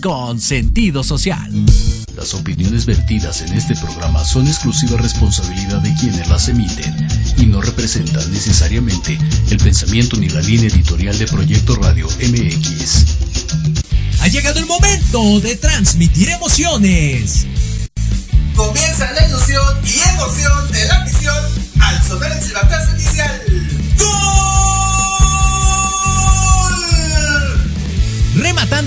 Con 0.00 0.40
sentido 0.40 1.04
social. 1.04 1.52
Las 2.16 2.32
opiniones 2.32 2.86
vertidas 2.86 3.42
en 3.42 3.52
este 3.52 3.76
programa 3.76 4.24
son 4.24 4.46
exclusiva 4.46 4.96
responsabilidad 4.96 5.82
de 5.82 5.92
quienes 5.92 6.26
las 6.26 6.48
emiten 6.48 7.06
y 7.36 7.44
no 7.44 7.60
representan 7.60 8.32
necesariamente 8.32 9.18
el 9.50 9.58
pensamiento 9.58 10.16
ni 10.16 10.30
la 10.30 10.40
línea 10.40 10.70
editorial 10.70 11.18
de 11.18 11.26
Proyecto 11.26 11.76
Radio 11.76 12.08
MX. 12.08 13.04
Ha 14.22 14.28
llegado 14.28 14.58
el 14.58 14.64
momento 14.64 15.38
de 15.40 15.56
transmitir 15.56 16.30
emociones. 16.30 17.46
Comienza 18.56 19.12
la 19.12 19.26
ilusión 19.26 19.76
y 19.84 20.08
emoción 20.08 20.72
de 20.72 20.86
la 20.86 21.04
misión 21.04 21.44
al 21.78 22.02
sonar 22.04 22.32
el 22.32 22.42
silbatazo 22.42 22.96
inicial. 22.96 23.42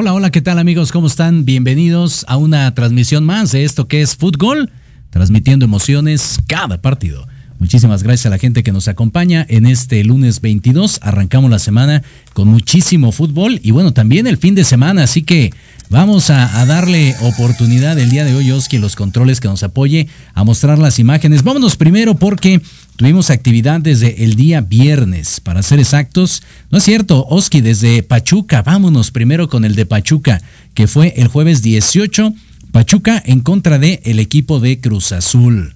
Hola, 0.00 0.14
hola, 0.14 0.30
¿qué 0.30 0.40
tal 0.40 0.60
amigos? 0.60 0.92
¿Cómo 0.92 1.08
están? 1.08 1.44
Bienvenidos 1.44 2.24
a 2.28 2.36
una 2.36 2.72
transmisión 2.72 3.24
más 3.24 3.50
de 3.50 3.64
esto 3.64 3.88
que 3.88 4.00
es 4.00 4.14
Fútbol, 4.14 4.70
transmitiendo 5.10 5.64
emociones 5.64 6.38
cada 6.46 6.80
partido. 6.80 7.26
Muchísimas 7.58 8.04
gracias 8.04 8.26
a 8.26 8.30
la 8.30 8.38
gente 8.38 8.62
que 8.62 8.70
nos 8.70 8.86
acompaña 8.86 9.44
en 9.48 9.66
este 9.66 10.04
lunes 10.04 10.40
22. 10.40 11.00
Arrancamos 11.02 11.50
la 11.50 11.58
semana 11.58 12.04
con 12.32 12.46
muchísimo 12.46 13.10
fútbol 13.10 13.58
y 13.64 13.72
bueno, 13.72 13.92
también 13.92 14.28
el 14.28 14.36
fin 14.36 14.54
de 14.54 14.62
semana, 14.62 15.02
así 15.02 15.24
que 15.24 15.52
vamos 15.90 16.30
a, 16.30 16.64
darle 16.66 17.14
oportunidad 17.20 17.98
el 17.98 18.10
día 18.10 18.24
de 18.24 18.34
hoy, 18.34 18.50
Oski, 18.50 18.78
los 18.78 18.96
controles 18.96 19.40
que 19.40 19.48
nos 19.48 19.62
apoye 19.62 20.08
a 20.34 20.44
mostrar 20.44 20.78
las 20.78 20.98
imágenes. 20.98 21.42
Vámonos 21.42 21.76
primero 21.76 22.14
porque 22.14 22.60
tuvimos 22.96 23.30
actividad 23.30 23.80
desde 23.80 24.24
el 24.24 24.34
día 24.34 24.60
viernes, 24.60 25.40
para 25.40 25.62
ser 25.62 25.78
exactos. 25.78 26.42
No 26.70 26.78
es 26.78 26.84
cierto, 26.84 27.26
Oski, 27.28 27.60
desde 27.60 28.02
Pachuca, 28.02 28.62
vámonos 28.62 29.10
primero 29.10 29.48
con 29.48 29.64
el 29.64 29.74
de 29.74 29.86
Pachuca, 29.86 30.42
que 30.74 30.86
fue 30.86 31.14
el 31.16 31.28
jueves 31.28 31.62
18. 31.62 32.34
Pachuca 32.72 33.22
en 33.24 33.40
contra 33.40 33.78
de 33.78 34.00
el 34.04 34.18
equipo 34.18 34.60
de 34.60 34.80
Cruz 34.80 35.12
Azul. 35.12 35.74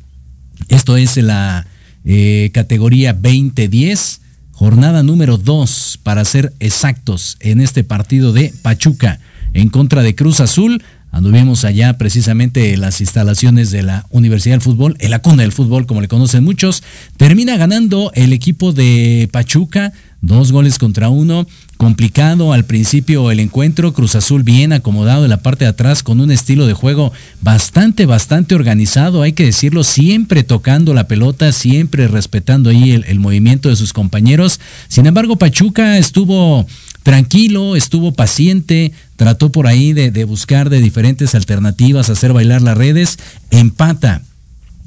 Esto 0.68 0.96
es 0.96 1.16
la 1.16 1.66
eh, 2.04 2.50
categoría 2.52 3.12
2010, 3.12 4.20
jornada 4.52 5.02
número 5.02 5.38
2, 5.38 6.00
para 6.02 6.24
ser 6.24 6.52
exactos, 6.60 7.36
en 7.40 7.60
este 7.60 7.82
partido 7.82 8.32
de 8.32 8.52
Pachuca 8.62 9.18
en 9.54 9.68
contra 9.68 10.02
de 10.02 10.14
Cruz 10.14 10.40
Azul. 10.40 10.82
Anduvimos 11.10 11.64
allá 11.64 11.98
precisamente 11.98 12.72
en 12.72 12.80
las 12.80 13.02
instalaciones 13.02 13.70
de 13.70 13.82
la 13.82 14.06
Universidad 14.10 14.54
del 14.54 14.62
Fútbol, 14.62 14.96
en 14.98 15.10
la 15.10 15.20
cuna 15.20 15.42
del 15.42 15.52
fútbol, 15.52 15.86
como 15.86 16.00
le 16.00 16.08
conocen 16.08 16.42
muchos. 16.42 16.82
Termina 17.18 17.58
ganando 17.58 18.10
el 18.14 18.32
equipo 18.32 18.72
de 18.72 19.28
Pachuca, 19.30 19.92
dos 20.22 20.52
goles 20.52 20.78
contra 20.78 21.10
uno. 21.10 21.46
Complicado 21.76 22.52
al 22.52 22.64
principio 22.64 23.30
el 23.30 23.40
encuentro, 23.40 23.92
Cruz 23.92 24.14
Azul 24.14 24.44
bien 24.44 24.72
acomodado 24.72 25.24
en 25.24 25.30
la 25.30 25.42
parte 25.42 25.64
de 25.64 25.70
atrás 25.70 26.02
con 26.02 26.20
un 26.20 26.30
estilo 26.30 26.66
de 26.66 26.74
juego 26.74 27.12
bastante, 27.42 28.06
bastante 28.06 28.54
organizado, 28.54 29.22
hay 29.22 29.32
que 29.32 29.44
decirlo, 29.44 29.82
siempre 29.82 30.44
tocando 30.44 30.94
la 30.94 31.08
pelota, 31.08 31.50
siempre 31.52 32.06
respetando 32.08 32.70
ahí 32.70 32.92
el, 32.92 33.20
movimiento 33.20 33.68
de 33.68 33.76
sus 33.76 33.92
compañeros. 33.92 34.60
Sin 34.88 35.06
embargo, 35.06 35.36
Pachuca 35.36 35.98
estuvo 35.98 36.66
tranquilo, 37.02 37.74
estuvo 37.74 38.12
paciente, 38.12 38.92
trató 39.16 39.50
por 39.50 39.66
ahí 39.66 39.92
de, 39.92 40.24
buscar 40.24 40.70
de 40.70 40.80
diferentes 40.80 41.34
alternativas, 41.34 42.10
hacer 42.10 42.32
bailar 42.32 42.62
las 42.62 42.78
redes, 42.78 43.18
empata 43.50 44.22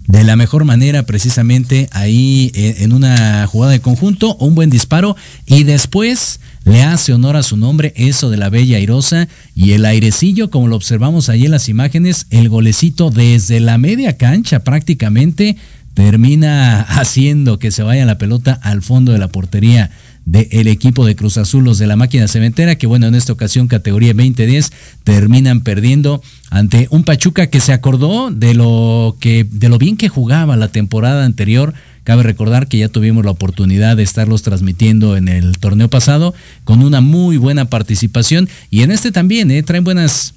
de 0.07 0.24
la 0.24 0.36
mejor 0.36 0.66
manera 0.66 1.04
precisamente 1.04 1.88
ahí 1.92 2.52
eh, 2.54 2.78
en 2.80 2.94
una 2.94 3.48
jugada 3.48 3.74
de 3.74 3.81
conjunto, 3.81 4.36
un 4.36 4.56
buen 4.56 4.69
disparo 4.69 5.16
y 5.46 5.63
después 5.63 6.40
le 6.63 6.84
hace 6.84 7.13
honor 7.13 7.36
a 7.36 7.44
su 7.44 7.57
nombre 7.57 7.94
eso 7.96 8.30
de 8.30 8.38
la 8.38 8.50
bella 8.50 8.78
airosa 8.78 9.28
y 9.56 9.72
el 9.72 9.86
airecillo 9.86 10.50
como 10.50 10.68
lo 10.68 10.75
observamos 10.75 11.30
ahí 11.30 11.46
en 11.46 11.52
las 11.52 11.69
imágenes, 11.69 12.28
el 12.30 12.50
golecito 12.50 13.10
desde 13.10 13.60
la 13.60 13.78
media 13.78 14.18
cancha 14.18 14.60
prácticamente 14.63 15.57
termina 15.94 16.81
haciendo 16.88 17.57
que 17.57 17.72
se 17.72 17.84
vaya 17.84 18.06
la 18.06 18.18
pelota 18.18 18.60
al 18.62 18.81
fondo 18.84 19.12
de 19.12 19.19
la 19.19 19.30
portería 19.30 19.92
del 20.25 20.68
equipo 20.68 21.06
de 21.06 21.16
Cruz 21.16 21.38
Azul, 21.38 21.63
los 21.63 21.77
de 21.77 21.88
la 21.88 21.95
máquina 21.95 22.27
cementera, 22.27 22.75
que 22.75 22.88
bueno, 22.88 23.07
en 23.07 23.16
esta 23.16 23.33
ocasión 23.33 23.68
categoría 23.68 24.13
2010 24.13 24.72
terminan 25.04 25.62
perdiendo 25.62 26.22
ante 26.50 26.88
un 26.89 27.04
Pachuca 27.04 27.48
que 27.48 27.60
se 27.60 27.74
acordó 27.74 28.31
de 28.31 28.56
lo 28.56 29.18
que 29.19 29.45
de 29.50 29.69
lo 29.69 29.77
bien 29.77 29.98
que 29.98 30.10
jugaba 30.10 30.57
la 30.57 30.68
temporada 30.69 31.25
anterior. 31.25 31.74
Cabe 32.04 32.24
recordar 32.24 32.68
que 32.68 32.77
ya 32.77 32.89
tuvimos 32.89 33.25
la 33.25 33.31
oportunidad 33.31 33.98
de 33.98 34.04
estarlos 34.04 34.44
transmitiendo 34.44 35.18
en 35.18 35.27
el 35.27 35.57
torneo 35.57 35.89
pasado 35.89 36.36
con 36.63 36.83
una 36.83 37.01
muy 37.01 37.38
buena 37.38 37.66
participación 37.66 38.48
y 38.69 38.81
en 38.81 38.92
este 38.92 39.12
también 39.12 39.51
eh, 39.51 39.63
traen 39.63 39.83
buenas 39.83 40.33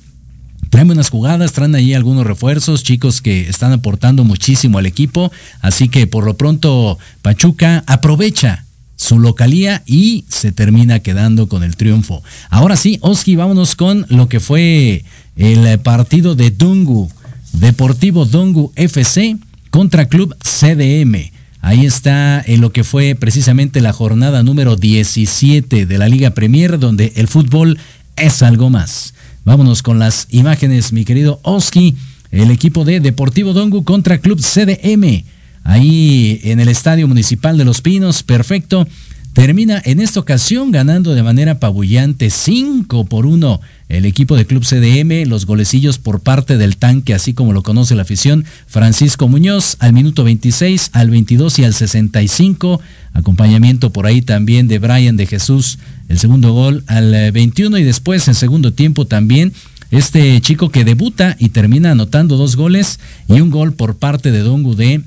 Traen 0.71 0.89
buenas 0.89 1.09
jugadas, 1.09 1.53
traen 1.53 1.75
ahí 1.75 1.95
algunos 1.95 2.27
refuerzos, 2.27 2.83
chicos 2.83 3.23
que 3.23 3.49
están 3.49 3.73
aportando 3.73 4.25
muchísimo 4.25 4.77
al 4.77 4.85
equipo. 4.85 5.33
Así 5.63 5.89
que 5.89 6.07
por 6.07 6.25
lo 6.25 6.35
pronto 6.37 6.99
Pachuca 7.23 7.85
aprovecha 7.87 8.67
su 8.99 9.21
localía 9.21 9.83
y 9.87 10.25
se 10.29 10.53
termina 10.53 10.99
quedando 10.99 11.49
con 11.49 11.63
el 11.63 11.77
triunfo. 11.77 12.23
Ahora 12.51 12.77
sí, 12.77 12.99
Oski, 13.01 13.37
vámonos 13.37 13.77
con 13.77 14.05
lo 14.11 14.29
que 14.29 14.41
fue 14.41 15.05
el 15.37 15.79
partido 15.79 16.35
de 16.35 16.51
Dungu, 16.51 17.09
Deportivo 17.53 18.27
Dungu 18.27 18.73
FC 18.75 19.39
contra 19.71 20.09
Club 20.09 20.37
CDM. 20.43 21.31
Ahí 21.61 21.87
está 21.87 22.43
en 22.45 22.61
lo 22.61 22.73
que 22.73 22.85
fue 22.85 23.15
precisamente 23.15 23.81
la 23.81 23.93
jornada 23.93 24.43
número 24.43 24.75
17 24.77 25.87
de 25.87 25.99
la 25.99 26.09
Liga 26.09 26.31
Premier, 26.31 26.79
donde 26.79 27.13
el 27.17 27.29
fútbol 27.29 27.79
es 28.17 28.43
algo 28.43 28.69
más. 28.69 29.15
Vámonos 29.45 29.83
con 29.83 30.01
las 30.01 30.27
imágenes, 30.31 30.93
mi 30.93 31.05
querido 31.05 31.41
Oski. 31.45 31.97
El 32.33 32.51
equipo 32.51 32.85
de 32.85 33.01
Deportivo 33.01 33.53
Dongu 33.53 33.85
contra 33.85 34.19
Club 34.19 34.41
CDM 34.41 35.25
ahí 35.69 36.41
en 36.45 36.61
el 36.61 36.69
Estadio 36.69 37.07
Municipal 37.07 37.59
de 37.59 37.67
Los 37.67 37.83
Pinos, 37.83 38.23
perfecto. 38.23 38.89
Termina 39.35 39.81
en 39.85 40.01
esta 40.01 40.19
ocasión 40.19 40.73
ganando 40.73 41.15
de 41.15 41.23
manera 41.23 41.53
apabullante 41.53 42.31
5 42.31 43.05
por 43.05 43.27
1 43.27 43.61
el 43.91 44.07
equipo 44.07 44.35
de 44.35 44.47
Club 44.47 44.65
CDM, 44.65 45.29
los 45.29 45.45
golecillos 45.47 45.99
por 45.99 46.21
parte 46.21 46.57
del 46.57 46.79
tanque, 46.79 47.15
así 47.15 47.35
como 47.35 47.53
lo 47.53 47.63
conoce 47.63 47.95
la 47.95 48.03
afición, 48.03 48.47
Francisco 48.67 49.29
Muñoz 49.29 49.77
al 49.79 49.93
minuto 49.93 50.25
26, 50.25 50.91
al 50.93 51.11
22 51.11 51.59
y 51.59 51.65
al 51.65 51.75
65, 51.75 52.81
acompañamiento 53.13 53.91
por 53.91 54.07
ahí 54.07 54.23
también 54.23 54.69
de 54.69 54.79
Brian 54.79 55.17
de 55.17 55.27
Jesús, 55.27 55.79
el 56.09 56.19
segundo 56.19 56.53
gol 56.53 56.83
al 56.87 57.31
21 57.31 57.77
y 57.79 57.85
después 57.85 58.27
en 58.27 58.35
segundo 58.35 58.73
tiempo 58.73 59.07
también 59.07 59.53
este 59.91 60.41
chico 60.41 60.71
que 60.71 60.85
debuta 60.85 61.37
y 61.39 61.51
termina 61.51 61.93
anotando 61.93 62.37
dos 62.39 62.57
goles 62.57 62.99
y 63.29 63.41
un 63.41 63.51
gol 63.51 63.75
por 63.75 63.97
parte 63.97 64.33
de 64.33 64.41
Don 64.41 64.63
Gudé 64.63 65.03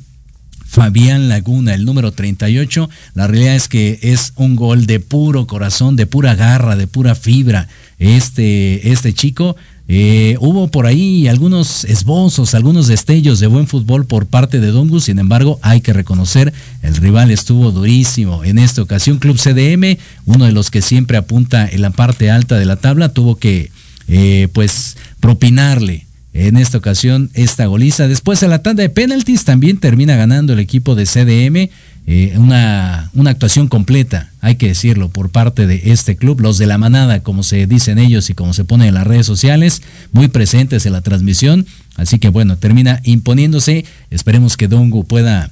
Fabián 0.72 1.28
Laguna, 1.28 1.74
el 1.74 1.84
número 1.84 2.14
38. 2.14 2.90
La 3.14 3.28
realidad 3.28 3.56
es 3.56 3.68
que 3.68 4.00
es 4.04 4.32
un 4.38 4.56
gol 4.56 4.86
de 4.86 5.02
puro 5.02 5.46
corazón, 5.46 5.98
de 5.98 6.06
pura 6.08 6.34
garra, 6.34 6.78
de 6.78 6.88
pura 6.88 7.14
fibra. 7.14 7.68
Este, 8.00 8.90
este 8.90 9.14
chico. 9.14 9.58
Eh, 9.90 10.38
hubo 10.40 10.70
por 10.70 10.86
ahí 10.86 11.28
algunos 11.28 11.84
esbozos, 11.84 12.56
algunos 12.56 12.88
destellos 12.88 13.42
de 13.42 13.48
buen 13.48 13.68
fútbol 13.68 14.06
por 14.06 14.28
parte 14.28 14.62
de 14.62 14.72
Dongus, 14.72 15.04
sin 15.04 15.20
embargo 15.20 15.60
hay 15.62 15.82
que 15.82 15.92
reconocer, 15.92 16.54
el 16.82 16.96
rival 16.96 17.30
estuvo 17.32 17.72
durísimo. 17.72 18.46
En 18.46 18.58
esta 18.58 18.82
ocasión 18.82 19.20
Club 19.20 19.38
CDM, 19.38 19.98
uno 20.24 20.46
de 20.46 20.54
los 20.54 20.72
que 20.72 20.82
siempre 20.82 21.18
apunta 21.18 21.68
en 21.68 21.82
la 21.82 21.90
parte 21.90 22.32
alta 22.32 22.58
de 22.58 22.64
la 22.64 22.78
tabla, 22.78 23.10
tuvo 23.10 23.36
que 23.36 23.72
eh, 24.08 24.48
pues 24.54 24.96
propinarle 25.20 26.06
en 26.34 26.58
esta 26.58 26.78
ocasión 26.78 27.30
esta 27.34 27.66
goliza. 27.66 28.08
Después 28.08 28.40
de 28.40 28.48
la 28.48 28.62
tanda 28.62 28.84
de 28.84 28.90
penaltis 28.90 29.44
también 29.44 29.78
termina 29.78 30.16
ganando 30.16 30.54
el 30.54 30.60
equipo 30.60 30.96
de 30.96 31.06
CDM. 31.06 31.70
Eh, 32.08 32.34
una, 32.38 33.12
una, 33.14 33.30
actuación 33.30 33.68
completa, 33.68 34.32
hay 34.42 34.56
que 34.56 34.70
decirlo, 34.70 35.10
por 35.10 35.30
parte 35.30 35.68
de 35.68 35.92
este 35.92 36.16
club, 36.16 36.42
los 36.42 36.58
de 36.58 36.66
la 36.66 36.80
manada, 36.80 37.22
como 37.22 37.44
se 37.44 37.68
dicen 37.68 38.00
ellos 38.00 38.32
y 38.32 38.34
como 38.34 38.54
se 38.54 38.66
pone 38.66 38.88
en 38.88 38.96
las 38.96 39.06
redes 39.06 39.28
sociales, 39.28 39.84
muy 40.12 40.28
presentes 40.28 40.88
en 40.88 40.94
la 40.94 41.02
transmisión. 41.02 41.68
Así 41.98 42.18
que 42.18 42.30
bueno, 42.30 42.58
termina 42.58 43.02
imponiéndose. 43.04 43.86
Esperemos 44.10 44.58
que 44.58 44.68
Dongu 44.68 45.06
pueda 45.06 45.52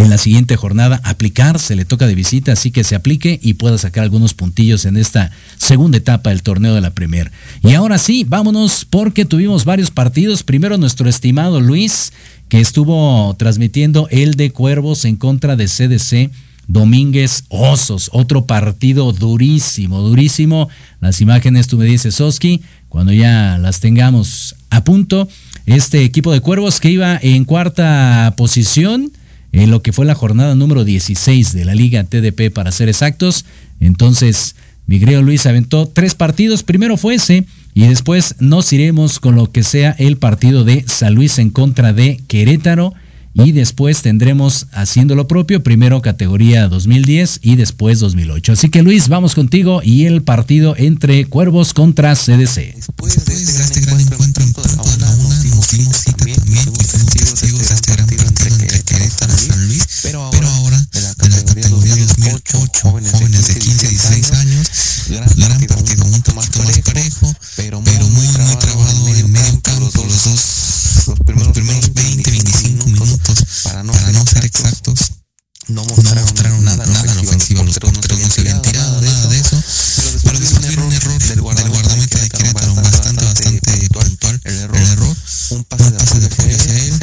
en 0.00 0.08
la 0.08 0.16
siguiente 0.16 0.56
jornada 0.56 1.00
aplicar, 1.04 1.58
se 1.58 1.76
le 1.76 1.84
toca 1.84 2.06
de 2.06 2.14
visita, 2.14 2.52
así 2.52 2.70
que 2.70 2.84
se 2.84 2.94
aplique 2.94 3.38
y 3.42 3.54
pueda 3.54 3.76
sacar 3.76 4.02
algunos 4.02 4.32
puntillos 4.32 4.86
en 4.86 4.96
esta 4.96 5.30
segunda 5.58 5.98
etapa 5.98 6.30
del 6.30 6.42
torneo 6.42 6.74
de 6.74 6.80
la 6.80 6.90
Premier. 6.90 7.30
Y 7.62 7.74
ahora 7.74 7.98
sí, 7.98 8.24
vámonos 8.26 8.86
porque 8.88 9.26
tuvimos 9.26 9.66
varios 9.66 9.90
partidos. 9.90 10.42
Primero 10.42 10.78
nuestro 10.78 11.06
estimado 11.06 11.60
Luis, 11.60 12.14
que 12.48 12.60
estuvo 12.60 13.34
transmitiendo 13.38 14.08
el 14.10 14.36
de 14.36 14.50
Cuervos 14.52 15.04
en 15.04 15.16
contra 15.16 15.54
de 15.54 15.66
CDC. 15.66 16.30
Domínguez 16.66 17.44
Osos, 17.48 18.10
otro 18.12 18.46
partido 18.46 19.12
durísimo, 19.12 20.00
durísimo. 20.00 20.68
Las 21.00 21.20
imágenes 21.20 21.66
tú 21.66 21.76
me 21.76 21.84
dices, 21.84 22.20
Oski, 22.20 22.62
cuando 22.88 23.12
ya 23.12 23.58
las 23.58 23.80
tengamos 23.80 24.54
a 24.70 24.82
punto. 24.82 25.28
Este 25.66 26.04
equipo 26.04 26.32
de 26.32 26.40
Cuervos 26.40 26.80
que 26.80 26.90
iba 26.90 27.18
en 27.20 27.44
cuarta 27.44 28.32
posición, 28.36 29.12
en 29.52 29.70
lo 29.70 29.82
que 29.82 29.92
fue 29.92 30.06
la 30.06 30.14
jornada 30.14 30.54
número 30.54 30.84
16 30.84 31.52
de 31.52 31.64
la 31.64 31.74
Liga 31.74 32.04
TDP 32.04 32.52
para 32.52 32.72
ser 32.72 32.88
exactos. 32.88 33.44
Entonces, 33.80 34.54
Miguel 34.86 35.20
Luis 35.20 35.46
aventó 35.46 35.86
tres 35.86 36.14
partidos, 36.14 36.62
primero 36.62 36.96
fue 36.96 37.14
ese 37.14 37.44
y 37.74 37.86
después 37.86 38.36
nos 38.40 38.72
iremos 38.72 39.20
con 39.20 39.36
lo 39.36 39.50
que 39.52 39.62
sea 39.62 39.94
el 39.98 40.16
partido 40.16 40.64
de 40.64 40.84
San 40.86 41.14
Luis 41.14 41.38
en 41.38 41.50
contra 41.50 41.92
de 41.92 42.20
Querétaro 42.26 42.94
y 43.32 43.52
después 43.52 44.02
tendremos 44.02 44.66
haciendo 44.72 45.14
lo 45.14 45.28
propio, 45.28 45.62
primero 45.62 46.02
categoría 46.02 46.66
2010 46.68 47.40
y 47.42 47.54
después 47.56 48.00
2008. 48.00 48.52
Así 48.52 48.68
que 48.68 48.82
Luis, 48.82 49.08
vamos 49.08 49.36
contigo 49.36 49.80
y 49.84 50.06
el 50.06 50.22
partido 50.22 50.74
entre 50.76 51.24
Cuervos 51.26 51.72
contra 51.72 52.14
CDC. 52.14 52.74
Después 52.74 53.24
de 53.24 53.34
este 53.34 53.80
gran 53.82 54.00
encuentro 54.00 54.42
en 54.42 54.52
cita 55.92 56.16
también 56.16 56.36
y 56.48 56.54
de 56.54 57.74
este 57.74 57.92
gran 57.92 58.09
San 59.36 59.66
Luis, 59.68 59.86
pero 60.02 60.22
ahora 60.22 60.86
de 60.92 61.00
la 61.00 61.14
categoría 61.14 61.96
2008, 61.96 62.58
jóvenes 62.82 63.12
de 63.12 63.54
15 63.54 63.88
y 63.88 63.88
16 63.88 64.32
años, 64.32 64.68
gran 65.36 65.66
partido, 65.66 66.04
un 66.04 66.10
poquito 66.10 66.34
más 66.34 66.48
parejo, 66.84 67.34
pero 67.56 67.80
muy, 67.80 67.98
muy 67.98 68.56
trabado 68.56 69.08
en 69.10 69.32
medio 69.32 69.60
campo, 69.62 70.04
los 70.04 70.24
dos, 70.24 70.40
los 71.06 71.48
primeros 71.50 71.94
20, 71.94 72.30
25 72.30 72.86
minutos, 72.86 73.44
para 73.64 73.82
no 73.82 73.92
ser 74.26 74.44
exactos, 74.44 75.12
no 75.68 75.84
mostraron, 75.84 76.64
nada, 76.64 76.84
nada 76.84 77.12
en 77.12 77.18
ofensiva, 77.18 77.62
los 77.62 77.78
porteros 77.78 78.18
no 78.18 78.30
se 78.30 78.40
habían 78.40 78.62
tirado, 78.62 79.00
nada 79.00 79.26
de 79.28 79.38
eso, 79.38 79.62
pero 80.24 80.40
después 80.40 80.68
vino 80.68 80.86
un 80.86 80.92
error 80.92 81.22
del 81.22 81.40
guardameta 81.40 82.18
de 82.18 82.28
Querétaro, 82.28 82.74
bastante, 82.74 83.24
bastante 83.24 83.88
puntual, 83.90 84.40
el 84.44 84.58
error, 84.58 85.16
un 85.50 85.64
pase 85.64 85.90
de 86.18 86.54
hacia 86.54 86.78
él, 86.78 86.99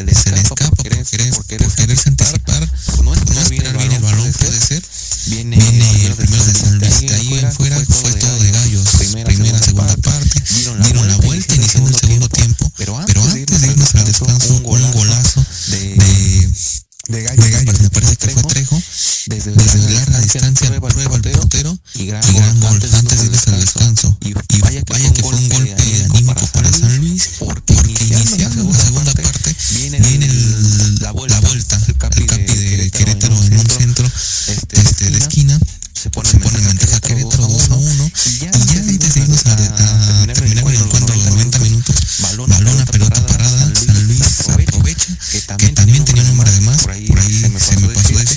querer, 1.47 1.67
anticipar, 2.05 2.69
no 3.03 3.13
esperar 3.13 3.49
bien 3.77 3.91
el 3.93 4.01
balón 4.01 4.31
puede 4.33 4.59
ser, 4.59 4.83
viene 5.27 5.57
el 5.57 6.13
primero 6.15 6.43
de 6.43 6.53
San 6.53 6.77
Luis, 6.77 7.01
de 7.01 7.15
ahí 7.15 7.39
en 7.39 7.51
fuera 7.53 7.77
fue 7.87 8.11
todo 8.13 8.39
de 8.39 8.51
gallos, 8.51 8.85
primera, 9.23 9.59
segunda 9.59 9.95
parte, 9.97 10.43
dieron 10.83 11.07
la 11.07 11.17
vuelta 11.17 11.55
iniciando 11.55 11.89
el 11.89 11.95
segundo 11.95 12.29
tiempo, 12.29 12.71
pero 12.75 12.97
antes 12.97 13.61
de 13.61 13.67
irnos 13.67 13.95
al 13.95 14.05
descanso, 14.05 14.53
un 14.55 14.63
golazo 14.63 14.96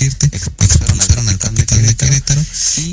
decirte, 0.05 0.35
expulsaron 0.35 1.29
al 1.29 1.37
capitán 1.37 1.85
de 1.85 1.95
Querétaro. 1.95 2.41
Y 2.77 2.90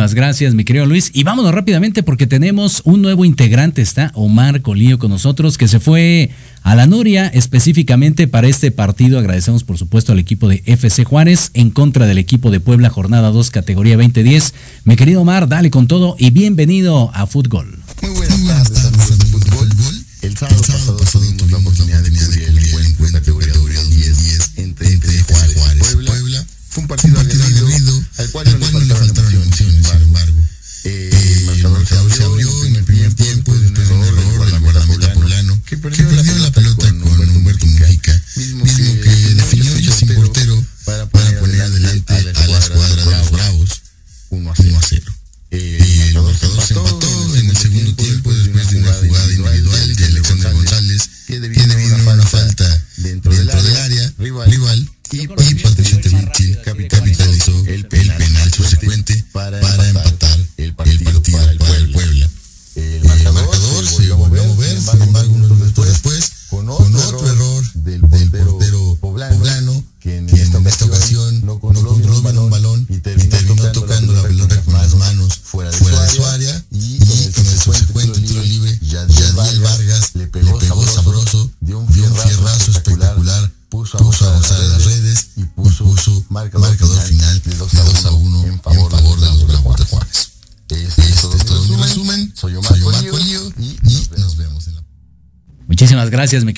Gracias, 0.00 0.54
mi 0.54 0.64
querido 0.64 0.86
Luis. 0.86 1.10
Y 1.12 1.24
vámonos 1.24 1.52
rápidamente 1.54 2.02
porque 2.02 2.26
tenemos 2.26 2.80
un 2.84 3.02
nuevo 3.02 3.26
integrante, 3.26 3.82
está 3.82 4.10
Omar 4.14 4.62
Colío 4.62 4.98
con 4.98 5.10
nosotros, 5.10 5.58
que 5.58 5.68
se 5.68 5.78
fue 5.78 6.30
a 6.62 6.74
la 6.74 6.86
Noria 6.86 7.26
específicamente 7.26 8.26
para 8.26 8.48
este 8.48 8.70
partido. 8.70 9.18
Agradecemos, 9.18 9.62
por 9.62 9.76
supuesto, 9.76 10.12
al 10.12 10.18
equipo 10.18 10.48
de 10.48 10.62
FC 10.64 11.04
Juárez 11.04 11.50
en 11.52 11.70
contra 11.70 12.06
del 12.06 12.16
equipo 12.16 12.50
de 12.50 12.60
Puebla, 12.60 12.88
jornada 12.88 13.30
2, 13.30 13.50
categoría 13.50 13.98
2010. 13.98 14.54
Mi 14.84 14.96
querido 14.96 15.20
Omar, 15.20 15.48
dale 15.48 15.70
con 15.70 15.86
todo 15.86 16.16
y 16.18 16.30
bienvenido 16.30 17.10
a 17.12 17.26
Fútbol. 17.26 17.78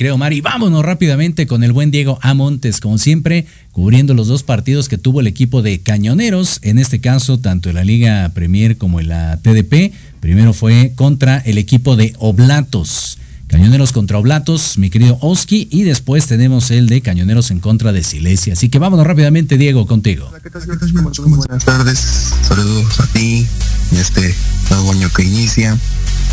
Querido 0.03 0.17
Omar. 0.17 0.33
Y 0.33 0.41
vámonos 0.41 0.85
rápidamente 0.85 1.47
con 1.47 1.63
el 1.63 1.73
buen 1.73 1.93
Diego 1.93 2.19
Amontes, 2.23 2.81
como 2.81 2.99
siempre, 2.99 3.47
cubriendo 3.71 4.15
los 4.15 4.27
dos 4.27 4.43
partidos 4.43 4.89
que 4.89 4.99
tuvo 4.99 5.21
el 5.21 5.29
equipo 5.29 5.63
de 5.63 5.81
Cañoneros, 5.81 6.59
en 6.63 6.81
este 6.81 7.01
caso, 7.01 7.39
tanto 7.39 7.69
en 7.69 7.77
la 7.77 7.85
Liga 7.85 8.29
Premier 8.35 8.77
como 8.77 8.99
en 8.99 9.07
la 9.07 9.39
TDP. 9.41 9.93
Primero 10.19 10.55
fue 10.55 10.93
contra 10.97 11.39
el 11.39 11.57
equipo 11.57 11.95
de 11.95 12.17
Oblatos. 12.19 13.17
Cañoneros 13.47 13.93
contra 13.93 14.19
Oblatos, 14.19 14.77
mi 14.77 14.91
querido 14.91 15.19
Oski, 15.21 15.69
y 15.71 15.85
después 15.85 16.27
tenemos 16.27 16.73
el 16.73 16.89
de 16.89 17.01
Cañoneros 17.01 17.53
en 17.53 17.61
contra 17.61 17.93
de 17.93 18.03
Silesia. 18.03 18.55
Así 18.55 18.71
que 18.71 18.81
vámonos 18.81 19.07
rápidamente, 19.07 19.57
Diego, 19.57 19.87
contigo. 19.87 20.27
Hola, 20.31 20.41
¿qué 20.41 20.51
tal? 20.51 20.63
Buenas 20.67 21.65
tardes, 21.65 22.01
saludos 22.43 22.99
a 22.99 23.07
ti 23.07 23.47
y 23.93 23.97
este 23.97 24.35
nuevo 24.69 24.91
año 24.91 25.09
que 25.15 25.23
inicia, 25.23 25.79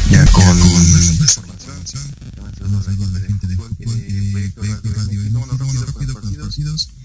ya 0.10 0.26
con 0.32 1.49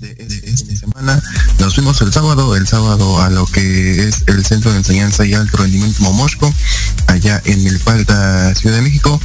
de 0.00 0.42
esta 0.44 0.76
semana. 0.76 1.22
Nos 1.58 1.74
fuimos 1.74 2.00
el 2.02 2.12
sábado, 2.12 2.56
el 2.56 2.66
sábado 2.66 3.20
a 3.20 3.30
lo 3.30 3.46
que 3.46 4.08
es 4.08 4.24
el 4.26 4.44
Centro 4.44 4.72
de 4.72 4.78
Enseñanza 4.78 5.24
y 5.24 5.34
Alto 5.34 5.58
Rendimiento 5.58 6.02
Momosco, 6.02 6.52
allá 7.06 7.40
en 7.44 7.62
Milpalta, 7.64 8.54
Ciudad 8.54 8.76
de 8.76 8.82
México, 8.82 9.20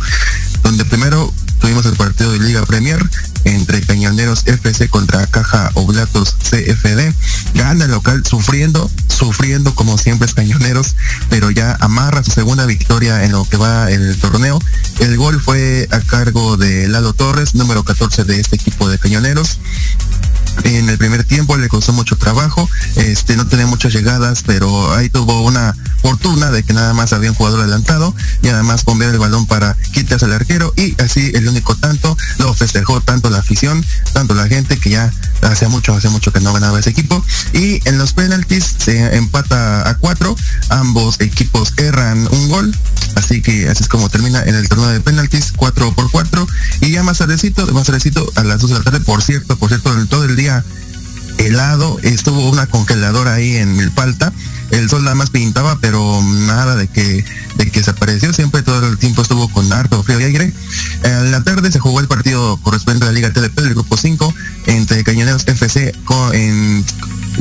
donde 0.63 0.85
primero 0.85 1.33
tuvimos 1.59 1.85
el 1.85 1.95
partido 1.95 2.31
de 2.31 2.39
Liga 2.39 2.65
Premier 2.65 2.99
entre 3.45 3.81
Cañoneros 3.81 4.43
FC 4.45 4.89
contra 4.89 5.25
Caja 5.27 5.71
Oblatos 5.73 6.35
CFD. 6.49 7.13
Gana 7.53 7.85
el 7.85 7.91
local 7.91 8.23
sufriendo, 8.25 8.89
sufriendo 9.07 9.73
como 9.75 9.97
siempre 9.97 10.27
es 10.27 10.33
Cañoneros, 10.33 10.95
pero 11.29 11.51
ya 11.51 11.77
amarra 11.79 12.23
su 12.23 12.31
segunda 12.31 12.65
victoria 12.65 13.23
en 13.23 13.31
lo 13.31 13.45
que 13.45 13.57
va 13.57 13.89
el 13.89 14.17
torneo. 14.17 14.59
El 14.99 15.17
gol 15.17 15.41
fue 15.41 15.87
a 15.91 15.99
cargo 15.99 16.57
de 16.57 16.87
Lalo 16.87 17.13
Torres, 17.13 17.55
número 17.55 17.83
14 17.83 18.23
de 18.23 18.39
este 18.39 18.55
equipo 18.55 18.89
de 18.89 18.99
Cañoneros 18.99 19.59
en 20.63 20.89
el 20.89 20.97
primer 20.97 21.23
tiempo 21.23 21.57
le 21.57 21.69
costó 21.69 21.93
mucho 21.93 22.17
trabajo, 22.17 22.69
este 22.95 23.35
no 23.35 23.47
tenía 23.47 23.65
muchas 23.65 23.93
llegadas, 23.93 24.43
pero 24.45 24.93
ahí 24.93 25.09
tuvo 25.09 25.41
una 25.43 25.75
fortuna 26.01 26.51
de 26.51 26.63
que 26.63 26.73
nada 26.73 26.93
más 26.93 27.13
había 27.13 27.29
un 27.29 27.35
jugador 27.35 27.61
adelantado 27.61 28.13
y 28.41 28.49
además 28.49 28.85
bombear 28.85 29.11
el 29.11 29.19
balón 29.19 29.45
para 29.45 29.75
quitarse 29.93 30.25
al 30.25 30.33
arquero 30.33 30.73
y 30.75 30.99
así 31.01 31.31
el 31.33 31.47
único 31.47 31.75
tanto 31.75 32.17
lo 32.37 32.53
festejó 32.53 33.01
tanto 33.01 33.28
la 33.29 33.39
afición, 33.39 33.85
tanto 34.13 34.33
la 34.33 34.47
gente 34.47 34.77
que 34.77 34.91
ya 34.91 35.11
hace 35.41 35.67
mucho, 35.67 35.93
hace 35.93 36.09
mucho 36.09 36.31
que 36.31 36.39
no 36.39 36.53
ganaba 36.53 36.79
ese 36.79 36.89
equipo. 36.89 37.23
Y 37.53 37.87
en 37.87 37.97
los 37.97 38.13
penaltis 38.13 38.75
se 38.77 39.15
empata 39.15 39.89
a 39.89 39.97
cuatro, 39.97 40.35
ambos 40.69 41.19
equipos 41.19 41.73
erran 41.77 42.27
un 42.31 42.49
gol, 42.49 42.75
así 43.15 43.41
que 43.41 43.69
así 43.69 43.83
es 43.83 43.89
como 43.89 44.09
termina 44.09 44.43
en 44.43 44.55
el 44.55 44.67
torneo 44.67 44.89
de 44.89 44.99
penaltis, 45.01 45.53
4 45.55 45.93
por 45.93 46.11
4 46.11 46.47
y 46.81 46.91
ya 46.91 47.03
más 47.03 47.17
tardecito, 47.17 47.65
más 47.73 47.85
tardecito 47.85 48.31
a 48.35 48.43
las 48.43 48.61
2 48.61 48.69
de 48.69 48.77
la 48.77 48.83
tarde, 48.83 48.99
por 49.01 49.21
cierto, 49.21 49.57
por 49.57 49.69
cierto, 49.69 49.93
todo 50.07 50.25
el 50.25 50.35
día 50.35 50.63
helado, 51.37 51.99
estuvo 52.03 52.49
una 52.49 52.67
congeladora 52.67 53.33
ahí 53.33 53.55
en 53.55 53.75
Milpalta, 53.75 54.33
el 54.71 54.89
sol 54.89 55.03
nada 55.03 55.15
más 55.15 55.29
pintaba, 55.29 55.77
pero 55.79 56.21
nada 56.23 56.75
de 56.75 56.87
que, 56.87 57.25
de 57.55 57.71
que 57.71 57.83
se 57.83 57.91
apareció, 57.91 58.33
siempre 58.33 58.61
todo 58.61 58.87
el 58.87 58.97
tiempo 58.97 59.21
estuvo 59.21 59.49
con 59.49 59.71
harto 59.73 60.03
frío 60.03 60.19
y 60.19 60.23
aire. 60.23 60.53
En 61.03 61.31
la 61.31 61.43
tarde 61.43 61.71
se 61.71 61.79
jugó 61.79 61.99
el 61.99 62.07
partido 62.07 62.57
correspondiente 62.57 63.05
a 63.05 63.07
la 63.07 63.13
Liga 63.13 63.31
TDP 63.31 63.59
del 63.61 63.73
grupo 63.73 63.97
5 63.97 64.33
entre 64.67 65.03
Cañoneros 65.03 65.47
FC 65.47 65.93
en, 66.33 66.85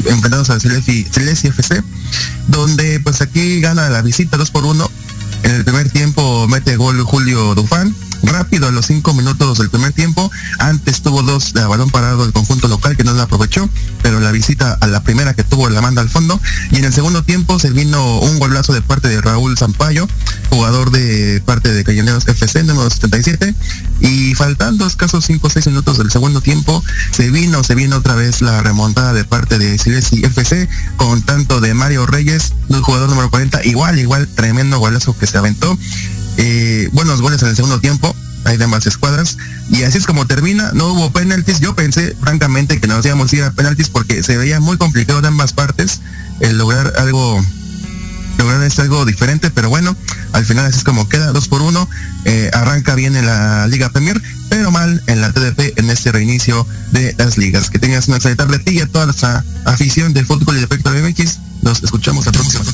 enfrentados 0.06 0.50
a 0.50 0.60
Celesi 0.60 1.06
FC, 1.12 1.82
donde 2.48 3.00
pues 3.00 3.20
aquí 3.20 3.60
gana 3.60 3.88
la 3.88 4.02
visita 4.02 4.36
2 4.36 4.50
por 4.50 4.64
1. 4.64 4.90
En 5.44 5.50
el 5.52 5.64
primer 5.64 5.88
tiempo 5.90 6.48
mete 6.48 6.76
gol 6.76 7.00
Julio 7.02 7.54
Dufán, 7.54 7.94
rápido 8.22 8.68
a 8.68 8.70
los 8.70 8.86
cinco 8.86 9.14
minutos 9.14 9.58
del 9.58 9.70
primer 9.70 9.92
tiempo. 9.92 10.30
Antes 10.58 11.02
tuvo 11.02 11.22
dos 11.22 11.52
de 11.52 11.64
balón 11.64 11.90
parado 11.90 12.24
el 12.24 12.32
conjunto 12.32 12.68
local 12.68 12.96
que 12.96 13.04
no 13.04 13.14
la 13.14 13.24
aprovechó, 13.24 13.68
pero 14.02 14.20
la 14.20 14.32
visita 14.32 14.76
a 14.80 14.86
la 14.86 15.02
primera 15.02 15.34
que 15.34 15.44
tuvo 15.44 15.68
la 15.68 15.80
manda 15.80 16.02
al 16.02 16.08
fondo. 16.08 16.40
Y 16.70 16.76
en 16.76 16.84
el 16.84 16.92
segundo 16.92 17.22
tiempo 17.22 17.58
se 17.58 17.70
vino 17.70 18.18
un 18.20 18.38
golazo 18.38 18.72
de 18.72 18.82
parte 18.82 19.08
de 19.08 19.20
Raúl 19.20 19.56
Zampayo, 19.56 20.08
jugador 20.50 20.90
de 20.90 21.42
parte 21.44 21.72
de 21.72 21.84
Cañoneros 21.84 22.26
FC, 22.26 22.62
número 22.64 22.90
77. 22.90 23.54
Y 24.00 24.34
faltando 24.34 24.86
escasos 24.86 25.24
5 25.24 25.46
o 25.46 25.50
6 25.50 25.66
minutos 25.68 25.98
del 25.98 26.10
segundo 26.10 26.40
tiempo, 26.40 26.82
se 27.10 27.30
vino, 27.30 27.62
se 27.64 27.74
vino 27.74 27.96
otra 27.96 28.14
vez 28.14 28.42
la 28.42 28.62
remontada 28.62 29.12
de 29.12 29.24
parte 29.24 29.58
de 29.58 29.78
Silesi 29.78 30.24
FC, 30.24 30.68
con 30.96 31.22
tanto 31.22 31.60
de 31.60 31.74
Mario 31.74 32.06
Reyes, 32.06 32.52
jugador 32.82 33.08
número 33.08 33.30
40, 33.30 33.64
igual, 33.64 33.98
igual, 33.98 34.28
tremendo 34.28 34.78
golazo 34.78 35.16
que 35.16 35.26
se 35.26 35.38
aventó 35.38 35.78
eh, 36.38 36.88
buenos 36.92 37.20
goles 37.20 37.42
en 37.42 37.48
el 37.48 37.56
segundo 37.56 37.80
tiempo, 37.80 38.16
hay 38.44 38.56
de 38.56 38.66
escuadras, 38.86 39.36
y 39.70 39.82
así 39.82 39.98
es 39.98 40.06
como 40.06 40.26
termina, 40.26 40.70
no 40.72 40.92
hubo 40.92 41.12
penaltis, 41.12 41.60
yo 41.60 41.74
pensé 41.74 42.16
francamente 42.20 42.80
que 42.80 42.86
nos 42.86 43.04
íbamos 43.04 43.32
a 43.32 43.36
ir 43.36 43.42
a 43.42 43.50
penaltis 43.50 43.90
porque 43.90 44.22
se 44.22 44.38
veía 44.38 44.60
muy 44.60 44.78
complicado 44.78 45.20
de 45.20 45.28
ambas 45.28 45.52
partes 45.52 46.00
el 46.40 46.56
lograr 46.56 46.94
algo 46.96 47.44
lograr 48.38 48.62
es 48.62 48.78
algo 48.78 49.04
diferente, 49.04 49.50
pero 49.50 49.68
bueno, 49.68 49.96
al 50.32 50.44
final 50.46 50.64
así 50.64 50.78
es 50.78 50.84
como 50.84 51.08
queda, 51.08 51.32
dos 51.32 51.48
por 51.48 51.60
uno, 51.60 51.88
eh, 52.24 52.50
arranca 52.54 52.94
bien 52.94 53.16
en 53.16 53.26
la 53.26 53.66
Liga 53.66 53.90
Premier, 53.90 54.22
pero 54.48 54.70
mal 54.70 55.02
en 55.08 55.20
la 55.20 55.32
TDP 55.32 55.76
en 55.76 55.90
este 55.90 56.12
reinicio 56.12 56.66
de 56.92 57.14
las 57.18 57.36
ligas. 57.36 57.68
Que 57.68 57.80
tengas 57.80 58.06
una 58.06 58.18
excelente 58.18 58.44
tarde 58.44 58.86
toda 58.86 59.06
nuestra 59.06 59.44
afición 59.64 60.14
del 60.14 60.24
fútbol 60.24 60.56
y 60.56 60.58
de 60.60 60.64
Efecto 60.66 60.90
MX, 60.90 61.38
nos 61.62 61.82
escuchamos 61.82 62.24
la 62.26 62.32
próxima. 62.32 62.64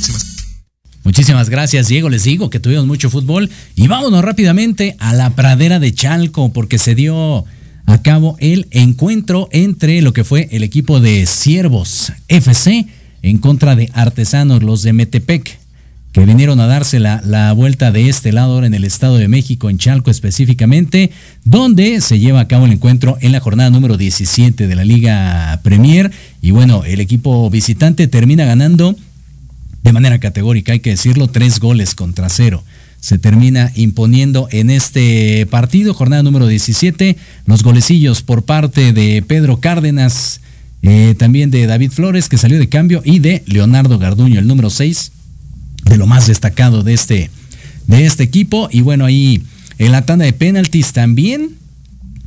Muchísimas 1.05 1.51
gracias, 1.51 1.89
Diego. 1.89 2.09
Les 2.09 2.25
digo 2.25 2.49
que 2.49 2.61
tuvimos 2.61 2.87
mucho 2.87 3.11
fútbol. 3.11 3.51
Y 3.77 3.89
vámonos 3.89 4.25
rápidamente 4.25 4.97
a 4.99 5.13
la 5.13 5.31
pradera 5.31 5.79
de 5.79 5.93
Chalco, 5.93 6.51
porque 6.53 6.79
se 6.79 6.95
dio 6.95 7.45
a 7.85 8.03
cabo 8.03 8.37
el 8.41 8.67
encuentro 8.71 9.49
entre 9.53 10.01
lo 10.01 10.15
que 10.15 10.25
fue 10.25 10.49
el 10.51 10.63
equipo 10.63 11.01
de 11.01 11.27
Siervos 11.27 12.11
FC 12.29 12.87
en 13.21 13.37
contra 13.37 13.77
de 13.77 13.91
Artesanos, 13.93 14.63
los 14.63 14.83
de 14.83 14.95
Metepec. 14.95 15.59
que 16.13 16.25
vinieron 16.25 16.59
a 16.61 16.67
darse 16.67 17.01
la, 17.01 17.21
la, 17.23 17.53
vuelta 17.53 17.93
de 17.93 18.09
este 18.09 18.33
lado 18.33 18.55
ahora 18.55 18.67
en 18.67 18.75
el 18.75 18.85
Estado 18.85 19.19
de 19.19 19.29
México, 19.29 19.69
en 19.69 19.77
Chalco 19.79 20.11
específicamente, 20.11 21.11
donde 21.45 22.01
se 22.01 22.19
lleva 22.19 22.41
a 22.41 22.49
cabo 22.49 22.65
el 22.65 22.73
encuentro 22.73 23.19
en 23.21 23.33
la 23.33 23.41
jornada 23.41 23.69
número 23.69 23.99
17 23.99 24.67
de 24.67 24.75
la 24.75 24.85
Liga 24.85 25.61
Premier. 25.63 26.11
Y 26.41 26.53
bueno, 26.53 26.85
el 26.85 27.01
equipo 27.01 27.51
visitante 27.51 28.07
termina 28.07 28.47
ganando 28.47 28.97
de 29.85 29.93
manera 29.93 30.19
categórica, 30.19 30.73
hay 30.73 30.81
que 30.81 30.91
decirlo, 30.91 31.29
tres 31.29 31.61
goles 31.61 31.95
contra 31.95 32.29
cero 32.29 32.65
se 33.05 33.19
termina 33.19 33.71
imponiendo 33.75 34.49
en 34.51 34.71
este 34.71 35.45
partido, 35.51 35.93
jornada 35.93 36.23
número 36.23 36.47
17, 36.47 37.19
los 37.45 37.63
golecillos 37.63 38.23
por 38.23 38.45
parte 38.45 38.95
de 38.95 39.21
Pedro 39.21 39.61
Cárdenas, 39.61 40.41
eh, 40.81 41.15
también 41.19 41.51
de 41.51 41.67
David 41.67 41.91
Flores, 41.91 42.31
que 42.31 42.39
salió 42.39 42.59
de 42.59 42.71
cambio, 42.71 43.03
y 43.05 43.19
de 43.19 43.43
Leonardo 43.45 43.99
Garduño, 43.99 44.41
el 44.41 44.47
número 44.47 44.71
6, 44.71 45.13
de 45.85 45.99
lo 45.99 46.07
más 46.07 46.29
destacado 46.29 46.83
de 46.83 46.95
este, 46.95 47.31
de 47.87 48.07
este 48.07 48.23
equipo. 48.23 48.71
Y 48.73 48.81
bueno, 48.81 49.05
ahí 49.05 49.43
en 49.77 49.93
la 49.93 50.07
tanda 50.07 50.25
de 50.25 50.33
penaltis 50.33 50.95
también 50.95 51.57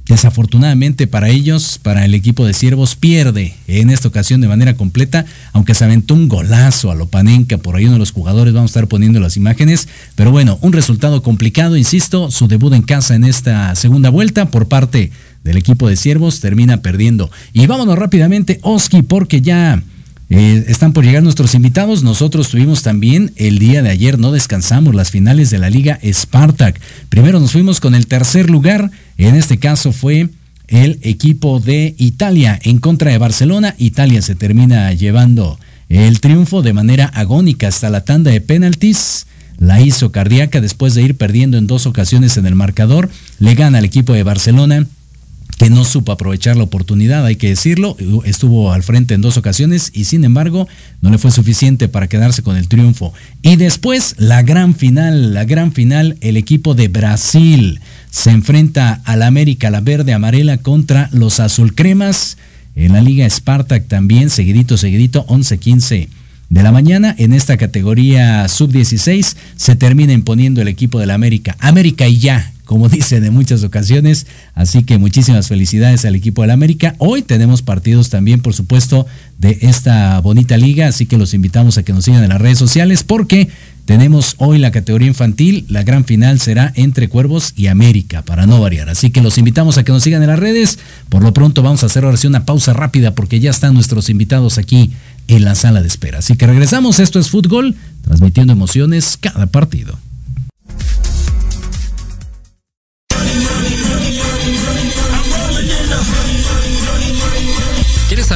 Desafortunadamente 0.08 1.06
para 1.06 1.30
ellos, 1.30 1.80
para 1.82 2.06
el 2.06 2.13
equipo 2.13 2.46
de 2.46 2.54
Siervos, 2.54 2.96
pierde 2.96 3.56
en 3.67 3.89
esta 3.89 4.08
ocasión 4.08 4.39
de 4.39 4.48
manera 4.48 4.76
completa, 4.76 5.26
aunque 5.52 5.74
se 5.74 5.84
aventó 5.84 6.13
un 6.13 6.30
golazo 6.30 6.91
a 6.91 6.96
Lopanenka, 6.96 7.58
por 7.58 7.76
ahí 7.76 7.86
uno 7.86 7.93
de 7.93 8.00
los 8.00 8.12
jugadores, 8.12 8.54
vamos 8.54 8.72
a 8.72 8.74
estar 8.74 8.88
poniendo 8.88 9.20
las 9.20 9.36
imágenes, 9.36 9.89
pero 10.15 10.32
bueno, 10.32 10.60
un 10.62 10.72
resultado 10.72 11.22
complicado, 11.22 11.76
insisto, 11.76 12.32
su 12.32 12.48
debut 12.48 12.74
en 12.74 12.84
casa 12.84 13.15
en 13.15 13.26
esta 13.26 13.76
segunda 13.76 14.10
vuelta 14.10 14.50
por 14.50 14.70
parte 14.70 15.12
del 15.43 15.58
equipo 15.58 15.89
de 15.89 15.98
Siervos 15.98 16.39
termina 16.39 16.78
perdiendo. 16.82 17.30
Y 17.52 17.67
vámonos 17.67 17.98
rápidamente, 17.98 18.60
Oski, 18.62 19.02
porque 19.02 19.41
ya 19.41 19.84
eh, 20.30 20.65
están 20.67 20.91
por 20.91 21.06
llegar 21.06 21.24
nuestros 21.24 21.56
invitados. 21.56 22.04
Nosotros 22.04 22.50
tuvimos 22.50 22.84
también 22.84 23.32
el 23.38 23.60
día 23.60 23.82
de 23.82 23.89
ayer, 23.89 24.20
no 24.20 24.32
descansamos, 24.32 24.93
las 24.93 25.12
finales 25.12 25.50
de 25.50 25.58
la 25.58 25.70
Liga 25.70 26.00
Spartak. 26.04 26.80
Primero 27.10 27.39
nos 27.39 27.54
fuimos 27.54 27.80
con 27.80 27.96
el 27.96 28.08
tercer 28.08 28.50
lugar, 28.50 28.91
en 29.25 29.36
este 29.36 29.58
caso 29.58 29.91
fue 29.91 30.30
el 30.67 30.99
equipo 31.01 31.60
de 31.60 31.95
Italia 31.97 32.60
en 32.63 32.80
contra 32.80 33.12
de 33.12 33.17
Barcelona. 33.17 33.75
Italia 33.77 34.21
se 34.21 34.36
termina 34.36 34.91
llevando 34.93 35.60
el 35.89 36.19
triunfo 36.19 36.62
de 36.62 36.73
manera 36.73 37.06
agónica 37.06 37.67
hasta 37.67 37.89
la 37.89 38.03
tanda 38.03 38.32
de 38.32 38.41
penaltis. 38.41 39.27
La 39.58 39.82
hizo 39.82 40.12
cardíaca 40.12 40.62
después 40.62 40.93
de 40.93 41.01
ir 41.01 41.17
perdiendo 41.17 41.58
en 41.58 41.65
dos 41.65 41.88
ocasiones 41.88 42.38
en 42.38 42.45
el 42.45 42.56
marcador. 42.56 43.10
Le 43.39 43.56
gana 43.56 43.80
al 43.80 43.86
equipo 43.86 44.13
de 44.13 44.23
Barcelona 44.23 44.86
que 45.58 45.69
no 45.71 45.84
supo 45.84 46.12
aprovechar 46.12 46.56
la 46.56 46.63
oportunidad, 46.63 47.25
hay 47.25 47.36
que 47.36 47.49
decirlo, 47.49 47.97
estuvo 48.25 48.71
al 48.71 48.84
frente 48.84 49.15
en 49.15 49.21
dos 49.21 49.38
ocasiones 49.38 49.91
y 49.93 50.03
sin 50.03 50.23
embargo 50.23 50.67
no 51.01 51.10
le 51.10 51.17
fue 51.17 51.32
suficiente 51.32 51.88
para 51.88 52.08
quedarse 52.08 52.43
con 52.43 52.58
el 52.58 52.67
triunfo. 52.67 53.12
Y 53.41 53.56
después 53.56 54.15
la 54.19 54.43
gran 54.43 54.75
final, 54.75 55.34
la 55.34 55.45
gran 55.45 55.71
final, 55.71 56.17
el 56.21 56.38
equipo 56.38 56.75
de 56.75 56.89
Brasil 56.89 57.80
se 58.17 58.32
enfrenta 58.32 58.99
al 59.06 59.21
América, 59.21 59.69
la 59.69 59.80
verde 59.80 60.12
amarela 60.12 60.58
contra 60.58 61.08
los 61.13 61.39
azulcremas. 61.39 62.39
En 62.75 62.93
la 62.93 63.01
Liga 63.01 63.30
Spartak 63.30 63.88
también, 63.88 64.32
seguidito, 64.32 64.75
seguidito, 64.75 65.23
11-15 65.27 66.08
de 66.49 66.63
la 66.63 66.71
mañana. 66.71 67.13
En 67.19 67.32
esta 67.32 67.58
categoría 67.58 68.47
sub-16 68.47 69.36
se 69.56 69.75
termina 69.75 70.13
imponiendo 70.13 70.63
el 70.63 70.67
equipo 70.67 70.99
de 70.99 71.06
la 71.06 71.13
América. 71.13 71.58
América 71.60 72.08
y 72.08 72.17
ya, 72.17 72.53
como 72.65 72.89
dicen 72.89 73.23
en 73.23 73.36
muchas 73.36 73.63
ocasiones. 73.63 74.25
Así 74.56 74.84
que 74.84 74.97
muchísimas 74.97 75.47
felicidades 75.47 76.03
al 76.03 76.15
equipo 76.15 76.41
del 76.41 76.49
América. 76.49 76.95
Hoy 76.97 77.21
tenemos 77.21 77.62
partidos 77.62 78.10
también, 78.10 78.39
por 78.39 78.56
supuesto, 78.56 79.06
de 79.38 79.60
esta 79.62 80.19
bonita 80.21 80.58
liga, 80.58 80.88
así 80.88 81.06
que 81.06 81.19
los 81.19 81.36
invitamos 81.36 81.77
a 81.77 81.84
que 81.84 81.93
nos 81.93 82.06
sigan 82.06 82.23
en 82.23 82.30
las 82.30 82.41
redes 82.41 82.58
sociales 82.58 83.03
porque 83.03 83.47
tenemos 83.88 84.36
hoy 84.38 84.58
la 84.58 84.71
categoría 84.71 85.08
infantil, 85.08 85.65
la 85.69 85.82
gran 85.82 86.04
final 86.04 86.41
será 86.41 86.73
entre 86.76 87.08
Cuervos 87.08 87.54
y 87.56 87.67
América, 87.67 88.21
para 88.21 88.45
no 88.45 88.60
variar. 88.60 88.89
Así 88.89 89.12
que 89.12 89.21
los 89.21 89.38
invitamos 89.38 89.78
a 89.78 89.86
que 89.86 89.93
nos 89.93 90.04
sigan 90.04 90.21
en 90.21 90.28
las 90.28 90.38
redes. 90.38 90.78
Por 91.08 91.23
lo 91.23 91.32
pronto 91.32 91.63
vamos 91.63 91.84
a 91.84 91.86
hacer 91.86 92.04
ahora 92.04 92.17
sí 92.17 92.28
una 92.28 92.43
pausa 92.43 92.73
rápida 92.73 93.15
porque 93.15 93.39
ya 93.39 93.50
están 93.50 93.73
nuestros 93.73 94.10
invitados 94.10 94.58
aquí 94.58 94.91
en 95.30 95.45
la 95.45 95.56
sala 95.56 95.82
de 95.82 95.88
espera. 95.88 96.19
Así 96.19 96.36
que 96.36 96.45
regresamos, 96.45 97.00
esto 97.00 97.17
es 97.17 97.30
Fútbol, 97.30 97.76
transmitiendo 98.04 98.52
emociones 98.52 99.17
cada 99.21 99.45
partido. 99.47 99.97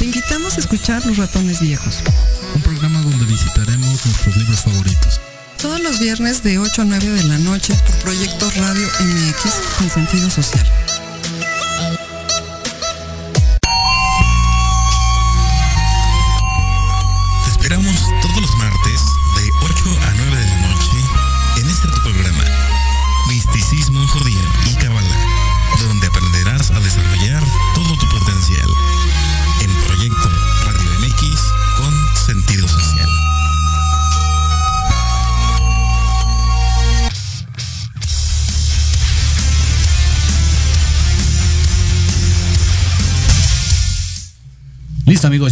Te 0.00 0.06
invitamos 0.06 0.56
a 0.56 0.60
escuchar 0.60 1.04
Los 1.04 1.18
Ratones 1.18 1.60
Viejos. 1.60 1.98
Un 2.54 2.62
programa 2.62 3.02
donde 3.02 3.26
visitaremos 3.26 4.06
nuestros 4.06 4.34
libros 4.34 4.60
favoritos. 4.60 5.20
Todos 5.60 5.78
los 5.78 6.00
viernes 6.00 6.42
de 6.42 6.58
8 6.58 6.80
a 6.80 6.84
9 6.86 7.06
de 7.06 7.24
la 7.24 7.36
noche 7.36 7.74
por 7.86 7.94
Proyecto 7.96 8.50
Radio 8.56 8.88
MX 8.98 9.54
con 9.76 9.90
sentido 9.90 10.30
social. 10.30 10.66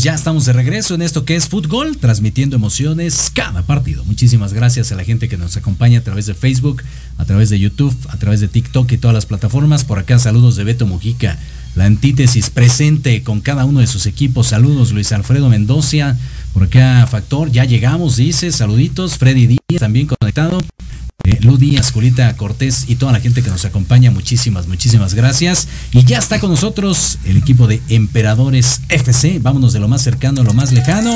Ya 0.01 0.15
estamos 0.15 0.45
de 0.45 0.53
regreso 0.53 0.95
en 0.95 1.03
esto 1.03 1.25
que 1.25 1.35
es 1.35 1.49
fútbol, 1.49 1.97
transmitiendo 1.97 2.55
emociones 2.55 3.33
cada 3.35 3.63
partido. 3.63 4.05
Muchísimas 4.05 4.53
gracias 4.53 4.93
a 4.93 4.95
la 4.95 5.03
gente 5.03 5.29
que 5.29 5.37
nos 5.37 5.57
acompaña 5.57 5.99
a 5.99 6.03
través 6.05 6.27
de 6.27 6.35
Facebook, 6.35 6.85
a 7.17 7.25
través 7.25 7.51
de 7.51 7.59
YouTube, 7.59 7.97
a 8.09 8.17
través 8.17 8.39
de 8.39 8.47
TikTok 8.47 8.93
y 8.93 8.99
todas 8.99 9.15
las 9.15 9.27
plataformas. 9.27 9.85
Por 9.85 9.99
acá 9.99 10.21
saludos 10.21 10.55
de 10.55 10.63
Beto 10.63 10.87
Mujica, 10.87 11.37
la 11.75 11.87
antítesis 11.87 12.49
presente 12.49 13.25
con 13.25 13.41
cada 13.41 13.65
uno 13.65 13.81
de 13.81 13.89
sus 13.89 14.07
equipos. 14.07 14.47
Saludos 14.47 14.93
Luis 14.93 15.11
Alfredo 15.11 15.49
Mendoza, 15.49 16.17
por 16.53 16.63
acá 16.63 17.05
Factor, 17.11 17.51
ya 17.51 17.65
llegamos, 17.65 18.17
dice, 18.17 18.53
saluditos. 18.53 19.19
Freddy 19.19 19.49
Díaz 19.49 19.81
también 19.81 20.07
conectado. 20.07 20.61
Eh, 21.29 21.38
Lu 21.43 21.57
Díaz, 21.57 21.93
Julita 21.93 22.35
Cortés 22.37 22.85
y 22.88 22.97
toda 22.97 23.12
la 23.12 23.21
gente 23.21 23.43
que 23.43 23.51
nos 23.51 23.64
acompaña. 23.64 24.11
Muchísimas, 24.11 24.67
muchísimas 24.67 25.14
gracias. 25.14 25.69
Y 25.93 26.05
ya 26.05 26.19
está 26.19 26.41
con 26.41 26.51
nosotros 26.51 27.19
el 27.25 27.37
equipo 27.37 27.67
de 27.67 27.81
Emperadores 27.88 28.81
FC. 28.88 29.38
Vámonos 29.41 29.73
de 29.73 29.81
lo 29.81 29.88
más 29.88 30.03
cercano 30.03 30.41
a 30.41 30.45
lo 30.45 30.55
más 30.55 30.73
lejano. 30.73 31.12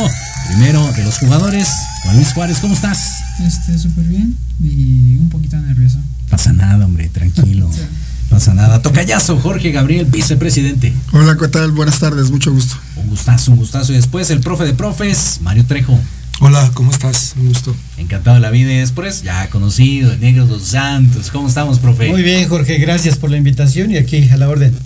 Primero 0.49 0.91
de 0.93 1.05
los 1.05 1.19
jugadores, 1.19 1.69
Juan 2.05 2.17
Luis 2.17 2.33
Juárez, 2.33 2.59
¿cómo 2.61 2.75
estás? 2.75 3.13
Este, 3.41 3.79
súper 3.79 4.05
bien 4.05 4.37
y 4.63 5.17
un 5.17 5.29
poquito 5.31 5.57
nervioso. 5.57 5.99
Pasa 6.29 6.53
nada, 6.53 6.85
hombre, 6.85 7.09
tranquilo. 7.09 7.71
Pasa 8.31 8.55
nada. 8.55 8.81
Tocayazo, 8.81 9.39
Jorge 9.39 9.73
Gabriel, 9.73 10.07
vicepresidente. 10.07 10.95
Hola, 11.13 11.37
¿qué 11.37 11.49
tal? 11.49 11.71
Buenas 11.73 11.99
tardes, 11.99 12.31
mucho 12.31 12.51
gusto. 12.51 12.77
Un 12.97 13.11
gustazo, 13.11 13.53
un 13.53 13.59
gustazo. 13.59 13.93
Y 13.93 13.97
después 13.97 14.31
el 14.31 14.41
profe 14.41 14.65
de 14.65 14.73
profes, 14.73 15.41
Mario 15.43 15.67
Trejo. 15.67 15.99
Hola, 16.45 16.73
¿cómo 16.75 16.91
estás? 16.91 17.35
Un 17.39 17.47
gusto. 17.51 17.73
Encantado 17.99 18.35
de 18.35 18.41
la 18.41 18.51
vida 18.51 18.73
y 18.73 18.79
después 18.79 19.23
ya 19.23 19.49
conocido, 19.49 20.13
el 20.13 20.19
negro 20.19 20.45
dos 20.45 20.65
santos. 20.65 21.31
¿Cómo 21.31 21.47
estamos, 21.47 21.79
profe? 21.79 22.09
Muy 22.09 22.23
bien, 22.23 22.49
Jorge, 22.49 22.79
gracias 22.79 23.17
por 23.17 23.31
la 23.31 23.37
invitación 23.37 23.93
y 23.93 23.97
aquí 23.97 24.29
a 24.29 24.37
la 24.37 24.49
orden. 24.49 24.77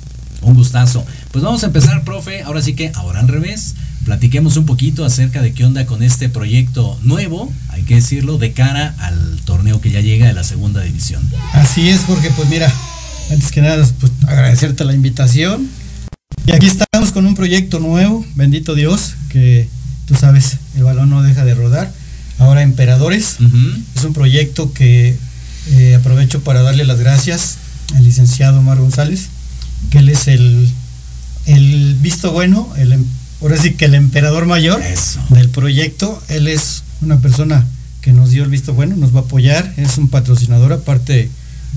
Un 0.42 0.52
gustazo. 0.52 1.06
Pues 1.32 1.42
vamos 1.42 1.62
a 1.62 1.68
empezar, 1.68 2.04
profe. 2.04 2.42
Ahora 2.42 2.60
sí 2.60 2.74
que, 2.74 2.92
ahora 2.94 3.20
al 3.20 3.28
revés. 3.28 3.74
Platiquemos 4.04 4.58
un 4.58 4.66
poquito 4.66 5.02
acerca 5.06 5.40
de 5.40 5.54
qué 5.54 5.64
onda 5.64 5.86
con 5.86 6.02
este 6.02 6.28
proyecto 6.28 6.98
nuevo, 7.02 7.50
hay 7.70 7.84
que 7.84 7.94
decirlo, 7.94 8.36
de 8.36 8.52
cara 8.52 8.94
al 8.98 9.40
torneo 9.46 9.80
que 9.80 9.90
ya 9.90 10.02
llega 10.02 10.26
de 10.26 10.34
la 10.34 10.44
segunda 10.44 10.82
división. 10.82 11.22
Así 11.54 11.88
es, 11.88 12.02
Jorge. 12.02 12.32
Pues 12.36 12.50
mira, 12.50 12.70
antes 13.30 13.50
que 13.50 13.62
nada, 13.62 13.88
pues 13.98 14.12
agradecerte 14.26 14.84
la 14.84 14.92
invitación. 14.92 15.70
Y 16.46 16.52
aquí 16.52 16.66
estamos 16.66 17.12
con 17.12 17.26
un 17.26 17.34
proyecto 17.34 17.80
nuevo, 17.80 18.26
bendito 18.34 18.74
Dios, 18.74 19.14
que 19.30 19.70
tú 20.06 20.14
sabes, 20.14 20.56
el 20.76 20.84
balón 20.84 21.10
no 21.10 21.22
deja 21.22 21.44
de 21.44 21.54
rodar. 21.54 21.92
Ahora 22.38 22.62
Emperadores. 22.62 23.36
Es 23.96 24.04
un 24.04 24.12
proyecto 24.12 24.72
que 24.72 25.16
eh, 25.72 25.94
aprovecho 25.94 26.42
para 26.42 26.62
darle 26.62 26.84
las 26.84 26.98
gracias 26.98 27.56
al 27.94 28.04
licenciado 28.04 28.58
Omar 28.60 28.78
González, 28.78 29.26
que 29.90 29.98
él 29.98 30.08
es 30.08 30.28
el, 30.28 30.70
el 31.46 31.94
visto 32.00 32.32
bueno, 32.32 32.72
el, 32.76 32.92
em, 32.92 33.04
ahora 33.40 33.56
sí 33.56 33.72
que 33.74 33.86
el 33.86 33.94
emperador 33.94 34.46
mayor 34.46 34.80
del 35.30 35.48
proyecto. 35.50 36.22
Él 36.28 36.48
es 36.48 36.82
una 37.00 37.18
persona 37.18 37.64
que 38.00 38.12
nos 38.12 38.30
dio 38.30 38.44
el 38.44 38.50
visto 38.50 38.74
bueno, 38.74 38.96
nos 38.96 39.14
va 39.14 39.20
a 39.20 39.22
apoyar, 39.22 39.72
es 39.76 39.98
un 39.98 40.08
patrocinador 40.08 40.72
aparte 40.72 41.28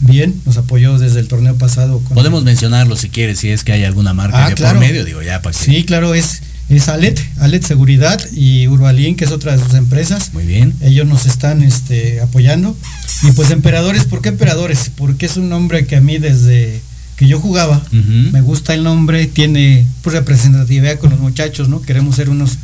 bien, 0.01 0.39
nos 0.45 0.57
apoyó 0.57 0.97
desde 0.99 1.19
el 1.19 1.27
torneo 1.27 1.55
pasado. 1.55 1.99
Podemos 2.13 2.43
mencionarlo 2.43 2.95
si 2.95 3.09
quieres, 3.09 3.39
si 3.39 3.49
es 3.49 3.63
que 3.63 3.71
hay 3.73 3.83
alguna 3.83 4.13
marca 4.13 4.45
Ah, 4.45 4.49
de 4.49 4.55
claro. 4.55 4.77
por 4.79 4.87
medio, 4.87 5.05
digo, 5.05 5.21
ya 5.21 5.41
para 5.41 5.57
que... 5.57 5.63
Sí, 5.65 5.83
claro, 5.85 6.13
es, 6.13 6.41
es 6.75 6.87
Alet, 6.87 7.19
Alet 7.39 7.63
Seguridad 7.63 8.19
y 8.31 8.67
Urbalín, 8.67 9.15
que 9.15 9.25
es 9.25 9.31
otra 9.31 9.57
de 9.57 9.63
sus 9.63 9.73
empresas. 9.73 10.33
Muy 10.33 10.45
bien. 10.45 10.73
Ellos 10.81 11.07
nos 11.07 11.25
están 11.25 11.63
este, 11.63 12.21
apoyando. 12.21 12.75
Y 13.23 13.31
pues 13.31 13.51
Emperadores, 13.51 14.05
¿por 14.05 14.21
qué 14.21 14.29
Emperadores? 14.29 14.91
Porque 14.95 15.25
es 15.25 15.37
un 15.37 15.49
nombre 15.49 15.85
que 15.85 15.95
a 15.95 16.01
mí 16.01 16.17
desde 16.17 16.81
que 17.15 17.27
yo 17.27 17.37
jugaba, 17.39 17.83
me 17.91 18.39
gusta 18.39 18.73
el 18.73 18.83
nombre, 18.83 19.27
tiene 19.27 19.85
pues, 20.03 20.15
representatividad 20.15 20.99
con 20.99 21.09
los 21.09 21.19
muchachos, 21.19 21.67
¿no? 21.67 21.81
Queremos 21.81 22.15
ser 22.15 22.29
unos 22.29 22.57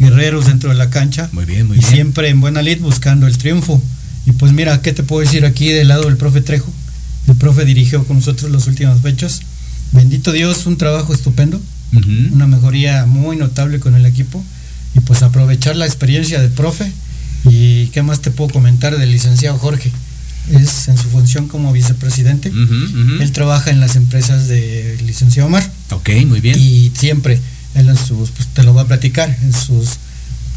guerreros 0.00 0.46
dentro 0.46 0.70
de 0.70 0.76
la 0.76 0.90
cancha. 0.90 1.28
Muy 1.30 1.44
bien, 1.44 1.68
muy 1.68 1.76
y 1.76 1.80
bien. 1.80 1.92
siempre 1.92 2.28
en 2.28 2.40
buena 2.40 2.60
lid 2.60 2.80
buscando 2.80 3.28
el 3.28 3.38
triunfo. 3.38 3.80
Y 4.26 4.32
pues 4.32 4.52
mira, 4.52 4.82
¿qué 4.82 4.92
te 4.92 5.04
puedo 5.04 5.20
decir 5.20 5.44
aquí 5.44 5.68
del 5.68 5.88
lado 5.88 6.06
del 6.06 6.16
profe 6.16 6.40
Trejo? 6.40 6.72
El 7.28 7.36
profe 7.36 7.64
dirigió 7.64 8.04
con 8.04 8.16
nosotros 8.16 8.50
las 8.50 8.66
últimas 8.66 9.00
fechas. 9.00 9.42
Bendito 9.92 10.32
Dios, 10.32 10.66
un 10.66 10.76
trabajo 10.76 11.14
estupendo, 11.14 11.60
una 11.92 12.46
mejoría 12.46 13.06
muy 13.06 13.36
notable 13.36 13.80
con 13.80 13.94
el 13.94 14.06
equipo. 14.06 14.42
Y 14.94 15.00
pues 15.00 15.22
aprovechar 15.22 15.76
la 15.76 15.86
experiencia 15.86 16.40
del 16.40 16.50
profe. 16.50 16.90
Y 17.44 17.86
qué 17.88 18.02
más 18.02 18.20
te 18.20 18.30
puedo 18.30 18.50
comentar 18.50 18.98
del 18.98 19.10
licenciado 19.10 19.58
Jorge. 19.58 19.90
Es 20.50 20.88
en 20.88 20.96
su 20.96 21.08
función 21.10 21.48
como 21.48 21.72
vicepresidente. 21.72 22.52
Él 23.20 23.32
trabaja 23.32 23.70
en 23.70 23.80
las 23.80 23.96
empresas 23.96 24.48
del 24.48 25.06
licenciado 25.06 25.48
Omar. 25.48 25.68
Ok, 25.90 26.10
muy 26.26 26.40
bien. 26.40 26.58
Y 26.58 26.92
siempre, 26.94 27.38
él 27.74 27.88
en 27.88 27.96
sus, 27.96 28.30
pues, 28.30 28.48
te 28.48 28.62
lo 28.62 28.74
va 28.74 28.82
a 28.82 28.86
platicar, 28.86 29.36
en 29.42 29.52
sus 29.52 29.98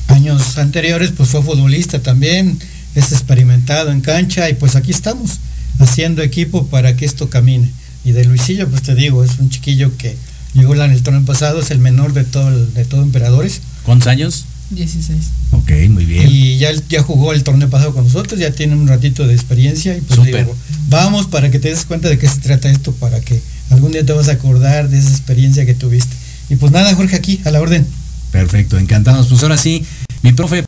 años 0.07 0.57
anteriores, 0.57 1.11
pues 1.11 1.29
fue 1.29 1.41
futbolista 1.41 1.99
también, 1.99 2.57
es 2.95 3.11
experimentado 3.11 3.91
en 3.91 4.01
cancha 4.01 4.49
y 4.49 4.53
pues 4.53 4.75
aquí 4.75 4.91
estamos, 4.91 5.39
haciendo 5.79 6.21
equipo 6.21 6.67
para 6.67 6.95
que 6.95 7.05
esto 7.05 7.29
camine. 7.29 7.71
Y 8.05 8.11
de 8.11 8.25
Luisillo, 8.25 8.69
pues 8.69 8.81
te 8.81 8.95
digo, 8.95 9.23
es 9.23 9.39
un 9.39 9.49
chiquillo 9.49 9.95
que 9.97 10.17
llegó 10.53 10.75
en 10.75 10.91
el 10.91 11.03
torneo 11.03 11.23
pasado, 11.25 11.59
es 11.59 11.71
el 11.71 11.79
menor 11.79 12.13
de 12.13 12.23
todo, 12.23 12.49
el- 12.49 12.73
de 12.73 12.85
todo 12.85 13.01
Emperadores. 13.03 13.61
¿Cuántos 13.83 14.07
años? 14.07 14.45
16. 14.69 15.19
Ok, 15.51 15.71
muy 15.89 16.05
bien. 16.05 16.27
Y 16.29 16.57
ya, 16.57 16.69
ya 16.89 17.03
jugó 17.03 17.33
el 17.33 17.43
torneo 17.43 17.69
pasado 17.69 17.93
con 17.93 18.05
nosotros, 18.05 18.39
ya 18.39 18.51
tiene 18.51 18.75
un 18.75 18.87
ratito 18.87 19.27
de 19.27 19.33
experiencia 19.33 19.95
y 19.95 20.01
pues 20.01 20.23
digo, 20.23 20.55
vamos 20.89 21.27
para 21.27 21.51
que 21.51 21.59
te 21.59 21.69
des 21.69 21.85
cuenta 21.85 22.09
de 22.09 22.17
qué 22.17 22.27
se 22.27 22.39
trata 22.39 22.69
esto, 22.71 22.91
para 22.93 23.19
que 23.21 23.39
algún 23.69 23.91
día 23.91 24.05
te 24.05 24.13
vas 24.13 24.29
a 24.29 24.33
acordar 24.33 24.89
de 24.89 24.97
esa 24.97 25.09
experiencia 25.09 25.65
que 25.65 25.73
tuviste. 25.75 26.15
Y 26.49 26.55
pues 26.55 26.71
nada, 26.71 26.95
Jorge, 26.95 27.15
aquí, 27.15 27.39
a 27.45 27.51
la 27.51 27.61
orden. 27.61 27.85
Perfecto, 28.31 28.79
encantados. 28.79 29.27
Pues 29.27 29.43
ahora 29.43 29.57
sí, 29.57 29.85
mi 30.23 30.31
profe, 30.33 30.65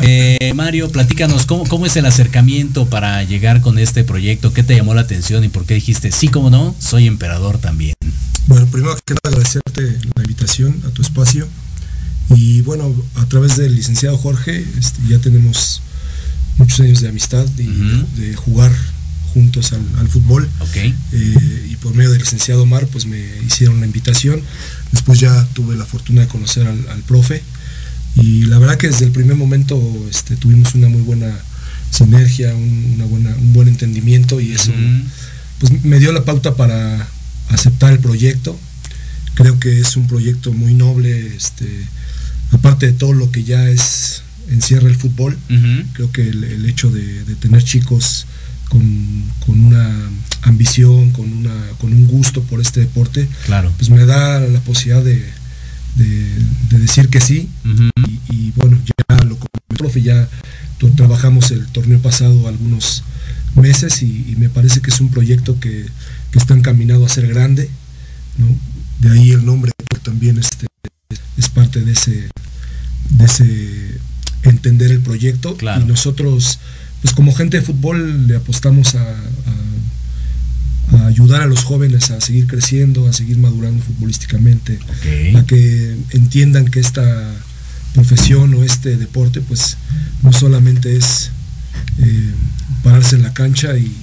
eh, 0.00 0.52
Mario, 0.54 0.90
platícanos, 0.90 1.44
¿cómo, 1.44 1.64
¿cómo 1.66 1.84
es 1.86 1.96
el 1.96 2.06
acercamiento 2.06 2.86
para 2.86 3.22
llegar 3.22 3.60
con 3.60 3.78
este 3.78 4.02
proyecto? 4.04 4.52
¿Qué 4.54 4.62
te 4.62 4.74
llamó 4.76 4.94
la 4.94 5.02
atención 5.02 5.44
y 5.44 5.48
por 5.48 5.66
qué 5.66 5.74
dijiste, 5.74 6.10
sí, 6.10 6.28
como 6.28 6.48
no, 6.48 6.74
soy 6.78 7.06
emperador 7.06 7.58
también? 7.58 7.94
Bueno, 8.46 8.66
primero 8.66 8.96
que 9.04 9.14
nada 9.14 9.36
agradecerte 9.36 9.98
la 10.16 10.22
invitación 10.22 10.80
a 10.86 10.90
tu 10.90 11.02
espacio. 11.02 11.48
Y 12.34 12.62
bueno, 12.62 12.94
a 13.16 13.26
través 13.26 13.56
del 13.56 13.74
licenciado 13.74 14.16
Jorge 14.16 14.64
este, 14.78 15.00
ya 15.08 15.18
tenemos 15.18 15.82
muchos 16.56 16.80
años 16.80 17.00
de 17.00 17.08
amistad 17.08 17.46
y 17.58 17.66
de, 17.66 18.26
de 18.28 18.36
jugar 18.36 18.72
juntos 19.34 19.72
al, 19.72 19.82
al 19.98 20.08
fútbol. 20.08 20.48
Ok. 20.60 20.76
Eh, 20.76 21.68
y 21.70 21.76
por 21.76 21.94
medio 21.94 22.10
del 22.10 22.20
licenciado 22.20 22.62
Omar, 22.62 22.86
pues 22.88 23.06
me 23.06 23.18
hicieron 23.46 23.80
la 23.80 23.86
invitación. 23.86 24.42
Después 24.92 25.20
ya 25.20 25.46
tuve 25.54 25.76
la 25.76 25.84
fortuna 25.84 26.22
de 26.22 26.28
conocer 26.28 26.66
al, 26.66 26.88
al 26.88 27.02
profe. 27.02 27.42
Y 28.16 28.44
la 28.44 28.58
verdad 28.58 28.76
que 28.76 28.88
desde 28.88 29.06
el 29.06 29.10
primer 29.10 29.36
momento 29.36 29.80
este, 30.10 30.36
tuvimos 30.36 30.74
una 30.74 30.88
muy 30.88 31.00
buena 31.02 31.34
sinergia, 31.90 32.54
un, 32.54 32.92
una 32.94 33.04
buena, 33.04 33.30
un 33.36 33.52
buen 33.52 33.68
entendimiento 33.68 34.40
y 34.40 34.52
eso 34.52 34.72
pues, 35.58 35.84
me 35.84 35.98
dio 35.98 36.12
la 36.12 36.24
pauta 36.24 36.54
para 36.56 37.08
aceptar 37.52 37.92
el 37.92 37.98
proyecto. 37.98 38.58
Creo 39.34 39.58
que 39.58 39.80
es 39.80 39.96
un 39.96 40.06
proyecto 40.06 40.52
muy 40.52 40.74
noble, 40.74 41.34
este, 41.36 41.66
aparte 42.50 42.86
de 42.86 42.92
todo 42.92 43.12
lo 43.12 43.30
que 43.30 43.44
ya 43.44 43.68
es 43.68 44.22
encierra 44.50 44.88
el 44.88 44.96
fútbol. 44.96 45.38
Creo 45.94 46.12
que 46.12 46.28
el, 46.28 46.44
el 46.44 46.66
hecho 46.66 46.90
de, 46.90 47.24
de 47.24 47.34
tener 47.36 47.62
chicos 47.64 48.26
con, 48.68 49.24
con 49.46 49.64
una 49.64 49.90
ambición, 50.42 51.10
con, 51.12 51.32
una, 51.32 51.54
con 51.78 51.92
un 51.92 52.06
gusto 52.06 52.42
por 52.42 52.60
este 52.60 52.80
deporte, 52.80 53.28
Claro. 53.46 53.72
pues 53.78 53.88
me 53.90 54.04
da 54.04 54.40
la 54.40 54.60
posibilidad 54.60 55.02
de, 55.04 55.24
de- 55.96 56.36
de 56.70 56.78
decir 56.78 57.08
que 57.08 57.20
sí. 57.20 57.48
y, 57.96 58.34
y 58.34 58.52
bueno, 58.56 58.78
ya 58.84 59.24
lo 59.24 59.38
profe, 59.76 60.02
ya 60.02 60.28
trabajamos 60.96 61.50
el 61.52 61.66
torneo 61.68 62.00
pasado 62.00 62.48
algunos 62.48 63.04
meses 63.54 64.02
y, 64.02 64.26
y 64.32 64.36
me 64.36 64.48
parece 64.48 64.80
que 64.80 64.90
es 64.90 65.00
un 65.00 65.10
proyecto 65.10 65.58
que, 65.60 65.86
que 66.32 66.38
está 66.40 66.54
encaminado 66.54 67.06
a 67.06 67.08
ser 67.08 67.28
grande. 67.28 67.70
¿no? 68.38 68.46
De 69.00 69.10
ahí 69.16 69.30
el 69.30 69.44
nombre 69.46 69.70
que 69.90 69.98
también 70.00 70.38
este, 70.38 70.66
es 71.36 71.48
parte 71.48 71.80
de 71.82 71.92
ese, 71.92 72.28
de 73.10 73.24
ese 73.24 73.98
entender 74.42 74.90
el 74.90 75.00
proyecto. 75.00 75.54
Y 75.80 75.84
nosotros, 75.84 76.58
pues 77.02 77.14
como 77.14 77.32
gente 77.34 77.58
de 77.60 77.62
fútbol, 77.64 78.26
le 78.26 78.36
apostamos 78.36 78.94
a, 78.96 79.02
a- 79.02 80.96
a 80.98 81.06
ayudar 81.06 81.40
a 81.42 81.46
los 81.46 81.64
jóvenes 81.64 82.10
a 82.10 82.20
seguir 82.20 82.46
creciendo, 82.46 83.08
a 83.08 83.12
seguir 83.14 83.38
madurando 83.38 83.82
futbolísticamente, 83.82 84.78
a 85.36 85.44
que 85.46 85.96
entiendan 86.10 86.66
que 86.66 86.80
esta 86.80 87.34
profesión 87.94 88.52
o 88.54 88.62
este 88.64 88.96
deporte, 88.96 89.40
pues 89.40 89.76
no 90.22 90.32
solamente 90.32 90.96
es 90.96 91.30
eh, 91.98 92.30
pararse 92.82 93.16
en 93.16 93.22
la 93.22 93.32
cancha 93.32 93.76
y, 93.78 93.94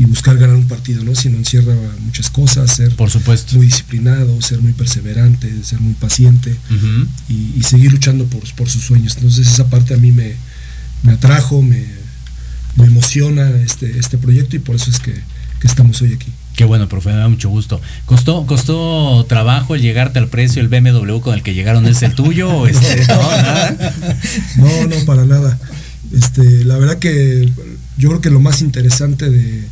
y 0.00 0.06
buscar 0.06 0.38
ganar 0.38 0.56
un 0.56 0.66
partido, 0.66 1.04
¿no? 1.04 1.14
Sino 1.14 1.36
encierra 1.36 1.74
muchas 2.06 2.30
cosas, 2.30 2.74
ser 2.74 2.96
Por 2.96 3.10
supuesto. 3.10 3.54
muy 3.54 3.66
disciplinado, 3.66 4.40
ser 4.40 4.58
muy 4.62 4.72
perseverante, 4.72 5.52
ser 5.62 5.78
muy 5.80 5.92
paciente 5.92 6.56
y, 7.28 7.52
y 7.58 7.62
seguir 7.62 7.92
luchando 7.92 8.24
por, 8.24 8.42
por 8.54 8.70
sus 8.70 8.82
sueños. 8.82 9.16
Entonces 9.16 9.46
esa 9.46 9.68
parte 9.68 9.92
a 9.92 9.98
mí 9.98 10.10
me, 10.10 10.36
me 11.02 11.12
atrajo, 11.12 11.60
me, 11.60 11.84
me 12.76 12.86
emociona 12.86 13.50
este, 13.62 13.98
este 13.98 14.16
proyecto 14.16 14.56
y 14.56 14.60
por 14.60 14.76
eso 14.76 14.90
es 14.90 15.00
que, 15.00 15.12
que 15.12 15.66
estamos 15.66 16.00
hoy 16.00 16.14
aquí. 16.14 16.32
Qué 16.56 16.64
bueno, 16.64 16.88
profe, 16.88 17.10
me 17.10 17.16
da 17.16 17.28
mucho 17.28 17.50
gusto. 17.50 17.78
¿Costó, 18.06 18.46
¿Costó 18.46 19.26
trabajo 19.28 19.74
el 19.74 19.82
llegarte 19.82 20.18
al 20.18 20.28
precio? 20.28 20.62
¿El 20.62 20.68
BMW 20.68 21.18
con 21.20 21.34
el 21.34 21.42
que 21.42 21.52
llegaron 21.52 21.86
es 21.86 22.00
el 22.00 22.14
tuyo? 22.14 22.48
o 22.48 22.66
este, 22.66 23.06
no, 23.06 23.16
nada? 23.30 23.94
No, 24.56 24.86
no, 24.86 25.04
para 25.04 25.26
nada. 25.26 25.58
Este, 26.10 26.64
la 26.64 26.78
verdad 26.78 26.98
que 26.98 27.52
yo 27.98 28.08
creo 28.08 28.20
que 28.22 28.30
lo 28.30 28.40
más 28.40 28.62
interesante 28.62 29.28
de, 29.28 29.68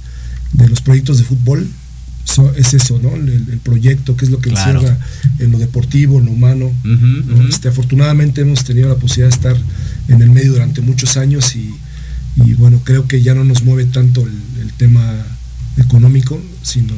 de 0.53 0.69
los 0.69 0.81
proyectos 0.81 1.19
de 1.19 1.25
fútbol 1.25 1.69
so- 2.25 2.53
es 2.55 2.75
eso, 2.75 2.99
¿no? 3.03 3.15
El, 3.15 3.29
el 3.51 3.59
proyecto, 3.63 4.17
que 4.17 4.25
es 4.25 4.31
lo 4.31 4.39
que 4.41 4.51
Claro. 4.51 4.81
encierra 4.81 4.99
en 5.39 5.51
lo 5.53 5.59
deportivo, 5.59 6.19
en 6.19 6.27
lo 6.27 6.33
humano. 6.33 6.71
¿no? 6.85 7.49
Este, 7.49 7.69
afortunadamente 7.69 8.41
hemos 8.43 8.65
tenido 8.65 8.89
la 8.89 8.97
posibilidad 8.97 9.29
de 9.31 9.35
estar 9.37 9.57
en 10.09 10.23
el 10.23 10.31
medio 10.31 10.53
durante 10.53 10.81
muchos 10.81 11.17
años 11.17 11.55
y, 11.57 11.75
y 12.45 12.55
bueno, 12.55 12.81
creo 12.85 13.07
que 13.09 13.23
ya 13.23 13.35
no 13.35 13.45
nos 13.45 13.63
mueve 13.63 13.85
tanto 13.87 14.23
el, 14.27 14.63
el 14.63 14.73
tema 14.75 15.03
económico, 15.77 16.41
sino 16.63 16.93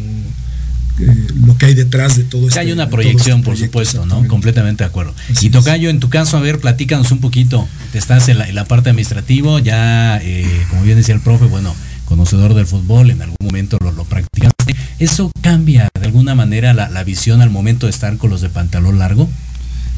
eh, 1.00 1.26
lo 1.46 1.56
que 1.56 1.66
hay 1.66 1.74
detrás 1.74 2.16
de 2.16 2.24
todo 2.24 2.48
esto. 2.48 2.60
hay 2.60 2.72
una 2.72 2.90
proyección, 2.90 3.42
por 3.42 3.56
supuesto, 3.56 4.04
¿no? 4.06 4.26
Completamente 4.26 4.84
de 4.84 4.88
acuerdo. 4.88 5.14
Así 5.30 5.46
y 5.46 5.50
Tocayo, 5.50 5.88
en 5.90 5.98
tu 6.00 6.08
caso, 6.10 6.36
a 6.36 6.40
ver, 6.40 6.58
platícanos 6.60 7.10
un 7.10 7.20
poquito. 7.20 7.66
Te 7.92 7.98
estás 7.98 8.28
en 8.28 8.38
la, 8.38 8.48
en 8.48 8.54
la 8.54 8.64
parte 8.66 8.90
administrativo, 8.90 9.58
ya, 9.58 10.18
eh, 10.22 10.46
como 10.70 10.82
bien 10.82 10.96
decía 10.98 11.14
el 11.14 11.20
profe, 11.22 11.46
bueno, 11.46 11.74
conocedor 12.10 12.54
del 12.54 12.66
fútbol, 12.66 13.10
en 13.10 13.22
algún 13.22 13.38
momento 13.40 13.78
lo, 13.80 13.92
lo 13.92 14.04
practicaste. 14.04 14.74
¿Eso 14.98 15.30
cambia 15.40 15.88
de 15.94 16.06
alguna 16.06 16.34
manera 16.34 16.74
la, 16.74 16.90
la 16.90 17.04
visión 17.04 17.40
al 17.40 17.50
momento 17.50 17.86
de 17.86 17.90
estar 17.90 18.18
con 18.18 18.30
los 18.30 18.40
de 18.40 18.50
pantalón 18.50 18.98
largo? 18.98 19.28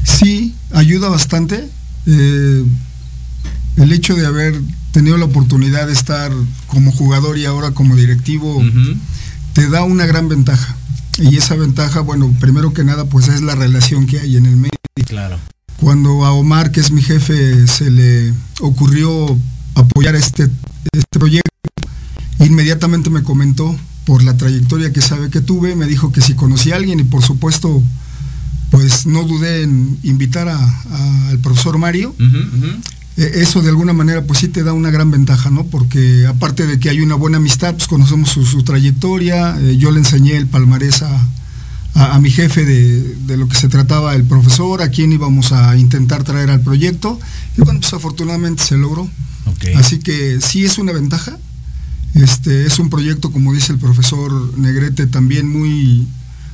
Sí, 0.03 0.53
ayuda 0.71 1.09
bastante. 1.09 1.67
Eh, 2.05 2.63
el 3.77 3.91
hecho 3.91 4.15
de 4.15 4.27
haber 4.27 4.61
tenido 4.91 5.17
la 5.17 5.25
oportunidad 5.25 5.87
de 5.87 5.93
estar 5.93 6.31
como 6.67 6.91
jugador 6.91 7.39
y 7.39 7.45
ahora 7.45 7.71
como 7.71 7.95
directivo 7.95 8.63
te 9.53 9.67
da 9.69 9.83
una 9.83 10.05
gran 10.05 10.29
ventaja. 10.29 10.77
Y 11.17 11.37
esa 11.37 11.55
ventaja, 11.55 12.01
bueno, 12.01 12.31
primero 12.39 12.73
que 12.73 12.83
nada, 12.83 13.05
pues 13.05 13.27
es 13.27 13.41
la 13.41 13.55
relación 13.55 14.05
que 14.05 14.19
hay 14.19 14.37
en 14.37 14.45
el 14.45 14.55
medio. 14.55 14.77
Claro. 15.07 15.39
Cuando 15.77 16.25
a 16.25 16.33
Omar, 16.33 16.71
que 16.71 16.79
es 16.79 16.91
mi 16.91 17.01
jefe, 17.01 17.67
se 17.67 17.89
le 17.89 18.33
ocurrió 18.61 19.37
apoyar 19.73 20.15
este, 20.15 20.43
este 20.91 21.19
proyecto, 21.19 21.49
inmediatamente 22.45 23.09
me 23.09 23.23
comentó 23.23 23.75
por 24.05 24.23
la 24.23 24.35
trayectoria 24.37 24.91
que 24.91 25.01
sabe 25.01 25.29
que 25.29 25.41
tuve, 25.41 25.75
me 25.75 25.85
dijo 25.87 26.11
que 26.11 26.21
si 26.21 26.33
conocía 26.33 26.73
a 26.75 26.77
alguien 26.77 26.99
y 26.99 27.03
por 27.03 27.23
supuesto, 27.23 27.81
pues 28.71 29.05
no 29.05 29.23
dudé 29.23 29.63
en 29.63 29.97
invitar 30.03 30.47
a- 30.49 30.83
al 31.29 31.39
profesor 31.39 31.77
Mario. 31.77 32.15
Eh, 33.17 33.31
Eso 33.35 33.61
de 33.61 33.69
alguna 33.69 33.93
manera 33.93 34.23
pues 34.23 34.39
sí 34.39 34.47
te 34.47 34.63
da 34.63 34.73
una 34.73 34.89
gran 34.89 35.11
ventaja, 35.11 35.51
¿no? 35.51 35.65
Porque 35.65 36.25
aparte 36.27 36.65
de 36.65 36.79
que 36.79 36.89
hay 36.89 36.99
una 37.01 37.13
buena 37.15 37.37
amistad, 37.37 37.75
pues 37.75 37.87
conocemos 37.87 38.29
su, 38.29 38.43
su 38.45 38.63
trayectoria, 38.63 39.55
eh, 39.59 39.77
yo 39.77 39.91
le 39.91 39.99
enseñé 39.99 40.35
el 40.35 40.47
palmarés 40.47 41.03
a, 41.03 41.15
a- 41.93 42.15
a 42.15 42.19
mi 42.19 42.31
jefe 42.31 42.65
de, 42.65 43.15
de 43.27 43.37
lo 43.37 43.47
que 43.47 43.55
se 43.55 43.69
trataba 43.69 44.15
el 44.15 44.23
profesor, 44.23 44.81
a 44.81 44.89
quién 44.89 45.13
íbamos 45.13 45.51
a 45.51 45.77
intentar 45.77 46.23
traer 46.23 46.49
al 46.49 46.61
proyecto, 46.61 47.19
y 47.55 47.61
bueno, 47.61 47.79
pues 47.79 47.93
afortunadamente 47.93 48.63
se 48.63 48.77
logró. 48.77 49.07
Así 49.75 49.99
que 49.99 50.39
sí 50.41 50.65
es 50.65 50.79
una 50.79 50.91
ventaja, 50.91 51.37
este, 52.13 52.65
es 52.65 52.79
un 52.79 52.89
proyecto, 52.89 53.31
como 53.31 53.53
dice 53.53 53.71
el 53.73 53.79
profesor 53.79 54.57
Negrete, 54.57 55.07
también 55.07 55.47
muy, 55.49 56.07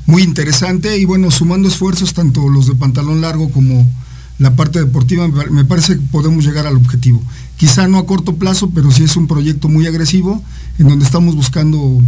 muy 0.06 0.24
interesante 0.24 0.98
y 0.98 1.06
bueno, 1.06 1.32
sumando 1.32 1.68
esfuerzos, 1.68 2.14
tanto 2.14 2.48
los 2.50 2.68
de 2.68 2.76
pantalón 2.76 3.22
largo 3.22 3.50
como 3.52 3.90
la 4.38 4.56
parte 4.56 4.80
deportiva, 4.80 5.28
me 5.28 5.34
pa- 5.34 5.50
me 5.52 5.66
parece 5.66 5.96
que 5.96 6.02
podemos 6.12 6.46
llegar 6.46 6.66
al 6.66 6.78
objetivo. 6.78 7.22
Quizá 7.58 7.88
no 7.90 7.98
a 7.98 8.06
corto 8.06 8.36
plazo, 8.38 8.70
pero 8.70 8.90
sí 8.90 9.04
es 9.04 9.18
un 9.18 9.28
proyecto 9.28 9.68
muy 9.68 9.86
agresivo 9.86 10.42
en 10.78 10.88
donde 10.88 11.04
estamos 11.04 11.36
buscando 11.36 12.02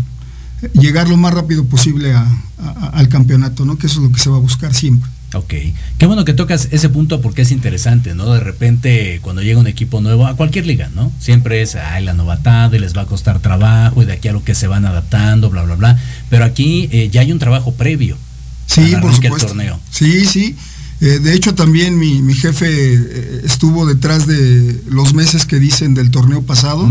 llegar 0.74 1.10
lo 1.10 1.18
más 1.18 1.34
rápido 1.34 1.66
posible 1.66 2.14
al 2.94 3.10
campeonato, 3.10 3.66
¿no? 3.66 3.78
Que 3.78 3.88
eso 3.88 4.00
es 4.00 4.04
lo 4.08 4.12
que 4.14 4.20
se 4.22 4.30
va 4.30 4.38
a 4.38 4.40
buscar 4.40 4.74
siempre. 4.74 5.10
Ok, 5.34 5.54
qué 5.98 6.06
bueno 6.06 6.26
que 6.26 6.34
tocas 6.34 6.68
ese 6.72 6.90
punto 6.90 7.22
porque 7.22 7.44
es 7.44 7.52
interesante, 7.52 8.16
¿no? 8.16 8.34
De 8.34 8.42
repente 8.42 9.20
cuando 9.22 9.42
llega 9.42 9.60
un 9.60 9.68
equipo 9.68 10.02
nuevo 10.02 10.28
a 10.28 10.36
cualquier 10.36 10.66
liga, 10.66 10.90
¿no? 10.94 11.10
Siempre 11.20 11.62
es, 11.62 11.76
ay, 11.76 12.04
la 12.04 12.14
novatada 12.14 12.76
y 12.76 12.80
les 12.80 12.96
va 12.96 13.04
a 13.04 13.06
costar 13.06 13.40
trabajo 13.40 14.02
y 14.02 14.06
de 14.06 14.14
aquí 14.14 14.28
a 14.28 14.34
lo 14.34 14.44
que 14.44 14.56
se 14.56 14.68
van 14.68 14.86
adaptando, 14.86 15.50
bla, 15.50 15.64
bla, 15.64 15.76
bla. 15.76 16.00
Pero 16.30 16.44
aquí 16.44 16.90
eh, 16.92 17.10
ya 17.10 17.22
hay 17.22 17.32
un 17.32 17.40
trabajo 17.40 17.74
previo. 17.74 18.18
Sí, 18.66 18.94
por 19.02 19.14
supuesto. 19.14 19.48
torneo. 19.48 19.80
Sí, 19.90 20.26
sí. 20.26 20.56
Eh, 21.02 21.18
de 21.20 21.34
hecho, 21.34 21.56
también 21.56 21.98
mi, 21.98 22.22
mi 22.22 22.34
jefe 22.36 22.68
eh, 22.94 23.42
estuvo 23.44 23.88
detrás 23.88 24.28
de 24.28 24.80
los 24.88 25.14
meses 25.16 25.46
que 25.48 25.60
dicen 25.60 25.96
del 25.96 26.12
torneo 26.12 26.44
pasado. 26.44 26.86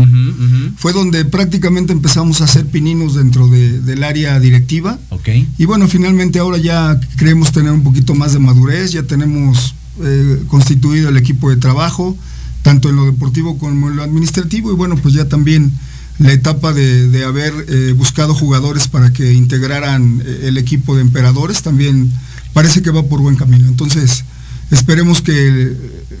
Fue 0.77 0.91
donde 0.91 1.23
prácticamente 1.23 1.93
empezamos 1.93 2.41
a 2.41 2.43
hacer 2.43 2.65
pininos 2.65 3.15
dentro 3.15 3.47
de- 3.47 3.79
del 3.79 4.03
área 4.03 4.37
directiva. 4.39 4.99
Y 5.57 5.63
bueno, 5.65 5.87
finalmente 5.87 6.39
ahora 6.39 6.57
ya 6.57 6.99
creemos 7.15 7.51
tener 7.53 7.71
un 7.71 7.83
poquito 7.83 8.13
más 8.13 8.33
de 8.33 8.39
madurez, 8.39 8.91
ya 8.91 9.03
tenemos 9.03 9.75
eh, 10.03 10.43
constituido 10.47 11.07
el 11.09 11.15
equipo 11.17 11.49
de 11.49 11.55
trabajo, 11.55 12.17
tanto 12.63 12.89
en 12.89 12.97
lo 12.97 13.05
deportivo 13.05 13.57
como 13.57 13.89
en 13.89 13.95
lo 13.95 14.03
administrativo, 14.03 14.71
y 14.71 14.75
bueno, 14.75 14.95
pues 14.97 15.13
ya 15.13 15.29
también 15.29 15.71
la 16.19 16.33
etapa 16.33 16.73
de, 16.73 17.07
de 17.07 17.23
haber 17.23 17.53
eh, 17.69 17.93
buscado 17.97 18.33
jugadores 18.35 18.87
para 18.87 19.11
que 19.13 19.33
integraran 19.33 20.21
el 20.43 20.57
equipo 20.57 20.95
de 20.95 21.01
emperadores 21.01 21.61
también 21.61 22.11
parece 22.53 22.81
que 22.81 22.91
va 22.91 23.03
por 23.03 23.21
buen 23.21 23.35
camino. 23.35 23.67
Entonces, 23.67 24.23
esperemos 24.71 25.21
que 25.21 25.75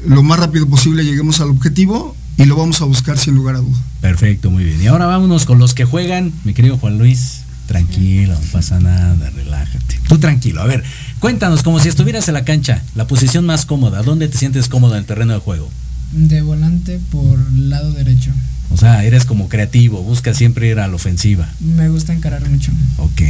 lo 0.07 0.23
más 0.23 0.39
rápido 0.39 0.67
posible 0.67 1.03
lleguemos 1.03 1.39
al 1.39 1.49
objetivo 1.49 2.15
y 2.37 2.45
lo 2.45 2.55
vamos 2.55 2.81
a 2.81 2.85
buscar 2.85 3.17
sin 3.17 3.35
lugar 3.35 3.55
a 3.55 3.59
duda. 3.59 3.77
Perfecto, 4.01 4.49
muy 4.49 4.63
bien. 4.63 4.81
Y 4.81 4.87
ahora 4.87 5.05
vámonos 5.05 5.45
con 5.45 5.59
los 5.59 5.73
que 5.73 5.85
juegan, 5.85 6.33
mi 6.43 6.53
querido 6.53 6.77
Juan 6.77 6.97
Luis. 6.97 7.41
Tranquilo, 7.67 8.33
no 8.33 8.51
pasa 8.51 8.79
nada, 8.79 9.29
relájate. 9.29 9.99
Tú 10.07 10.17
tranquilo, 10.17 10.61
a 10.61 10.65
ver, 10.65 10.83
cuéntanos 11.19 11.63
como 11.63 11.79
si 11.79 11.87
estuvieras 11.87 12.27
en 12.27 12.33
la 12.33 12.43
cancha, 12.43 12.83
la 12.95 13.07
posición 13.07 13.45
más 13.45 13.65
cómoda, 13.65 14.03
¿dónde 14.03 14.27
te 14.27 14.37
sientes 14.37 14.67
cómodo 14.67 14.95
en 14.95 14.99
el 14.99 15.05
terreno 15.05 15.33
de 15.33 15.39
juego? 15.39 15.69
De 16.11 16.41
volante 16.41 16.99
por 17.11 17.39
lado 17.53 17.93
derecho. 17.93 18.31
O 18.73 18.77
sea, 18.77 19.03
eres 19.03 19.25
como 19.25 19.49
creativo, 19.49 20.01
buscas 20.01 20.37
siempre 20.37 20.67
ir 20.69 20.79
a 20.79 20.87
la 20.87 20.95
ofensiva. 20.95 21.49
Me 21.59 21.89
gusta 21.89 22.13
encarar 22.13 22.47
mucho. 22.49 22.71
Ok, 22.97 23.21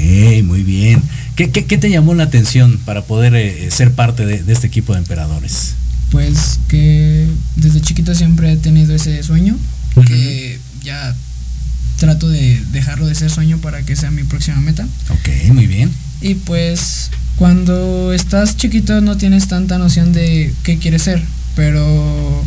muy 0.44 0.64
bien. 0.64 1.02
¿Qué, 1.36 1.50
qué- 1.52 1.66
qué 1.66 1.78
te 1.78 1.90
llamó 1.90 2.14
la 2.14 2.24
atención 2.24 2.80
para 2.86 3.02
poder 3.04 3.34
eh, 3.36 3.70
ser 3.72 3.92
parte 3.94 4.26
de, 4.26 4.44
de 4.44 4.54
este 4.54 4.68
equipo 4.68 4.94
de 4.94 5.00
emperadores? 5.00 5.74
Pues 6.12 6.60
que 6.68 7.28
desde 7.56 7.82
chiquito 7.82 8.14
siempre 8.14 8.52
he 8.52 8.58
tenido 8.58 8.94
ese 8.94 9.24
sueño, 9.24 9.58
que 10.06 10.60
ya 10.84 11.16
trato 11.98 12.28
de 12.30 12.62
dejarlo 12.72 13.08
de 13.08 13.16
ser 13.16 13.30
sueño 13.30 13.58
para 13.60 13.82
que 13.84 13.96
sea 13.96 14.12
mi 14.12 14.24
próxima 14.24 14.60
meta. 14.62 14.86
Ok, 15.10 15.54
muy 15.54 15.68
bien. 15.68 15.90
Y 16.22 16.36
pues 16.36 17.10
cuando 17.38 18.14
estás 18.14 18.58
chiquito 18.58 19.02
no 19.02 19.18
tienes 19.18 19.48
tanta 19.48 19.78
noción 19.78 20.12
de 20.14 20.54
qué 20.64 20.78
quieres 20.78 21.04
ser, 21.04 21.24
pero 21.56 22.44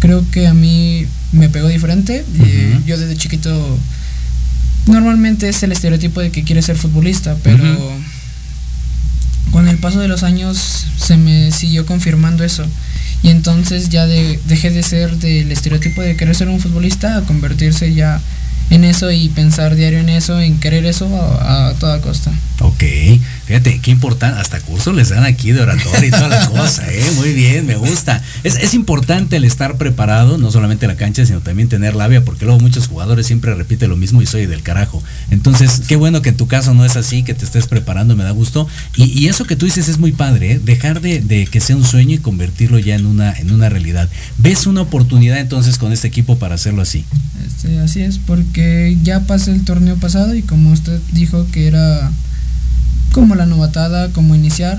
creo 0.00 0.24
que 0.30 0.46
a 0.46 0.54
mí 0.54 1.06
me 1.32 1.48
pegó 1.48 1.68
diferente. 1.68 2.24
Eh, 2.40 2.80
yo 2.86 2.98
desde 2.98 3.16
chiquito 3.16 3.78
normalmente 4.86 5.48
es 5.48 5.62
el 5.62 5.72
estereotipo 5.72 6.20
de 6.20 6.30
que 6.30 6.44
quieres 6.44 6.66
ser 6.66 6.76
futbolista, 6.76 7.36
pero 7.42 7.92
con 9.50 9.68
el 9.68 9.78
paso 9.78 10.00
de 10.00 10.08
los 10.08 10.22
años 10.22 10.86
se 10.98 11.16
me 11.16 11.50
siguió 11.52 11.86
confirmando 11.86 12.44
eso. 12.44 12.66
Y 13.22 13.30
entonces 13.30 13.88
ya 13.88 14.06
de- 14.06 14.38
dejé 14.46 14.70
de 14.70 14.82
ser 14.82 15.16
del 15.18 15.50
estereotipo 15.50 16.02
de 16.02 16.16
querer 16.16 16.34
ser 16.34 16.48
un 16.48 16.60
futbolista 16.60 17.16
a 17.16 17.22
convertirse 17.22 17.92
ya 17.94 18.20
en 18.70 18.84
eso 18.84 19.10
y 19.10 19.28
pensar 19.28 19.74
diario 19.76 20.00
en 20.00 20.08
eso, 20.08 20.40
en 20.40 20.58
querer 20.58 20.84
eso 20.86 21.08
a, 21.40 21.68
a 21.68 21.74
toda 21.74 22.00
costa. 22.00 22.32
Ok, 22.60 22.82
fíjate, 23.46 23.80
qué 23.80 23.90
importante, 23.90 24.40
hasta 24.40 24.60
cursos 24.60 24.94
les 24.94 25.10
dan 25.10 25.24
aquí 25.24 25.52
de 25.52 25.60
oratoria 25.60 26.08
y 26.08 26.10
toda 26.10 26.28
la 26.28 26.46
cosa, 26.48 26.84
¿eh? 26.92 27.04
Muy 27.16 27.32
bien, 27.32 27.66
me 27.66 27.76
gusta. 27.76 28.22
Es, 28.44 28.56
es 28.56 28.74
importante 28.74 29.36
el 29.36 29.44
estar 29.44 29.78
preparado, 29.78 30.36
no 30.36 30.50
solamente 30.50 30.86
en 30.86 30.90
la 30.90 30.96
cancha, 30.96 31.24
sino 31.24 31.40
también 31.40 31.68
tener 31.68 31.94
labia, 31.94 32.24
porque 32.24 32.44
luego 32.44 32.60
muchos 32.60 32.88
jugadores 32.88 33.26
siempre 33.26 33.54
repiten 33.54 33.90
lo 33.90 33.96
mismo 33.96 34.20
y 34.20 34.26
soy 34.26 34.46
del 34.46 34.62
carajo. 34.62 35.02
Entonces, 35.30 35.82
qué 35.86 35.96
bueno 35.96 36.22
que 36.22 36.30
en 36.30 36.36
tu 36.36 36.46
caso 36.46 36.74
no 36.74 36.84
es 36.84 36.96
así, 36.96 37.22
que 37.22 37.34
te 37.34 37.44
estés 37.44 37.66
preparando, 37.66 38.16
me 38.16 38.24
da 38.24 38.32
gusto. 38.32 38.66
Y, 38.96 39.04
y 39.04 39.28
eso 39.28 39.44
que 39.44 39.56
tú 39.56 39.66
dices 39.66 39.88
es 39.88 39.98
muy 39.98 40.12
padre, 40.12 40.52
¿eh? 40.52 40.60
Dejar 40.62 41.00
de, 41.00 41.20
de 41.20 41.46
que 41.46 41.60
sea 41.60 41.76
un 41.76 41.84
sueño 41.84 42.14
y 42.14 42.18
convertirlo 42.18 42.78
ya 42.78 42.96
en 42.96 43.06
una, 43.06 43.32
en 43.32 43.52
una 43.52 43.68
realidad. 43.68 44.08
¿Ves 44.38 44.66
una 44.66 44.82
oportunidad 44.82 45.38
entonces 45.38 45.78
con 45.78 45.92
este 45.92 46.08
equipo 46.08 46.38
para 46.38 46.56
hacerlo 46.56 46.82
así? 46.82 47.04
Este, 47.46 47.78
así 47.78 48.00
es, 48.02 48.18
porque 48.18 48.96
ya 49.02 49.20
pasé 49.20 49.52
el 49.52 49.64
torneo 49.64 49.96
pasado 49.96 50.34
y 50.34 50.42
como 50.42 50.72
usted 50.72 51.00
dijo 51.12 51.46
que 51.52 51.68
era 51.68 52.10
como 53.12 53.34
la 53.34 53.46
novatada, 53.46 54.10
como 54.12 54.34
iniciar, 54.34 54.78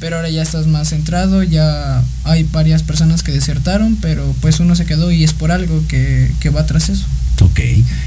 pero 0.00 0.16
ahora 0.16 0.28
ya 0.28 0.42
estás 0.42 0.66
más 0.66 0.90
centrado, 0.90 1.42
ya 1.42 2.02
hay 2.24 2.44
varias 2.44 2.82
personas 2.82 3.22
que 3.22 3.32
desertaron, 3.32 3.96
pero 4.00 4.34
pues 4.40 4.60
uno 4.60 4.74
se 4.76 4.84
quedó 4.86 5.10
y 5.10 5.24
es 5.24 5.32
por 5.32 5.50
algo 5.50 5.82
que, 5.88 6.30
que 6.40 6.50
va 6.50 6.66
tras 6.66 6.88
eso. 6.88 7.06
Ok, 7.40 7.60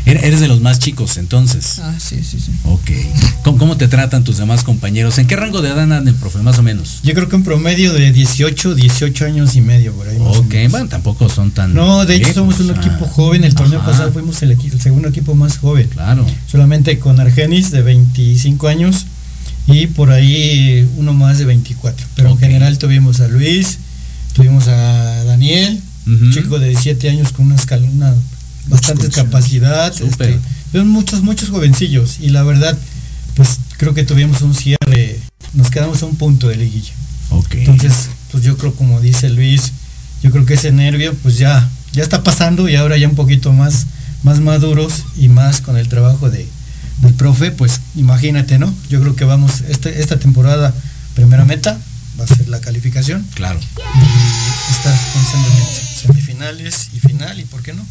Eres 0.06 0.40
de 0.42 0.48
los 0.48 0.62
más 0.62 0.80
chicos 0.80 1.18
entonces. 1.18 1.80
Ah, 1.80 1.96
sí, 1.98 2.24
sí, 2.24 2.40
sí. 2.40 2.52
Ok. 2.66 2.92
¿Cómo, 3.44 3.58
cómo 3.58 3.78
te 3.78 3.88
tratan 3.88 4.24
tus 4.24 4.38
demás 4.38 4.64
compañeros? 4.64 5.18
¿En 5.18 5.28
qué 5.28 5.36
rango 5.36 5.62
de 5.62 5.70
edad 5.70 5.80
andan, 5.80 6.14
profe, 6.16 6.40
más 6.40 6.60
o 6.60 6.64
menos? 6.64 7.00
Yo 7.04 7.14
creo 7.14 7.30
que 7.30 7.36
un 7.36 7.44
promedio 7.44 7.94
de 7.94 8.12
18, 8.12 8.76
18 8.76 9.26
años 9.26 9.56
y 9.56 9.62
medio 9.62 9.94
por 9.94 10.08
ahí. 10.08 10.20
más 10.20 10.38
o 10.38 10.42
Ok, 10.42 10.54
bueno, 10.70 10.88
tampoco 10.88 11.30
son 11.30 11.52
tan. 11.52 11.74
No, 11.74 12.06
de 12.06 12.16
hecho 12.16 12.26
viejos, 12.26 12.56
somos 12.56 12.60
un 12.60 12.78
ah. 12.78 12.80
equipo 12.80 13.08
joven. 13.08 13.44
El 13.44 13.56
torneo 13.56 13.80
Ajá. 13.80 13.92
pasado 13.92 14.12
fuimos 14.12 14.42
el, 14.44 14.52
el 14.52 14.82
segundo 14.82 15.08
equipo 15.08 15.34
más 15.34 15.58
joven. 15.58 15.88
Claro. 15.88 16.28
Solamente 16.48 17.00
con 17.00 17.20
Argenis 17.20 17.72
de 17.72 17.82
25 17.82 18.68
años 18.68 19.08
y 19.68 19.88
por 19.88 20.12
ahí 20.12 20.88
uno 20.98 21.14
más 21.14 21.38
de 21.38 21.46
24. 21.46 22.06
Pero 22.16 22.30
en 22.30 22.38
general 22.38 22.78
tuvimos 22.78 23.20
a 23.22 23.28
Luis, 23.28 23.80
tuvimos 24.34 24.68
a 24.68 25.24
Daniel, 25.24 25.82
un 26.06 26.34
chico 26.34 26.60
de 26.60 26.70
17 26.70 27.10
años 27.10 27.32
con 27.32 27.46
una 27.46 27.56
escala, 27.56 27.88
una 27.90 28.14
bastante 28.68 29.10
capacidad. 29.10 29.94
Este, 30.02 30.40
muchos, 30.84 31.22
muchos 31.22 31.50
jovencillos 31.50 32.20
y 32.20 32.30
la 32.30 32.44
verdad, 32.44 32.78
pues 33.36 33.60
creo 33.78 33.94
que 33.94 34.04
tuvimos 34.04 34.42
un 34.42 34.54
cierre, 34.54 35.20
nos 35.54 35.70
quedamos 35.70 36.02
a 36.04 36.06
un 36.06 36.16
punto 36.16 36.48
de 36.48 36.58
liguilla. 36.58 36.94
Ok. 37.30 37.56
Entonces, 37.56 38.10
pues 38.32 38.44
yo 38.44 38.58
creo 38.58 38.76
como 38.76 39.00
dice 39.00 39.30
Luis, 39.30 39.72
yo 40.22 40.32
creo 40.32 40.46
que 40.46 40.56
ese 40.56 40.72
nervio 40.72 41.14
pues 41.22 41.38
ya 41.38 41.70
ya 41.94 42.02
está 42.02 42.24
pasando 42.24 42.68
y 42.68 42.76
ahora 42.76 42.98
ya 42.98 43.08
un 43.08 43.16
poquito 43.16 43.54
más, 43.54 43.86
más 44.24 44.40
maduros 44.40 45.04
y 45.16 45.30
más 45.30 45.62
con 45.62 45.78
el 45.78 45.88
trabajo 45.88 46.30
de, 46.30 46.48
del 47.00 47.14
profe, 47.14 47.52
pues 47.52 47.82
imagínate, 47.96 48.58
¿no? 48.58 48.74
Yo 48.90 49.02
creo 49.02 49.16
que 49.16 49.26
vamos, 49.26 49.62
este, 49.68 50.02
esta 50.02 50.20
temporada, 50.20 50.74
primera 51.16 51.46
meta, 51.46 51.80
va 52.20 52.26
a 52.26 52.28
ser 52.28 52.48
la 52.48 52.62
calificación. 52.62 53.26
Claro. 53.34 53.60
Y 53.60 54.72
estar 54.74 54.98
pensando 55.14 55.48
en 55.48 56.02
semifinales 56.02 56.90
y 56.94 57.00
final, 57.00 57.40
y 57.40 57.46
por 57.46 57.62
qué 57.62 57.74
no, 57.74 57.86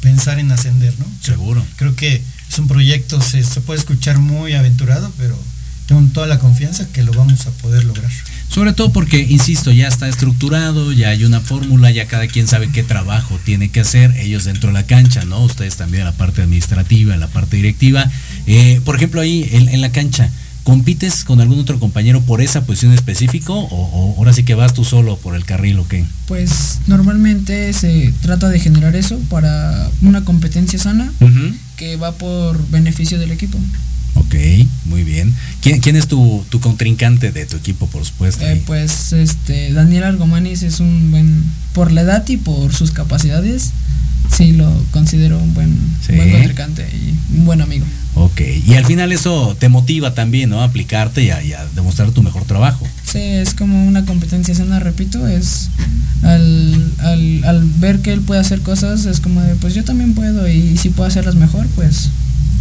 pensar 0.00 0.38
en 0.38 0.50
ascender, 0.52 0.94
¿no? 0.98 1.06
Seguro. 1.20 1.64
Creo 1.76 1.94
que 1.96 2.22
es 2.48 2.58
un 2.58 2.68
proyecto, 2.68 3.20
se, 3.20 3.42
se 3.42 3.60
puede 3.60 3.80
escuchar 3.80 4.18
muy 4.18 4.54
aventurado, 4.54 5.12
pero 5.18 5.38
tengo 5.86 6.02
toda 6.12 6.26
la 6.26 6.38
confianza 6.38 6.86
que 6.88 7.02
lo 7.02 7.12
vamos 7.12 7.46
a 7.46 7.50
poder 7.50 7.84
lograr. 7.84 8.10
Sobre 8.48 8.72
todo 8.72 8.90
porque, 8.90 9.20
insisto, 9.20 9.70
ya 9.70 9.88
está 9.88 10.08
estructurado, 10.08 10.92
ya 10.92 11.10
hay 11.10 11.24
una 11.24 11.40
fórmula, 11.40 11.90
ya 11.90 12.06
cada 12.06 12.26
quien 12.26 12.46
sabe 12.46 12.68
qué 12.70 12.82
trabajo 12.82 13.38
tiene 13.44 13.68
que 13.68 13.80
hacer, 13.80 14.16
ellos 14.16 14.44
dentro 14.44 14.68
de 14.68 14.74
la 14.74 14.84
cancha, 14.84 15.24
¿no? 15.24 15.42
Ustedes 15.44 15.76
también 15.76 16.02
en 16.02 16.06
la 16.06 16.12
parte 16.12 16.42
administrativa, 16.42 17.14
en 17.14 17.20
la 17.20 17.28
parte 17.28 17.56
directiva. 17.56 18.10
Eh, 18.46 18.80
por 18.84 18.96
ejemplo, 18.96 19.20
ahí 19.20 19.46
en, 19.52 19.68
en, 19.68 19.80
la 19.80 19.92
cancha, 19.92 20.30
¿compites 20.62 21.24
con 21.24 21.40
algún 21.40 21.58
otro 21.60 21.78
compañero 21.78 22.22
por 22.22 22.40
esa 22.40 22.64
posición 22.64 22.92
específico 22.92 23.54
o, 23.54 23.66
o, 23.66 24.16
ahora 24.16 24.32
sí 24.32 24.42
que 24.42 24.54
vas 24.54 24.72
tú 24.72 24.84
solo 24.84 25.16
por 25.18 25.34
el 25.34 25.44
carril 25.44 25.78
o 25.78 25.86
qué? 25.86 26.04
Pues 26.26 26.80
normalmente 26.86 27.72
se 27.72 28.14
trata 28.22 28.48
de 28.48 28.58
generar 28.58 28.96
eso 28.96 29.18
para 29.28 29.90
una 30.00 30.24
competencia 30.24 30.78
sana 30.78 31.12
uh 31.20 31.24
-huh. 31.26 31.54
que 31.76 31.96
va 31.96 32.12
por 32.12 32.68
beneficio 32.70 33.18
del 33.18 33.32
equipo. 33.32 33.58
Ok, 34.16 34.34
muy 34.86 35.04
bien. 35.04 35.34
¿Quién, 35.60 35.80
quién 35.80 35.96
es 35.96 36.08
tu, 36.08 36.44
tu, 36.48 36.60
contrincante 36.60 37.32
de 37.32 37.46
tu 37.46 37.56
equipo, 37.56 37.86
por 37.86 38.04
supuesto? 38.04 38.44
Eh, 38.44 38.62
pues 38.66 39.12
este 39.12 39.72
Daniel 39.72 40.04
Argomanis 40.04 40.62
es 40.62 40.80
un 40.80 41.10
buen, 41.10 41.44
por 41.74 41.92
la 41.92 42.02
edad 42.02 42.26
y 42.28 42.36
por 42.36 42.74
sus 42.74 42.90
capacidades, 42.92 43.72
sí 44.34 44.52
lo 44.52 44.72
considero 44.90 45.38
un 45.38 45.54
buen, 45.54 45.76
sí. 46.06 46.14
buen 46.14 46.32
contrincante 46.32 46.88
y 46.92 47.36
un 47.36 47.44
buen 47.44 47.60
amigo. 47.60 47.84
Ok, 48.14 48.40
y 48.66 48.74
al 48.74 48.86
final 48.86 49.12
eso 49.12 49.54
te 49.58 49.68
motiva 49.68 50.14
también, 50.14 50.48
¿no? 50.48 50.62
A 50.62 50.64
aplicarte 50.64 51.22
y 51.22 51.30
a, 51.30 51.42
y 51.42 51.52
a 51.52 51.66
demostrar 51.74 52.10
tu 52.12 52.22
mejor 52.22 52.44
trabajo. 52.44 52.86
Sí, 53.04 53.18
es 53.18 53.52
como 53.52 53.86
una 53.86 54.06
competencia 54.06 54.54
sana, 54.54 54.80
repito, 54.80 55.28
es 55.28 55.68
al, 56.22 56.92
al, 56.98 57.44
al 57.44 57.64
ver 57.78 58.00
que 58.00 58.14
él 58.14 58.22
puede 58.22 58.40
hacer 58.40 58.62
cosas, 58.62 59.04
es 59.04 59.20
como 59.20 59.42
de, 59.42 59.54
pues 59.56 59.74
yo 59.74 59.84
también 59.84 60.14
puedo 60.14 60.48
y 60.48 60.78
si 60.78 60.88
puedo 60.88 61.06
hacerlas 61.06 61.34
mejor, 61.34 61.66
pues 61.74 62.08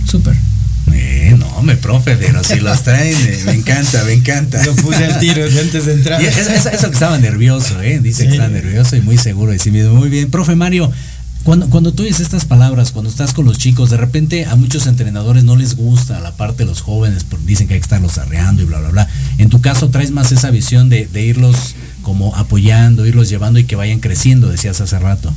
súper. 0.06 0.36
Eh, 0.94 1.36
no, 1.38 1.62
me 1.64 1.76
profe, 1.76 2.16
pero 2.16 2.44
si 2.44 2.60
los 2.60 2.84
traen, 2.84 3.16
eh, 3.16 3.42
me 3.46 3.54
encanta, 3.54 4.04
me 4.04 4.14
encanta. 4.14 4.64
Lo 4.66 4.76
puse 4.76 5.06
al 5.06 5.20
tiro 5.20 5.44
antes 5.44 5.86
de 5.86 5.94
entrar. 5.94 6.22
Y 6.22 6.26
eso, 6.26 6.40
eso, 6.40 6.70
eso, 6.70 6.88
que 6.88 6.94
estaba 6.94 7.18
nervioso, 7.18 7.82
¿eh? 7.82 8.00
Dice 8.00 8.24
sí. 8.24 8.28
que 8.28 8.34
está 8.36 8.48
nervioso 8.48 8.96
y 8.96 9.02
muy 9.02 9.18
seguro 9.18 9.52
de 9.52 9.60
sí 9.60 9.72
mismo. 9.72 9.94
Muy 9.96 10.10
bien, 10.10 10.30
profe 10.30 10.56
Mario. 10.56 10.92
Cuando, 11.44 11.70
cuando 11.70 11.94
tú 11.94 12.02
dices 12.02 12.22
estas 12.22 12.46
palabras, 12.46 12.92
cuando 12.92 13.10
estás 13.10 13.34
con 13.34 13.46
los 13.46 13.60
chicos, 13.60 13.92
de 13.92 13.98
repente 13.98 14.46
a 14.46 14.56
muchos 14.56 14.88
entrenadores 14.88 15.44
no 15.44 15.56
les 15.56 15.76
gusta 15.76 16.20
la 16.20 16.32
parte 16.32 16.64
de 16.64 16.66
los 16.66 16.82
jóvenes, 16.82 17.24
porque 17.24 17.46
dicen 17.46 17.68
que 17.68 17.76
hay 17.76 17.80
que 17.80 17.86
estarlos 17.86 18.18
arreando 18.18 18.64
y 18.64 18.66
bla, 18.66 18.80
bla, 18.80 18.90
bla. 18.90 19.08
En 19.38 19.50
tu 19.50 19.62
caso 19.62 19.90
traes 19.90 20.10
más 20.10 20.32
esa 20.32 20.50
visión 20.50 20.90
de, 20.90 21.06
de 21.06 21.22
irlos 21.24 21.76
como 22.02 22.36
apoyando, 22.36 23.06
irlos 23.06 23.30
llevando 23.30 23.60
y 23.60 23.66
que 23.66 23.76
vayan 23.76 24.00
creciendo, 24.00 24.50
decías 24.50 24.82
hace 24.82 24.98
rato. 24.98 25.34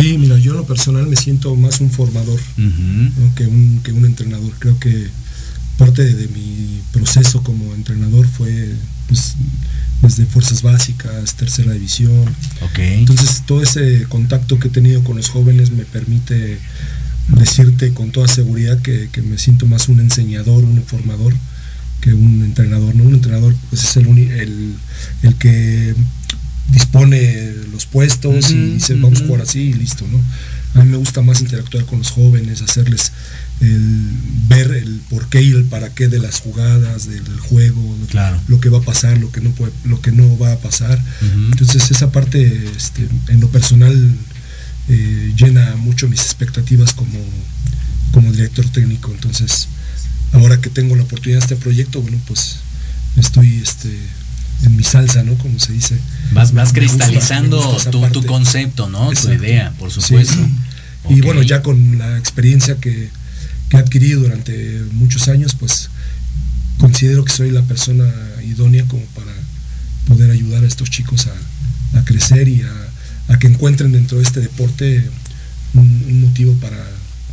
Sí, 0.00 0.16
mira, 0.18 0.38
yo 0.38 0.52
en 0.52 0.58
lo 0.58 0.66
personal 0.66 1.06
me 1.06 1.16
siento 1.16 1.54
más 1.56 1.80
un 1.80 1.90
formador 1.90 2.38
uh 2.38 2.60
-huh. 2.60 3.12
¿no? 3.18 3.34
que, 3.34 3.46
un, 3.46 3.80
que 3.82 3.92
un 3.92 4.04
entrenador. 4.06 4.52
Creo 4.58 4.78
que 4.78 5.08
parte 5.76 6.04
de, 6.04 6.14
de, 6.14 6.28
mi 6.28 6.80
proceso 6.92 7.42
como 7.42 7.74
entrenador 7.74 8.26
fue 8.26 8.74
pues, 9.08 9.34
desde 10.02 10.26
fuerzas 10.26 10.62
básicas, 10.62 11.34
tercera 11.34 11.72
división. 11.72 12.24
Okay. 12.70 12.98
Entonces 12.98 13.42
todo 13.46 13.62
ese 13.62 14.04
contacto 14.08 14.58
que 14.58 14.68
he 14.68 14.70
tenido 14.70 15.02
con 15.04 15.16
los 15.16 15.28
jóvenes 15.28 15.70
me 15.70 15.84
permite 15.84 16.58
decirte 17.28 17.92
con 17.92 18.10
toda 18.10 18.28
seguridad 18.28 18.80
que, 18.80 19.08
que 19.12 19.22
me 19.22 19.38
siento 19.38 19.66
más 19.66 19.88
un 19.88 20.00
enseñador, 20.00 20.64
un 20.64 20.82
formador 20.82 21.34
que 22.00 22.14
un 22.14 22.42
entrenador. 22.42 22.94
¿no? 22.94 23.04
Un 23.04 23.14
entrenador 23.14 23.54
pues, 23.68 23.84
es 23.84 23.96
el, 23.96 24.06
el, 24.08 24.74
el 25.22 25.34
que 25.36 25.94
dispone 26.72 27.52
los 27.72 27.86
puestos 27.86 28.50
uh 28.50 28.54
-huh, 28.54 28.68
y 28.68 28.74
dice 28.74 28.94
vamos 28.94 29.22
a 29.22 29.26
jugar 29.26 29.42
así 29.42 29.60
y 29.60 29.72
listo, 29.72 30.06
¿no? 30.06 30.20
A 30.80 30.84
mí 30.84 30.90
me 30.90 30.96
gusta 30.98 31.20
más 31.20 31.40
interactuar 31.40 31.84
con 31.84 31.98
los 31.98 32.10
jóvenes, 32.10 32.62
hacerles 32.62 33.12
el 33.60 34.12
ver 34.48 34.70
el 34.70 35.00
porqué 35.10 35.42
y 35.42 35.50
el 35.50 35.64
para 35.64 35.90
qué 35.90 36.08
de 36.08 36.18
las 36.18 36.40
jugadas, 36.40 37.08
del, 37.08 37.24
del 37.24 37.40
juego, 37.40 37.96
claro. 38.08 38.40
lo 38.46 38.60
que 38.60 38.68
va 38.68 38.78
a 38.78 38.82
pasar, 38.82 39.18
lo 39.18 39.30
que 39.32 39.40
no 39.40 39.50
puede, 39.50 39.72
lo 39.84 40.00
que 40.00 40.12
no 40.12 40.38
va 40.38 40.52
a 40.52 40.58
pasar. 40.58 40.98
Uh 40.98 41.24
-huh. 41.24 41.52
Entonces 41.52 41.90
esa 41.90 42.10
parte, 42.12 42.40
este, 42.76 43.08
en 43.28 43.40
lo 43.40 43.48
personal, 43.48 43.94
eh, 44.88 45.32
llena 45.36 45.76
mucho 45.76 46.08
mis 46.08 46.20
expectativas 46.20 46.92
como, 46.94 47.18
como 48.12 48.32
director 48.32 48.68
técnico. 48.68 49.10
Entonces, 49.12 49.68
ahora 50.32 50.60
que 50.60 50.70
tengo 50.70 50.96
la 50.96 51.02
oportunidad 51.02 51.40
de 51.40 51.44
este 51.44 51.56
proyecto, 51.56 52.00
bueno, 52.00 52.18
pues 52.26 52.56
estoy 53.16 53.60
este, 53.62 53.90
en 54.62 54.76
mi 54.76 54.84
salsa, 54.84 55.22
¿no? 55.22 55.34
Como 55.34 55.58
se 55.58 55.72
dice. 55.72 55.98
Vas, 56.32 56.52
vas 56.52 56.72
cristalizando 56.72 57.62
gusta, 57.62 57.90
tu, 57.90 58.00
tu, 58.08 58.26
concepto, 58.26 58.88
¿no? 58.88 59.10
Exacto. 59.10 59.38
Tu 59.38 59.44
idea, 59.44 59.72
por 59.78 59.90
supuesto. 59.90 60.34
Sí. 60.34 60.50
Okay. 61.04 61.18
Y 61.18 61.20
bueno, 61.22 61.42
ya 61.42 61.62
con 61.62 61.98
la 61.98 62.18
experiencia 62.18 62.76
que, 62.76 63.10
que, 63.68 63.76
he 63.76 63.80
adquirido 63.80 64.20
durante 64.20 64.82
muchos 64.92 65.28
años, 65.28 65.54
pues 65.58 65.90
considero 66.78 67.24
que 67.24 67.32
soy 67.32 67.50
la 67.50 67.62
persona 67.62 68.04
idónea 68.46 68.84
como 68.84 69.02
para 69.06 69.32
poder 70.06 70.30
ayudar 70.30 70.64
a 70.64 70.66
estos 70.66 70.90
chicos 70.90 71.28
a, 71.28 71.98
a 71.98 72.04
crecer 72.04 72.48
y 72.48 72.62
a, 72.62 73.32
a, 73.34 73.38
que 73.38 73.46
encuentren 73.46 73.92
dentro 73.92 74.18
de 74.18 74.24
este 74.24 74.40
deporte 74.40 75.08
un, 75.74 76.04
un 76.06 76.20
motivo 76.20 76.54
para, 76.54 76.78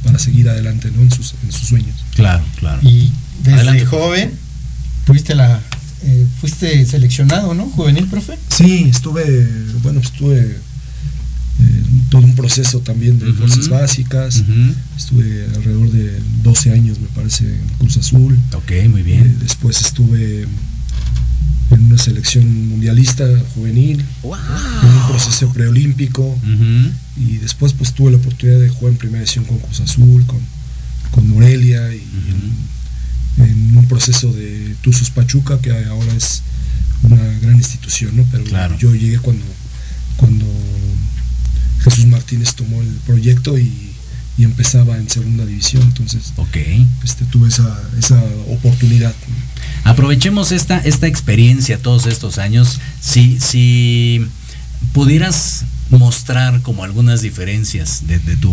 para, 0.03 0.19
seguir 0.19 0.49
adelante, 0.49 0.91
¿no? 0.95 1.01
En 1.01 1.11
sus, 1.11 1.35
en 1.43 1.51
sus 1.51 1.67
sueños. 1.67 1.95
Claro, 2.15 2.45
claro. 2.57 2.79
Y 2.83 3.11
desde 3.43 3.55
adelante. 3.55 3.85
joven 3.85 4.31
tuviste 5.05 5.35
la 5.35 5.61
eh, 6.03 6.27
fuiste 6.39 6.85
seleccionado, 6.85 7.53
¿no? 7.53 7.65
Juvenil, 7.65 8.07
profe. 8.07 8.37
Sí, 8.49 8.87
estuve, 8.89 9.47
bueno, 9.81 9.99
estuve 9.99 10.39
eh, 10.39 11.83
todo 12.09 12.21
un 12.21 12.35
proceso 12.35 12.79
también 12.81 13.17
de 13.19 13.25
uh 13.25 13.29
-huh. 13.29 13.37
fuerzas 13.37 13.69
básicas. 13.69 14.37
Uh 14.41 14.43
-huh. 14.43 14.73
Estuve 14.95 15.45
alrededor 15.55 15.91
de 15.91 16.19
12 16.43 16.71
años, 16.71 16.99
me 16.99 17.07
parece, 17.07 17.45
en 17.45 17.67
Cruz 17.79 17.97
Azul. 17.97 18.37
Ok, 18.53 18.71
muy 18.89 19.01
bien. 19.01 19.21
Eh, 19.25 19.35
después 19.41 19.81
estuve 19.81 20.47
en 21.71 21.83
una 21.85 21.97
selección 21.97 22.69
mundialista 22.69 23.25
juvenil, 23.55 24.03
wow. 24.23 24.35
en 24.83 24.89
un 24.89 25.07
proceso 25.07 25.51
preolímpico. 25.51 26.23
Uh 26.23 26.41
-huh. 26.43 26.91
Y 27.17 27.37
después 27.37 27.73
pues 27.73 27.93
tuve 27.93 28.11
la 28.11 28.17
oportunidad 28.17 28.59
de 28.59 28.69
jugar 28.69 28.91
en 28.93 28.97
primera 28.99 29.23
edición 29.23 29.45
con 29.45 29.57
Cruz 29.57 29.79
Azul, 29.81 30.25
con, 30.25 30.39
con 31.11 31.27
Morelia 31.27 31.93
y 31.93 31.97
en, 31.97 32.76
en 33.37 33.77
un 33.77 33.85
proceso 33.87 34.31
de 34.33 34.75
Tuzos 34.81 35.09
Pachuca, 35.11 35.59
que 35.61 35.71
ahora 35.71 36.13
es 36.15 36.41
una 37.03 37.21
gran 37.41 37.55
institución, 37.55 38.15
¿no? 38.15 38.25
Pero 38.31 38.43
claro. 38.45 38.77
yo 38.77 38.93
llegué 38.95 39.19
cuando, 39.19 39.45
cuando 40.17 40.45
Jesús 41.83 42.05
Martínez 42.07 42.55
tomó 42.55 42.81
el 42.81 42.89
proyecto 43.05 43.57
y, 43.57 43.91
y 44.37 44.43
empezaba 44.43 44.97
en 44.97 45.09
segunda 45.09 45.45
división, 45.45 45.83
entonces 45.83 46.33
okay. 46.35 46.87
este, 47.03 47.25
tuve 47.25 47.49
esa, 47.49 47.81
esa 47.97 48.21
oportunidad. 48.49 49.13
Aprovechemos 49.83 50.51
esta, 50.51 50.79
esta 50.79 51.07
experiencia 51.07 51.77
todos 51.77 52.05
estos 52.07 52.37
años. 52.37 52.79
Si, 52.99 53.39
si 53.39 54.25
pudieras 54.93 55.65
mostrar 55.89 56.61
como 56.61 56.83
algunas 56.83 57.21
diferencias 57.21 58.07
de, 58.07 58.19
de, 58.19 58.35
tu 58.35 58.51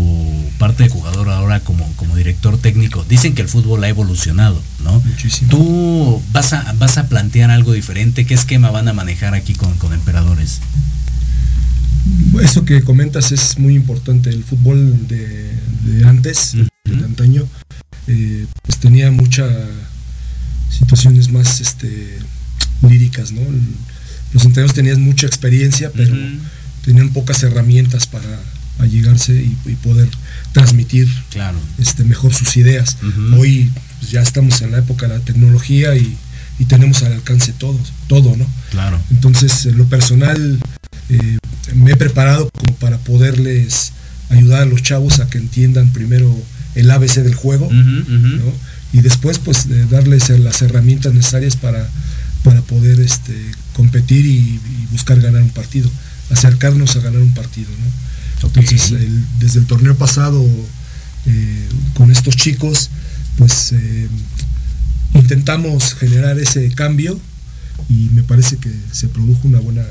parte 0.58 0.84
de 0.84 0.88
jugador 0.88 1.28
ahora 1.30 1.60
como, 1.60 1.90
como 1.96 2.16
director 2.16 2.58
técnico. 2.58 3.04
Dicen 3.08 3.34
que 3.34 3.42
el 3.42 3.48
fútbol 3.48 3.82
ha 3.84 3.88
evolucionado, 3.88 4.60
¿no? 4.82 5.00
Muchísimo. 5.00 5.50
¿Tú 5.50 6.22
vas 6.32 6.52
a, 6.52 6.72
vas 6.78 6.96
a 6.98 7.08
plantear 7.08 7.50
algo 7.50 7.72
diferente? 7.72 8.24
¿Qué 8.24 8.34
esquema 8.34 8.70
van 8.70 8.88
a 8.88 8.92
manejar 8.92 9.34
aquí 9.34 9.54
con, 9.54 9.74
con 9.78 9.92
Emperadores? 9.92 10.60
Eso 12.40 12.64
que 12.64 12.82
comentas 12.82 13.32
es 13.32 13.58
muy 13.58 13.74
importante. 13.74 14.30
El 14.30 14.44
fútbol 14.44 15.08
de, 15.08 15.58
de 15.82 16.06
antes, 16.06 16.54
uh 16.54 16.58
-huh. 16.58 16.98
de 16.98 17.04
antaño, 17.04 17.48
eh, 18.06 18.46
pues 18.62 18.78
tenía 18.78 19.10
muchas 19.10 19.50
situaciones 20.70 21.30
más 21.30 21.60
este, 21.60 22.18
líricas, 22.88 23.32
¿no? 23.32 23.40
Los 24.32 24.44
entrenadores 24.44 24.74
tenían 24.74 25.00
mucha 25.00 25.26
experiencia, 25.26 25.90
pero 25.94 26.14
uh 26.14 26.18
-huh 26.18 26.38
tenían 26.84 27.10
pocas 27.10 27.42
herramientas 27.42 28.06
para 28.06 28.28
allegarse 28.78 29.32
y, 29.34 29.56
y 29.66 29.74
poder 29.76 30.08
transmitir 30.52 31.08
claro. 31.30 31.58
este, 31.78 32.04
mejor 32.04 32.34
sus 32.34 32.56
ideas. 32.56 32.96
Uh 33.02 33.06
-huh. 33.06 33.38
Hoy 33.38 33.70
pues, 33.98 34.10
ya 34.10 34.22
estamos 34.22 34.60
en 34.62 34.72
la 34.72 34.78
época 34.78 35.06
de 35.08 35.18
la 35.18 35.24
tecnología 35.24 35.96
y, 35.96 36.16
y, 36.58 36.64
tenemos 36.64 37.02
al 37.02 37.12
alcance 37.12 37.52
todo, 37.52 37.78
todo, 38.08 38.36
¿no? 38.36 38.46
Claro. 38.70 39.00
Entonces, 39.10 39.66
en 39.66 39.78
lo 39.78 39.86
personal, 39.86 40.58
eh, 41.08 41.38
me 41.74 41.92
he 41.92 41.96
preparado 41.96 42.50
como 42.50 42.76
para 42.76 42.98
poderles 42.98 43.92
ayudar 44.30 44.62
a 44.62 44.66
los 44.66 44.82
chavos 44.82 45.20
a 45.20 45.28
que 45.28 45.38
entiendan 45.38 45.90
primero 45.92 46.34
el 46.74 46.90
ABC 46.90 47.22
del 47.22 47.34
juego, 47.34 47.66
uh 47.66 47.72
-huh, 47.72 48.02
uh 48.02 48.08
-huh. 48.08 48.40
¿no? 48.40 48.52
Y 48.92 49.00
después, 49.00 49.38
pues, 49.38 49.68
de 49.68 49.86
darles 49.86 50.28
las 50.30 50.62
herramientas 50.62 51.12
necesarias 51.14 51.56
para, 51.56 51.88
para 52.42 52.62
poder 52.62 53.00
este, 53.00 53.34
competir 53.72 54.24
y, 54.26 54.38
y 54.38 54.88
buscar 54.92 55.20
ganar 55.20 55.42
un 55.42 55.50
partido 55.50 55.90
acercarnos 56.34 56.94
a 56.96 57.00
ganar 57.00 57.20
un 57.22 57.32
partido, 57.34 57.70
¿no? 57.70 58.46
Entonces, 58.48 58.90
el- 58.92 59.24
desde 59.38 59.60
el 59.60 59.66
torneo 59.66 59.96
pasado, 59.96 60.44
eh, 61.26 61.68
con 61.94 62.10
estos 62.10 62.36
chicos, 62.36 62.90
pues 63.38 63.72
eh, 63.72 64.08
intentamos 65.14 65.94
generar 65.94 66.38
ese 66.38 66.68
cambio 66.70 67.18
y 67.88 68.10
me 68.14 68.22
parece 68.22 68.56
que 68.58 68.70
se 68.92 69.08
produjo 69.08 69.48
una 69.48 69.60
buena 69.60 69.84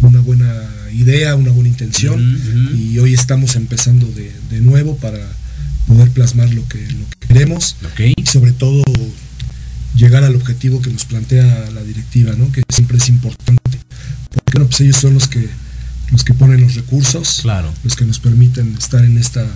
una 0.00 0.20
buena 0.20 0.46
idea, 0.92 1.34
una 1.34 1.50
buena 1.50 1.68
intención 1.68 2.20
y 2.78 2.98
hoy 2.98 3.14
estamos 3.14 3.56
empezando 3.56 4.06
de, 4.12 4.32
de 4.50 4.60
nuevo 4.60 4.96
para 4.96 5.18
poder 5.88 6.10
plasmar 6.10 6.52
lo 6.54 6.66
que, 6.68 6.78
lo 6.92 7.04
que 7.10 7.26
queremos 7.28 7.76
y 8.16 8.26
sobre 8.26 8.52
todo 8.52 8.82
llegar 9.96 10.22
al 10.22 10.36
objetivo 10.36 10.80
que 10.80 10.90
nos 10.90 11.04
plantea 11.04 11.70
la 11.72 11.82
directiva, 11.82 12.32
¿no? 12.38 12.50
que 12.52 12.62
siempre 12.72 12.98
es 12.98 13.08
importante, 13.08 13.77
porque 14.30 14.52
bueno, 14.52 14.66
pues 14.68 14.80
ellos 14.80 14.96
son 14.96 15.14
los 15.14 15.28
que 15.28 15.48
los 16.10 16.24
que 16.24 16.32
ponen 16.32 16.60
los 16.62 16.74
recursos, 16.74 17.40
Claro. 17.42 17.70
los 17.84 17.94
que 17.94 18.04
nos 18.06 18.18
permiten 18.18 18.74
estar 18.78 19.04
en 19.04 19.18
esta 19.18 19.46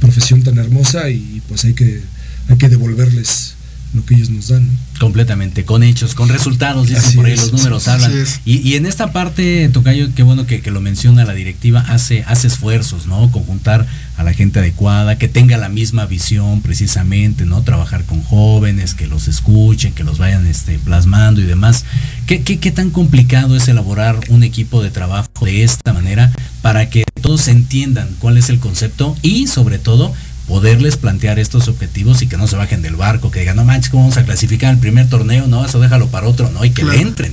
profesión 0.00 0.42
tan 0.42 0.56
hermosa 0.58 1.10
y 1.10 1.42
pues 1.48 1.64
hay 1.64 1.74
que 1.74 2.00
hay 2.48 2.56
que 2.56 2.68
devolverles 2.70 3.54
lo 3.92 4.04
que 4.04 4.14
ellos 4.14 4.30
nos 4.30 4.48
dan. 4.48 4.66
¿no? 4.66 4.72
Completamente, 4.98 5.64
con 5.64 5.82
hechos, 5.82 6.14
con 6.14 6.28
resultados, 6.28 6.88
dicen 6.88 7.04
Así 7.04 7.16
por 7.16 7.26
ahí, 7.26 7.32
es, 7.32 7.40
los 7.40 7.52
números 7.52 7.84
sí, 7.84 7.90
hablan. 7.90 8.12
Y, 8.44 8.68
y 8.68 8.74
en 8.74 8.86
esta 8.86 9.12
parte, 9.12 9.68
Tocayo, 9.72 10.14
qué 10.14 10.22
bueno 10.22 10.46
que, 10.46 10.60
que 10.60 10.70
lo 10.70 10.80
menciona 10.80 11.24
la 11.24 11.32
directiva, 11.32 11.80
hace, 11.80 12.22
hace 12.26 12.48
esfuerzos, 12.48 13.06
¿no? 13.06 13.30
Conjuntar 13.30 13.86
a 14.16 14.22
la 14.22 14.34
gente 14.34 14.58
adecuada, 14.58 15.16
que 15.16 15.28
tenga 15.28 15.56
la 15.56 15.68
misma 15.68 16.06
visión 16.06 16.60
precisamente, 16.60 17.46
¿no? 17.46 17.62
Trabajar 17.62 18.04
con 18.04 18.22
jóvenes, 18.22 18.94
que 18.94 19.06
los 19.06 19.28
escuchen, 19.28 19.92
que 19.92 20.04
los 20.04 20.18
vayan 20.18 20.46
este, 20.46 20.78
plasmando 20.78 21.40
y 21.40 21.44
demás. 21.44 21.84
¿Qué, 22.26 22.42
qué, 22.42 22.58
qué 22.58 22.70
tan 22.70 22.90
complicado 22.90 23.56
es 23.56 23.66
elaborar 23.68 24.20
un 24.28 24.42
equipo 24.42 24.82
de 24.82 24.90
trabajo 24.90 25.28
de 25.42 25.64
esta 25.64 25.92
manera 25.92 26.30
para 26.62 26.90
que 26.90 27.04
todos 27.22 27.48
entiendan 27.48 28.08
cuál 28.18 28.36
es 28.36 28.50
el 28.50 28.58
concepto 28.58 29.16
y 29.22 29.46
sobre 29.46 29.78
todo 29.78 30.12
poderles 30.50 30.96
plantear 30.96 31.38
estos 31.38 31.68
objetivos 31.68 32.22
y 32.22 32.26
que 32.26 32.36
no 32.36 32.48
se 32.48 32.56
bajen 32.56 32.82
del 32.82 32.96
barco, 32.96 33.30
que 33.30 33.38
digan, 33.38 33.54
no 33.54 33.64
manches, 33.64 33.88
¿cómo 33.88 34.02
vamos 34.02 34.16
a 34.16 34.24
clasificar 34.24 34.74
el 34.74 34.80
primer 34.80 35.08
torneo? 35.08 35.46
No, 35.46 35.64
eso 35.64 35.78
déjalo 35.78 36.08
para 36.08 36.26
otro, 36.26 36.50
¿no? 36.50 36.64
Y 36.64 36.70
que 36.70 36.82
le 36.84 37.00
entren. 37.00 37.32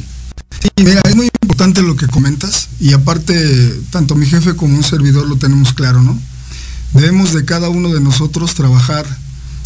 Sí, 0.61 0.70
mira, 0.84 1.01
es 1.03 1.15
muy 1.15 1.28
importante 1.41 1.82
lo 1.82 1.95
que 1.95 2.05
comentas 2.05 2.70
y 2.80 2.93
aparte, 2.93 3.74
tanto 3.89 4.13
mi 4.13 4.28
jefe 4.28 4.55
como 4.55 4.78
un 4.78 4.84
servidor 4.84 5.28
lo 5.28 5.38
tenemos 5.38 5.74
claro, 5.74 6.03
¿no? 6.03 6.15
Debemos 6.93 7.34
de 7.34 7.43
cada 7.43 7.70
uno 7.70 7.91
de 7.91 8.01
nosotros 8.01 8.53
trabajar 8.53 9.07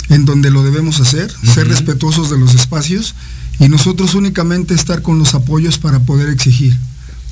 en 0.08 0.24
donde 0.24 0.50
lo 0.50 0.64
debemos 0.64 1.02
hacer, 1.02 1.30
ser 1.44 1.68
respetuosos 1.68 2.30
de 2.30 2.40
los 2.40 2.56
espacios 2.56 3.16
y 3.60 3.68
nosotros 3.68 4.16
únicamente 4.16 4.74
estar 4.74 5.02
con 5.02 5.20
los 5.20 5.36
apoyos 5.36 5.78
para 5.78 6.00
poder 6.00 6.30
exigir, 6.30 6.78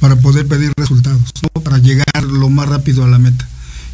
para 0.01 0.17
poder 0.17 0.45
pedir 0.47 0.73
resultados, 0.75 1.31
¿no? 1.43 1.61
para 1.61 1.77
llegar 1.77 2.23
lo 2.23 2.49
más 2.49 2.67
rápido 2.67 3.05
a 3.05 3.07
la 3.07 3.19
meta. 3.19 3.47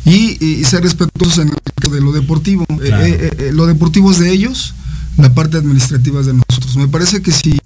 Y, 0.06 0.38
y 0.44 0.64
ser 0.66 0.84
respetuosos 0.84 1.40
en 1.40 1.50
el 1.50 1.92
de 1.92 2.02
lo 2.02 2.12
deportivo. 2.12 2.64
Eh, 2.70 2.76
Claro. 2.88 3.06
eh, 3.06 3.32
eh, 3.40 3.52
lo 3.54 3.66
deportivo 3.66 4.12
es 4.12 4.20
de 4.20 4.32
ellos, 4.32 4.76
la 5.18 5.34
parte 5.34 5.58
administrativa 5.58 6.20
es 6.20 6.28
de 6.28 6.34
nosotros. 6.34 6.76
Me 6.78 6.88
parece 6.88 7.22
que 7.22 7.32
si 7.32 7.58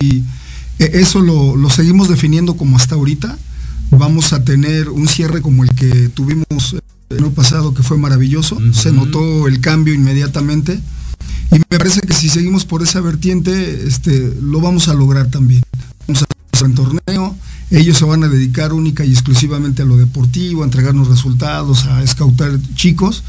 eso 0.77 1.21
lo, 1.21 1.55
lo 1.55 1.69
seguimos 1.69 2.07
definiendo 2.07 2.55
como 2.55 2.77
hasta 2.77 2.95
ahorita, 2.95 3.37
vamos 3.91 4.33
a 4.33 4.43
tener 4.43 4.89
un 4.89 5.07
cierre 5.07 5.41
como 5.41 5.63
el 5.63 5.69
que 5.71 6.09
tuvimos 6.09 6.75
el 7.09 7.17
año 7.17 7.31
pasado, 7.31 7.73
que 7.73 7.83
fue 7.83 7.97
maravilloso. 7.97 8.57
Se 8.71 8.91
notó 8.91 9.47
el 9.47 9.59
cambio 9.61 9.93
inmediatamente. 9.93 10.79
Y 11.51 11.55
me 11.55 11.77
parece 11.77 12.01
que 12.01 12.13
si 12.13 12.29
seguimos 12.29 12.63
por 12.65 12.83
esa 12.83 13.01
vertiente, 13.01 13.85
este, 13.87 14.33
lo 14.41 14.61
vamos 14.61 14.87
a 14.87 14.93
lograr 14.93 15.29
también. 15.29 15.63
Un 16.65 16.75
torneo, 16.75 17.35
ellos 17.71 17.97
se 17.97 18.05
van 18.05 18.23
a 18.23 18.27
dedicar 18.27 18.73
única 18.73 19.05
y 19.05 19.11
exclusivamente 19.11 19.81
a 19.83 19.85
lo 19.85 19.97
deportivo, 19.97 20.63
a 20.63 20.65
entregarnos 20.65 21.07
resultados, 21.07 21.85
a 21.85 22.01
escautar 22.03 22.51
chicos. 22.75 23.23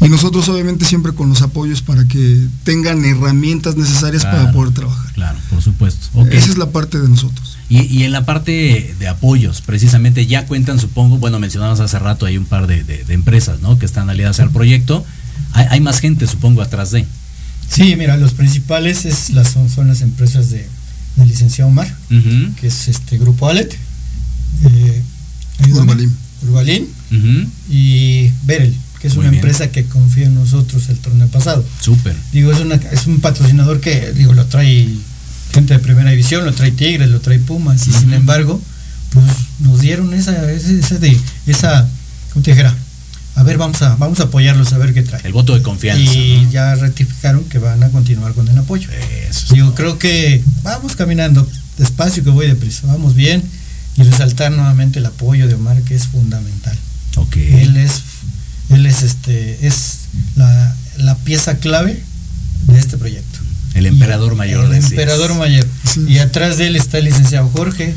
Y 0.00 0.08
nosotros 0.10 0.46
obviamente 0.50 0.84
siempre 0.84 1.12
con 1.12 1.30
los 1.30 1.40
apoyos 1.40 1.80
para 1.80 2.06
que 2.06 2.46
tengan 2.64 3.02
herramientas 3.06 3.76
necesarias 3.76 4.24
para 4.24 4.52
poder 4.52 4.74
trabajar. 4.74 5.12
Claro, 5.14 5.38
por 5.48 5.62
supuesto. 5.62 6.08
Esa 6.30 6.50
es 6.50 6.58
la 6.58 6.70
parte 6.70 7.00
de 7.00 7.08
nosotros. 7.08 7.56
Y, 7.70 7.80
y 7.84 8.04
en 8.04 8.12
la 8.12 8.26
parte 8.26 8.94
de 8.98 9.08
apoyos, 9.08 9.62
precisamente 9.62 10.26
ya 10.26 10.46
cuentan, 10.46 10.78
supongo, 10.78 11.16
bueno, 11.16 11.38
mencionamos 11.40 11.80
hace 11.80 11.98
rato, 11.98 12.26
hay 12.26 12.36
un 12.36 12.44
par 12.44 12.66
de, 12.66 12.84
de- 12.84 13.04
de 13.04 13.14
empresas, 13.14 13.60
¿no? 13.60 13.78
Que 13.78 13.86
están 13.86 14.10
aliadas 14.10 14.38
al 14.40 14.50
proyecto. 14.50 15.04
Hay, 15.52 15.66
hay 15.70 15.80
más 15.80 16.00
gente, 16.00 16.26
supongo, 16.26 16.60
atrás 16.60 16.90
de. 16.90 17.06
Sí, 17.68 17.96
mira, 17.96 18.18
los 18.18 18.34
principales 18.34 19.06
es 19.06 19.30
las, 19.30 19.50
son, 19.50 19.68
son 19.70 19.88
las 19.88 20.02
empresas 20.02 20.50
de, 20.50 20.68
del 21.16 21.28
licenciado 21.28 21.70
Omar, 21.70 21.92
que 22.60 22.66
es 22.66 22.88
este 22.88 23.18
Grupo 23.18 23.48
Alet, 23.48 23.76
eh, 24.64 25.02
Urbalín. 25.70 26.14
Urbalín 26.42 26.86
ujú, 27.10 27.48
y 27.70 28.30
Berel, 28.44 28.74
que 29.00 29.08
es 29.08 29.14
Muy 29.14 29.22
una 29.22 29.30
bien. 29.30 29.42
empresa 29.42 29.70
que 29.70 29.84
confía 29.86 30.26
en 30.26 30.34
nosotros 30.34 30.88
el 30.88 30.98
torneo 30.98 31.28
pasado. 31.28 31.64
Súper. 31.80 32.14
Digo, 32.32 32.52
es, 32.52 32.60
una, 32.60 32.74
es 32.76 33.06
un 33.06 33.20
patrocinador 33.20 33.80
que, 33.80 34.12
digo, 34.12 34.34
lo 34.34 34.44
trae 34.46 34.88
gente 35.52 35.74
de 35.74 35.80
primera 35.80 36.10
división, 36.10 36.44
lo 36.44 36.52
trae 36.52 36.70
Tigres, 36.72 37.08
lo 37.08 37.20
trae 37.20 37.38
Pumas, 37.38 37.86
y 37.88 37.92
sin 37.92 38.12
embargo, 38.12 38.60
pues 39.10 39.24
nos 39.60 39.80
dieron 39.80 40.12
esa, 40.12 40.50
ese 40.52 40.98
de, 40.98 41.18
esa, 41.46 41.88
¿cómo 42.32 42.42
te 42.42 42.50
dijera? 42.50 42.76
A 43.36 43.42
ver, 43.42 43.58
vamos 43.58 43.80
a, 43.82 43.94
vamos 43.96 44.18
a 44.20 44.24
apoyarlos 44.24 44.72
a 44.72 44.78
ver 44.78 44.94
qué 44.94 45.02
trae. 45.02 45.20
El 45.24 45.34
voto 45.34 45.54
de 45.54 45.62
confianza. 45.62 46.02
Y 46.02 46.42
¿no? 46.44 46.50
ya 46.50 46.74
rectificaron 46.74 47.44
que 47.44 47.58
van 47.58 47.82
a 47.82 47.90
continuar 47.90 48.32
con 48.32 48.48
el 48.48 48.56
apoyo. 48.58 48.88
Eso 49.28 49.54
todo. 49.54 49.74
creo 49.74 49.98
que 49.98 50.42
vamos 50.62 50.96
caminando 50.96 51.46
despacio 51.76 52.24
que 52.24 52.30
voy 52.30 52.46
deprisa, 52.46 52.86
vamos 52.86 53.14
bien 53.14 53.42
y 53.98 54.02
resaltar 54.02 54.52
nuevamente 54.52 54.98
el 55.00 55.06
apoyo 55.06 55.48
de 55.48 55.54
Omar 55.54 55.82
que 55.82 55.94
es 55.94 56.06
fundamental. 56.06 56.76
Ok. 57.16 57.36
Él 57.36 57.76
es, 57.76 58.02
él 58.70 58.86
es 58.86 59.02
este, 59.02 59.66
es 59.66 60.00
la, 60.34 60.74
la 60.96 61.16
pieza 61.16 61.58
clave 61.58 62.02
de 62.68 62.78
este 62.78 62.96
proyecto. 62.96 63.38
El 63.74 63.84
emperador 63.84 64.34
mayor. 64.34 64.64
El 64.64 64.70
decías. 64.70 64.92
emperador 64.92 65.34
mayor. 65.34 65.66
Y 66.08 66.18
atrás 66.18 66.56
de 66.56 66.68
él 66.68 66.76
está 66.76 66.98
el 66.98 67.04
licenciado 67.04 67.48
Jorge. 67.50 67.94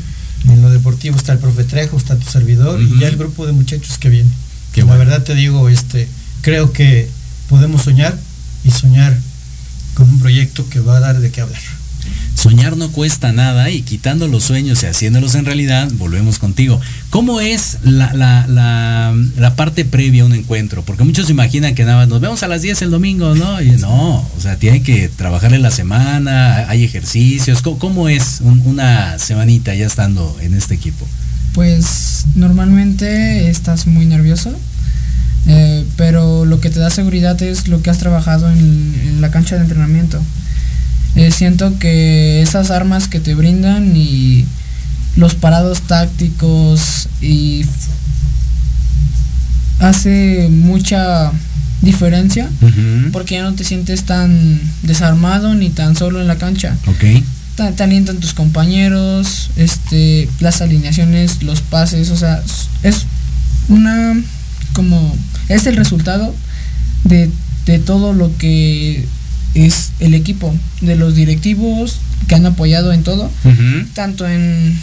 En 0.48 0.60
lo 0.62 0.70
deportivo 0.70 1.16
está 1.16 1.32
el 1.32 1.38
profe 1.38 1.64
Trejo, 1.64 1.96
está 1.96 2.16
tu 2.16 2.28
servidor 2.28 2.80
y 2.80 2.98
ya 2.98 3.08
el 3.08 3.16
grupo 3.16 3.46
de 3.46 3.52
muchachos 3.52 3.98
que 3.98 4.08
viene. 4.10 4.30
Qué 4.72 4.80
la 4.80 4.86
bueno. 4.86 4.98
verdad 5.00 5.22
te 5.24 5.34
digo, 5.34 5.68
este, 5.68 6.08
creo 6.42 6.72
que 6.72 7.08
podemos 7.48 7.82
soñar 7.82 8.16
y 8.64 8.70
soñar 8.70 9.16
con 9.94 10.08
un 10.08 10.18
proyecto 10.20 10.68
que 10.68 10.80
va 10.80 10.96
a 10.96 11.00
dar 11.00 11.20
de 11.20 11.30
qué 11.30 11.40
hablar. 11.40 11.60
Soñar 12.34 12.78
no 12.78 12.90
cuesta 12.90 13.32
nada 13.32 13.68
y 13.68 13.82
quitando 13.82 14.26
los 14.26 14.44
sueños 14.44 14.82
y 14.82 14.86
haciéndolos 14.86 15.34
en 15.34 15.44
realidad, 15.44 15.90
volvemos 15.98 16.38
contigo. 16.38 16.80
¿Cómo 17.10 17.40
es 17.40 17.76
la, 17.82 18.14
la, 18.14 18.46
la, 18.46 19.14
la 19.36 19.56
parte 19.56 19.84
previa 19.84 20.22
a 20.22 20.26
un 20.26 20.32
encuentro? 20.32 20.82
Porque 20.82 21.04
muchos 21.04 21.26
se 21.26 21.32
imaginan 21.32 21.74
que 21.74 21.84
nada 21.84 21.98
más 21.98 22.08
nos 22.08 22.22
vemos 22.22 22.42
a 22.42 22.48
las 22.48 22.62
10 22.62 22.80
el 22.82 22.90
domingo, 22.90 23.34
¿no? 23.34 23.60
No, 23.80 24.14
o 24.20 24.40
sea, 24.40 24.56
tiene 24.56 24.82
que 24.82 25.08
trabajar 25.10 25.52
en 25.52 25.60
la 25.60 25.70
semana, 25.70 26.66
hay 26.70 26.84
ejercicios. 26.84 27.60
¿Cómo, 27.60 27.78
cómo 27.78 28.08
es 28.08 28.38
un- 28.40 28.62
una 28.64 29.18
semanita 29.18 29.74
ya 29.74 29.86
estando 29.86 30.34
en 30.40 30.54
este 30.54 30.74
equipo? 30.74 31.06
Pues 31.54 32.26
normalmente 32.34 33.50
estás 33.50 33.86
muy 33.86 34.06
nervioso, 34.06 34.52
eh, 35.46 35.84
pero 35.96 36.44
lo 36.44 36.60
que 36.60 36.70
te 36.70 36.78
da 36.78 36.90
seguridad 36.90 37.40
es 37.42 37.68
lo 37.68 37.82
que 37.82 37.90
has 37.90 37.98
trabajado 37.98 38.50
en, 38.50 38.94
en 39.02 39.20
la 39.20 39.30
cancha 39.30 39.56
de 39.56 39.62
entrenamiento. 39.62 40.20
Eh, 41.16 41.32
siento 41.32 41.78
que 41.78 42.40
esas 42.40 42.70
armas 42.70 43.08
que 43.08 43.18
te 43.18 43.34
brindan 43.34 43.96
y 43.96 44.44
los 45.16 45.34
parados 45.34 45.82
tácticos 45.82 47.08
y 47.20 47.64
hace 49.80 50.48
mucha 50.50 51.32
diferencia 51.82 52.48
porque 53.12 53.36
ya 53.36 53.42
no 53.42 53.54
te 53.54 53.64
sientes 53.64 54.04
tan 54.04 54.60
desarmado 54.82 55.54
ni 55.54 55.70
tan 55.70 55.96
solo 55.96 56.20
en 56.20 56.26
la 56.26 56.36
cancha 56.36 56.76
Ok. 56.86 57.04
Te, 57.76 57.82
alientan 57.82 58.18
tus 58.18 58.34
compañeros, 58.34 59.50
este, 59.56 60.28
las 60.40 60.60
alineaciones, 60.62 61.42
los 61.42 61.60
pases, 61.60 62.10
o 62.10 62.16
sea, 62.16 62.42
es 62.82 63.06
una 63.68 64.14
como 64.72 65.16
es 65.48 65.66
el 65.66 65.76
resultado 65.76 66.34
de, 67.04 67.30
de 67.66 67.78
todo 67.78 68.12
lo 68.12 68.36
que 68.38 69.04
es 69.54 69.90
el 70.00 70.14
equipo, 70.14 70.54
de 70.80 70.96
los 70.96 71.14
directivos 71.14 71.98
que 72.28 72.34
han 72.36 72.46
apoyado 72.46 72.92
en 72.92 73.02
todo, 73.02 73.30
tanto 73.94 74.28
en 74.28 74.78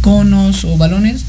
conos 0.00 0.64
o 0.64 0.76
balones, 0.78 1.24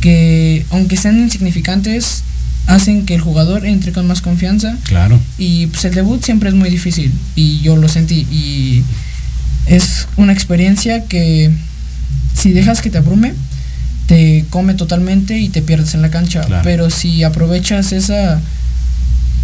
que 0.00 0.64
aunque 0.70 0.96
sean 0.96 1.18
insignificantes, 1.18 2.22
hacen 2.66 3.04
que 3.04 3.14
el 3.14 3.20
jugador 3.20 3.66
entre 3.66 3.92
con 3.92 4.06
más 4.06 4.22
confianza 4.22 4.76
Claro. 4.84 5.18
y 5.38 5.66
pues 5.66 5.84
el 5.84 5.94
debut 5.94 6.22
siempre 6.22 6.48
es 6.50 6.54
muy 6.54 6.70
difícil 6.70 7.12
y 7.34 7.60
yo 7.60 7.76
lo 7.76 7.88
sentí 7.88 8.26
y 8.30 8.84
es 9.66 10.06
una 10.16 10.32
experiencia 10.32 11.04
que 11.04 11.50
si 12.34 12.52
dejas 12.52 12.80
que 12.80 12.90
te 12.90 12.98
abrume, 12.98 13.34
te 14.06 14.44
come 14.50 14.74
totalmente 14.74 15.38
y 15.38 15.48
te 15.48 15.62
pierdes 15.62 15.94
en 15.94 16.02
la 16.02 16.10
cancha. 16.10 16.40
Claro. 16.40 16.62
Pero 16.64 16.90
si 16.90 17.22
aprovechas 17.22 17.92
esa 17.92 18.40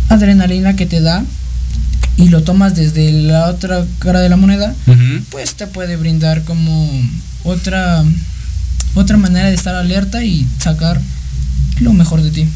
adrenalina 0.09 0.77
que 0.77 0.87
te 0.87 1.01
da 1.01 1.25
y 2.17 2.29
lo 2.29 2.43
tomas 2.43 2.75
desde 2.75 3.13
la 3.13 3.47
otra 3.47 3.85
cara 3.99 4.21
de 4.21 4.29
la 4.29 4.37
moneda, 4.37 4.75
pues 5.31 5.55
te 5.55 5.67
puede 5.67 5.97
brindar 5.97 6.43
como 6.43 6.91
otra 7.45 8.05
otra 8.95 9.19
manera 9.19 9.49
de 9.49 9.55
estar 9.55 9.75
alerta 9.75 10.25
y 10.25 10.47
sacar 10.59 11.01
lo 11.81 11.93
mejor 11.93 12.23
de 12.23 12.31
ti. 12.31 12.49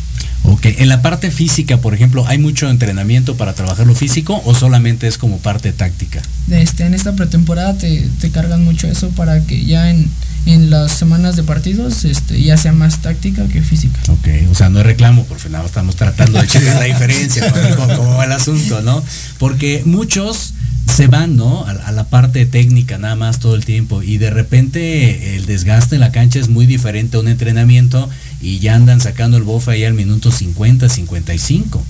Ok, 0.44 0.66
en 0.66 0.88
la 0.88 1.02
parte 1.02 1.30
física, 1.30 1.78
por 1.78 1.94
ejemplo, 1.94 2.26
¿hay 2.26 2.38
mucho 2.38 2.68
entrenamiento 2.70 3.36
para 3.36 3.52
trabajar 3.52 3.86
lo 3.86 3.94
físico 3.94 4.40
o 4.44 4.54
solamente 4.54 5.06
es 5.06 5.18
como 5.18 5.38
parte 5.38 5.72
táctica? 5.72 6.22
Este, 6.50 6.84
en 6.84 6.94
esta 6.94 7.14
pretemporada 7.14 7.76
te, 7.76 8.08
te 8.20 8.30
cargan 8.30 8.64
mucho 8.64 8.88
eso 8.88 9.10
para 9.10 9.44
que 9.44 9.64
ya 9.64 9.90
en, 9.90 10.10
en 10.46 10.70
las 10.70 10.92
semanas 10.92 11.36
de 11.36 11.42
partidos 11.42 12.04
este, 12.04 12.42
ya 12.42 12.56
sea 12.56 12.72
más 12.72 13.02
táctica 13.02 13.46
que 13.48 13.62
física. 13.62 14.00
Ok, 14.08 14.28
o 14.50 14.54
sea, 14.54 14.70
no 14.70 14.80
es 14.80 14.86
reclamo, 14.86 15.24
porque 15.26 15.48
nada, 15.50 15.66
estamos 15.66 15.96
tratando 15.96 16.40
de 16.40 16.46
checar 16.46 16.76
la 16.76 16.84
diferencia, 16.94 17.52
cómo 17.76 18.16
va 18.16 18.24
el 18.24 18.32
asunto, 18.32 18.80
¿no? 18.82 19.04
Porque 19.38 19.82
muchos 19.84 20.54
se 20.90 21.06
van, 21.06 21.36
¿no? 21.36 21.64
A, 21.66 21.92
la 21.92 22.04
parte 22.04 22.46
técnica 22.46 22.98
nada 22.98 23.16
más 23.16 23.38
todo 23.38 23.54
el 23.54 23.64
tiempo 23.64 24.02
y 24.02 24.18
de 24.18 24.30
repente 24.30 25.36
el 25.36 25.46
desgaste 25.46 25.96
en 25.96 26.00
la 26.00 26.12
cancha 26.12 26.38
es 26.38 26.48
muy 26.48 26.66
diferente 26.66 27.16
a 27.16 27.20
un 27.20 27.28
entrenamiento 27.28 28.08
y 28.40 28.58
ya 28.58 28.74
andan 28.74 29.00
sacando 29.00 29.36
el 29.36 29.42
bofe 29.42 29.72
ahí 29.72 29.84
al 29.84 29.94
minuto 29.94 30.30
50, 30.30 30.88
55. 30.88 31.84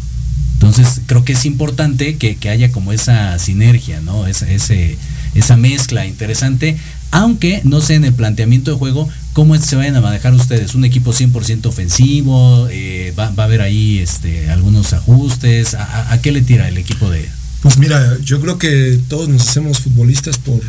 Entonces 0.55 1.01
creo 1.07 1.25
que 1.25 1.33
es 1.33 1.45
importante 1.47 2.17
que, 2.17 2.37
que 2.37 2.51
haya 2.51 2.71
como 2.71 2.93
esa 2.93 3.39
sinergia, 3.39 4.01
¿no? 4.01 4.27
Esa, 4.27 4.47
esa 4.51 5.57
mezcla 5.57 6.07
interesante, 6.07 6.77
aunque 7.11 7.63
no 7.65 7.81
sé 7.81 7.95
en 7.95 8.05
el 8.05 8.15
planteamiento 8.15 8.71
de 8.71 8.77
juego 8.77 9.09
cómo 9.33 9.57
se 9.57 9.77
vayan 9.77 9.97
a 9.97 10.01
manejar 10.01 10.35
ustedes. 10.35 10.75
Un 10.75 10.85
equipo 10.85 11.13
100% 11.13 11.67
ofensivo, 11.67 12.69
eh, 12.71 13.15
va, 13.19 13.31
va, 13.31 13.45
a 13.45 13.47
haber 13.47 13.63
ahí 13.63 13.99
este, 13.99 14.51
algunos 14.51 14.93
ajustes. 14.93 15.75
¿A, 15.75 16.13
¿A, 16.13 16.21
qué 16.21 16.33
le 16.33 16.43
tira 16.43 16.69
el 16.69 16.77
equipo 16.77 17.11
de, 17.11 17.29
pues 17.63 17.79
mira, 17.79 18.19
yo 18.21 18.41
creo 18.41 18.59
que 18.59 18.99
todos 19.09 19.29
nos 19.29 19.49
hacemos 19.49 19.81
futbolistas 19.81 20.39
por 20.39 20.61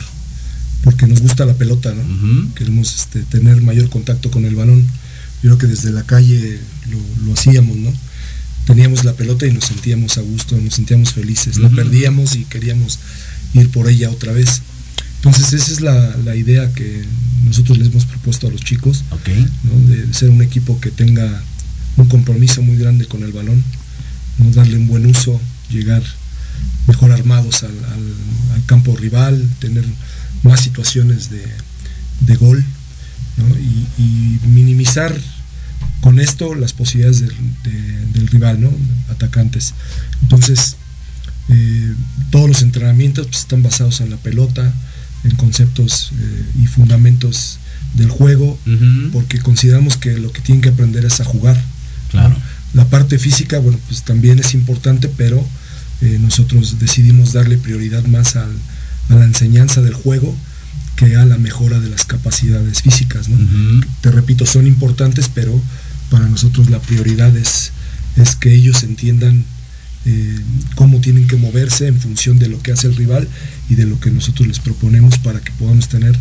porque 0.84 1.08
nos 1.08 1.22
gusta 1.22 1.46
la 1.46 1.54
pelota, 1.54 1.94
¿no? 1.94 2.02
Uh 2.02 2.06
-huh. 2.06 2.54
Queremos 2.54 2.96
este, 2.96 3.22
tener 3.22 3.62
mayor 3.62 3.90
contacto 3.90 4.32
con 4.32 4.46
el 4.46 4.56
balón. 4.56 4.82
Yo 5.44 5.50
creo 5.50 5.58
que 5.60 5.68
desde 5.68 5.92
la 5.92 6.04
calle 6.04 6.60
lo, 6.90 7.26
lo, 7.26 7.34
hacíamos, 7.34 7.78
¿no? 7.78 7.94
Teníamos 8.66 9.04
la 9.04 9.14
pelota 9.14 9.46
y 9.46 9.52
nos 9.52 9.66
sentíamos 9.66 10.18
a 10.18 10.22
gusto, 10.22 10.60
nos 10.60 10.74
sentíamos 10.74 11.14
felices. 11.14 11.58
Uh 11.58 11.60
-huh. 11.60 11.64
La 11.64 11.70
perdíamos 11.70 12.36
y 12.36 12.46
queríamos 12.46 13.00
ir 13.54 13.70
por 13.70 13.90
ella 13.90 14.10
otra 14.10 14.32
vez. 14.34 14.62
Entonces 15.18 15.54
esa 15.54 15.72
es 15.72 15.82
la, 15.82 16.18
la 16.26 16.36
idea 16.36 16.74
que 16.74 17.06
nosotros 17.46 17.78
les 17.78 17.90
hemos 17.90 18.06
propuesto 18.06 18.48
a 18.48 18.52
los 18.52 18.62
chicos, 18.62 19.04
okay. 19.12 19.46
¿no? 19.64 19.88
de, 19.88 20.08
de, 20.08 20.14
ser 20.14 20.32
un 20.32 20.42
equipo 20.42 20.80
que 20.80 20.90
tenga 20.90 21.44
un 21.98 22.08
compromiso 22.08 22.64
muy 22.64 22.78
grande 22.78 23.06
con 23.06 23.22
el 23.24 23.32
balón, 23.32 23.64
¿no? 24.40 24.50
darle 24.52 24.78
un 24.78 24.88
buen 24.88 25.06
uso, 25.06 25.40
llegar 25.70 26.02
mejor 26.88 27.12
armados 27.12 27.64
al, 27.64 27.72
al, 27.72 28.14
al, 28.56 28.66
campo 28.66 28.96
rival, 28.96 29.48
tener 29.60 29.86
más 30.44 30.62
situaciones 30.62 31.30
de, 31.30 31.46
de 32.22 32.36
gol 32.36 32.64
¿no? 33.38 33.48
y, 33.58 33.88
y, 33.98 34.40
minimizar 34.48 35.16
con 36.02 36.20
esto 36.20 36.56
las 36.56 36.74
posibilidades 36.74 37.22
de, 37.22 37.28
de, 37.64 38.06
del 38.14 38.28
rival, 38.28 38.60
¿no? 38.62 38.72
atacantes. 39.10 39.74
Entonces, 40.24 40.78
eh, 41.50 41.94
todos 42.32 42.48
los 42.48 42.62
entrenamientos 42.62 43.28
pues, 43.28 43.40
están 43.40 43.62
basados 43.62 44.02
en 44.02 44.10
la 44.10 44.18
pelota, 44.18 44.74
en 45.24 45.36
conceptos 45.36 46.12
eh, 46.18 46.46
y 46.64 46.68
fundamentos 46.68 47.60
del 47.94 48.10
juego, 48.10 48.58
uh 48.66 48.70
-huh. 48.70 49.12
porque 49.12 49.40
consideramos 49.40 49.98
que 49.98 50.18
lo 50.18 50.32
que 50.32 50.42
tienen 50.42 50.62
que 50.62 50.70
aprender 50.70 51.06
es 51.06 51.20
a 51.20 51.26
jugar. 51.26 51.62
Claro. 52.10 52.30
¿no? 52.30 52.36
La 52.74 52.86
parte 52.86 53.20
física, 53.20 53.60
bueno, 53.60 53.78
pues 53.88 54.04
también 54.04 54.40
es 54.40 54.54
importante, 54.54 55.10
pero 55.10 55.46
eh, 56.02 56.18
nosotros 56.20 56.80
decidimos 56.80 57.34
darle 57.34 57.58
prioridad 57.58 58.04
más 58.06 58.36
al, 58.36 58.52
a 59.10 59.16
la 59.16 59.26
enseñanza 59.26 59.82
del 59.82 59.94
juego 59.94 60.36
que 60.96 61.16
a 61.16 61.26
la 61.26 61.38
mejora 61.38 61.80
de 61.80 61.90
las 61.90 62.06
capacidades 62.06 62.82
físicas. 62.82 63.30
¿no? 63.30 63.36
Uh 63.36 63.40
-huh. 63.40 63.86
Te 64.02 64.12
repito, 64.12 64.46
son 64.46 64.68
importantes, 64.68 65.30
pero 65.34 65.60
para 66.10 66.28
nosotros 66.28 66.70
la 66.70 66.80
prioridad 66.80 67.36
es, 67.38 67.72
es 68.18 68.36
que 68.36 68.54
ellos 68.54 68.84
entiendan 68.84 69.46
eh, 70.06 70.40
cómo 70.76 71.00
tienen 71.00 71.28
que 71.28 71.38
moverse 71.38 71.88
en 71.88 72.00
función 72.00 72.40
de 72.40 72.50
lo 72.50 72.62
que 72.62 72.72
hace 72.72 72.88
el 72.88 72.96
rival 72.96 73.28
y 73.70 73.76
de 73.76 73.86
lo 73.86 74.00
que 74.00 74.10
nosotros 74.12 74.48
les 74.48 74.60
proponemos 74.60 75.20
para 75.20 75.40
que 75.40 75.52
podamos 75.54 75.88
tener 75.88 76.18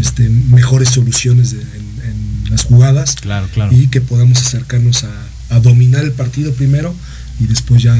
este, 0.00 0.28
mejores 0.28 0.88
soluciones 0.88 1.52
de, 1.52 1.60
en, 1.60 2.10
en, 2.10 2.50
las 2.50 2.64
jugadas 2.64 3.14
claro, 3.14 3.48
claro. 3.54 3.74
y 3.74 3.86
que 3.86 4.00
podamos 4.00 4.38
acercarnos 4.38 5.04
a, 5.04 5.10
a 5.50 5.60
dominar 5.60 6.04
el 6.04 6.12
partido 6.12 6.52
primero 6.52 6.94
y 7.40 7.46
después 7.46 7.82
ya 7.82 7.96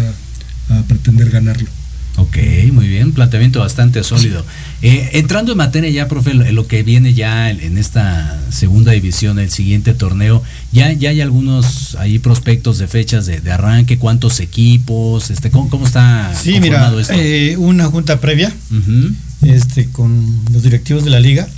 a 0.68 0.82
pretender 0.82 1.30
ganarlo. 1.30 1.68
Ok, 2.16 2.36
muy 2.72 2.86
bien, 2.86 3.12
planteamiento 3.12 3.58
bastante 3.58 4.04
sólido. 4.04 4.44
Eh, 4.82 5.10
entrando 5.14 5.52
en 5.52 5.58
materia 5.58 5.90
ya, 5.90 6.06
profe, 6.06 6.32
lo 6.34 6.68
que 6.68 6.84
viene 6.84 7.12
ya 7.12 7.50
en 7.50 7.76
esta 7.76 8.40
segunda 8.50 8.92
división, 8.92 9.40
el 9.40 9.50
siguiente 9.50 9.94
torneo, 9.94 10.42
ya, 10.70 10.92
ya 10.92 11.10
hay 11.10 11.20
algunos 11.20 11.96
ahí 11.96 12.20
prospectos 12.20 12.78
de 12.78 12.86
fechas 12.86 13.26
de, 13.26 13.40
de 13.40 13.50
arranque, 13.50 13.98
cuántos 13.98 14.38
equipos, 14.38 15.30
este, 15.30 15.50
¿cómo, 15.50 15.68
cómo 15.68 15.86
está 15.86 16.32
sí, 16.40 16.60
mira, 16.60 16.92
esto? 17.00 17.14
Eh, 17.14 17.56
una 17.56 17.86
junta 17.86 18.20
previa 18.20 18.54
uh 18.70 18.74
-huh. 18.74 19.14
este, 19.42 19.88
con 19.88 20.40
los 20.52 20.62
directivos 20.62 21.04
de 21.04 21.10
la 21.10 21.18
liga, 21.18 21.48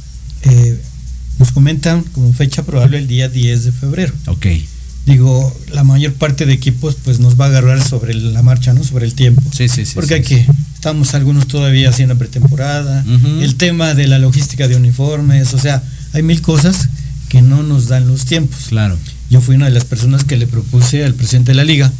eh, 0.43 0.81
nos 1.39 1.53
comentan 1.53 2.03
como 2.03 2.33
fecha 2.33 2.65
probable 2.65 2.97
el 2.97 3.07
día 3.09 3.29
10 3.29 3.65
de 3.65 3.73
febrero. 3.73 4.15
Ok 4.27 4.47
digo, 5.07 5.57
la 5.73 5.85
mayor 5.85 6.13
parte 6.15 6.45
de 6.47 6.53
equipos 6.53 6.97
pues 7.03 7.21
nos 7.21 7.41
va 7.41 7.47
a 7.47 7.49
agarrar 7.49 7.83
sobre 7.83 8.13
la 8.13 8.43
marcha, 8.43 8.75
¿no? 8.75 8.83
Sobre 8.83 9.07
el 9.07 9.15
tiempo. 9.15 9.43
Sí, 9.57 9.69
sí, 9.69 9.87
sí. 9.87 9.93
Porque 9.95 10.17
sí, 10.19 10.23
que, 10.23 10.47
estamos 10.75 11.15
algunos 11.15 11.47
todavía 11.47 11.89
haciendo 11.89 12.19
pretemporada, 12.19 13.05
uh 13.07 13.11
-huh. 13.11 13.43
el 13.43 13.55
tema 13.55 13.95
de 13.95 14.09
la 14.09 14.19
logística 14.19 14.69
de 14.69 14.77
uniformes, 14.77 15.55
o 15.55 15.59
sea, 15.59 15.83
hay 16.13 16.23
mil 16.23 16.43
cosas 16.43 16.89
que 17.29 17.41
no 17.41 17.63
nos 17.63 17.87
dan 17.87 18.09
los 18.09 18.25
tiempos. 18.25 18.67
Claro. 18.69 18.99
Yo 19.31 19.41
fui 19.41 19.55
una 19.57 19.67
de 19.67 19.73
las 19.73 19.85
personas 19.85 20.25
que 20.25 20.37
le 20.37 20.47
propuse 20.47 21.05
al 21.05 21.15
presidente 21.15 21.53
de 21.53 21.57
la 21.57 21.65
liga 21.65 21.93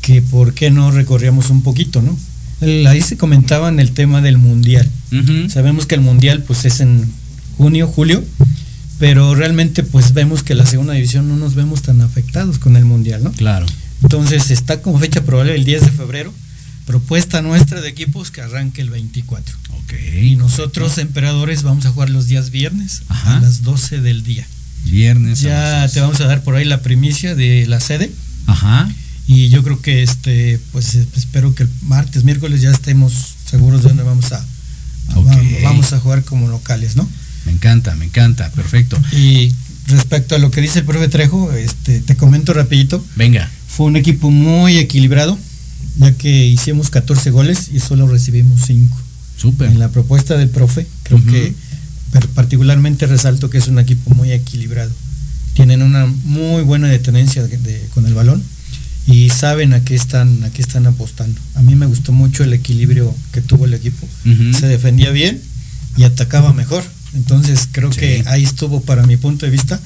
que 0.00 0.22
por 0.22 0.54
qué 0.54 0.70
no 0.70 0.90
recorríamos 0.90 1.50
un 1.50 1.62
poquito, 1.62 2.02
¿no? 2.02 2.16
El, 2.60 2.86
ahí 2.86 3.00
se 3.00 3.16
comentaba 3.16 3.68
en 3.68 3.80
el 3.80 3.92
tema 3.92 4.20
del 4.20 4.38
mundial. 4.38 4.88
Uh 5.12 5.16
-huh. 5.16 5.48
Sabemos 5.48 5.86
que 5.86 5.94
el 5.94 6.02
mundial 6.02 6.42
pues 6.46 6.64
es 6.64 6.80
en 6.80 7.10
junio, 7.56 7.86
julio, 7.86 8.22
pero 9.00 9.34
realmente 9.34 9.82
pues 9.82 10.12
vemos 10.12 10.42
que 10.42 10.54
la 10.54 10.66
segunda 10.66 10.92
división 10.92 11.26
no 11.26 11.34
nos 11.34 11.54
vemos 11.54 11.80
tan 11.80 12.02
afectados 12.02 12.58
con 12.58 12.76
el 12.76 12.84
mundial, 12.84 13.24
¿no? 13.24 13.32
Claro. 13.32 13.64
Entonces 14.02 14.50
está 14.50 14.82
como 14.82 14.98
fecha 14.98 15.22
probable 15.22 15.54
el 15.54 15.64
10 15.64 15.86
de 15.86 15.90
febrero, 15.90 16.34
propuesta 16.84 17.40
nuestra 17.40 17.80
de 17.80 17.88
equipos 17.88 18.30
que 18.30 18.42
arranque 18.42 18.82
el 18.82 18.90
24. 18.90 19.56
Ok. 19.70 19.94
Y 20.22 20.36
nosotros, 20.36 20.98
emperadores, 20.98 21.62
vamos 21.62 21.86
a 21.86 21.90
jugar 21.92 22.10
los 22.10 22.26
días 22.26 22.50
viernes 22.50 23.02
Ajá. 23.08 23.38
a 23.38 23.40
las 23.40 23.62
12 23.62 24.02
del 24.02 24.22
día. 24.22 24.46
Viernes. 24.84 25.40
Ya 25.40 25.88
te 25.88 26.00
vamos 26.00 26.20
a 26.20 26.26
dar 26.26 26.42
por 26.42 26.56
ahí 26.56 26.66
la 26.66 26.82
primicia 26.82 27.34
de 27.34 27.66
la 27.66 27.80
sede. 27.80 28.10
Ajá. 28.46 28.86
Y 29.26 29.48
yo 29.48 29.62
creo 29.62 29.80
que 29.80 30.02
este, 30.02 30.60
pues 30.72 30.94
espero 30.94 31.54
que 31.54 31.62
el 31.62 31.70
martes, 31.82 32.24
miércoles 32.24 32.60
ya 32.60 32.70
estemos 32.70 33.12
seguros 33.48 33.82
de 33.82 33.88
dónde 33.88 34.02
vamos 34.02 34.30
a, 34.32 34.44
okay. 35.14 35.60
vamos 35.62 35.94
a 35.94 36.00
jugar 36.00 36.22
como 36.22 36.48
locales, 36.48 36.96
¿no? 36.96 37.08
Me 37.46 37.52
encanta, 37.52 37.94
me 37.94 38.06
encanta, 38.06 38.50
perfecto. 38.52 38.98
Y 39.12 39.54
respecto 39.88 40.34
a 40.34 40.38
lo 40.38 40.50
que 40.50 40.60
dice 40.60 40.80
el 40.80 40.84
profe 40.84 41.08
Trejo, 41.08 41.52
este, 41.52 42.00
te 42.00 42.16
comento 42.16 42.52
rapidito. 42.52 43.04
Venga. 43.16 43.50
Fue 43.68 43.86
un 43.86 43.96
equipo 43.96 44.30
muy 44.30 44.78
equilibrado, 44.78 45.38
ya 45.98 46.12
que 46.12 46.46
hicimos 46.46 46.90
14 46.90 47.30
goles 47.30 47.70
y 47.72 47.80
solo 47.80 48.06
recibimos 48.06 48.62
5. 48.66 48.96
Súper. 49.36 49.70
En 49.70 49.78
la 49.78 49.88
propuesta 49.88 50.36
del 50.36 50.50
profe, 50.50 50.86
creo 51.02 51.18
uh 51.18 51.22
-huh. 51.22 51.30
que 51.30 51.54
particularmente 52.34 53.06
resalto 53.06 53.48
que 53.48 53.58
es 53.58 53.68
un 53.68 53.78
equipo 53.78 54.14
muy 54.14 54.32
equilibrado. 54.32 54.90
Tienen 55.54 55.82
una 55.82 56.06
muy 56.06 56.62
buena 56.62 56.88
detenencia 56.88 57.42
de, 57.46 57.56
de, 57.56 57.88
con 57.94 58.06
el 58.06 58.14
balón 58.14 58.42
y 59.06 59.30
saben 59.30 59.72
a 59.72 59.82
qué 59.82 59.94
están 59.94 60.44
a 60.44 60.50
qué 60.50 60.62
están 60.62 60.86
apostando. 60.86 61.40
A 61.54 61.62
mí 61.62 61.74
me 61.74 61.86
gustó 61.86 62.12
mucho 62.12 62.44
el 62.44 62.52
equilibrio 62.52 63.14
que 63.32 63.40
tuvo 63.40 63.64
el 63.64 63.74
equipo. 63.74 64.06
Uh 64.26 64.28
-huh. 64.28 64.54
Se 64.58 64.66
defendía 64.66 65.10
bien 65.10 65.40
y 65.96 66.02
atacaba 66.04 66.52
mejor 66.52 66.84
entonces 67.14 67.68
creo 67.70 67.92
sí. 67.92 68.00
que 68.00 68.24
ahí 68.26 68.44
estuvo 68.44 68.80
para 68.82 69.06
mi 69.06 69.16
punto 69.16 69.46
de 69.46 69.52
vista 69.52 69.80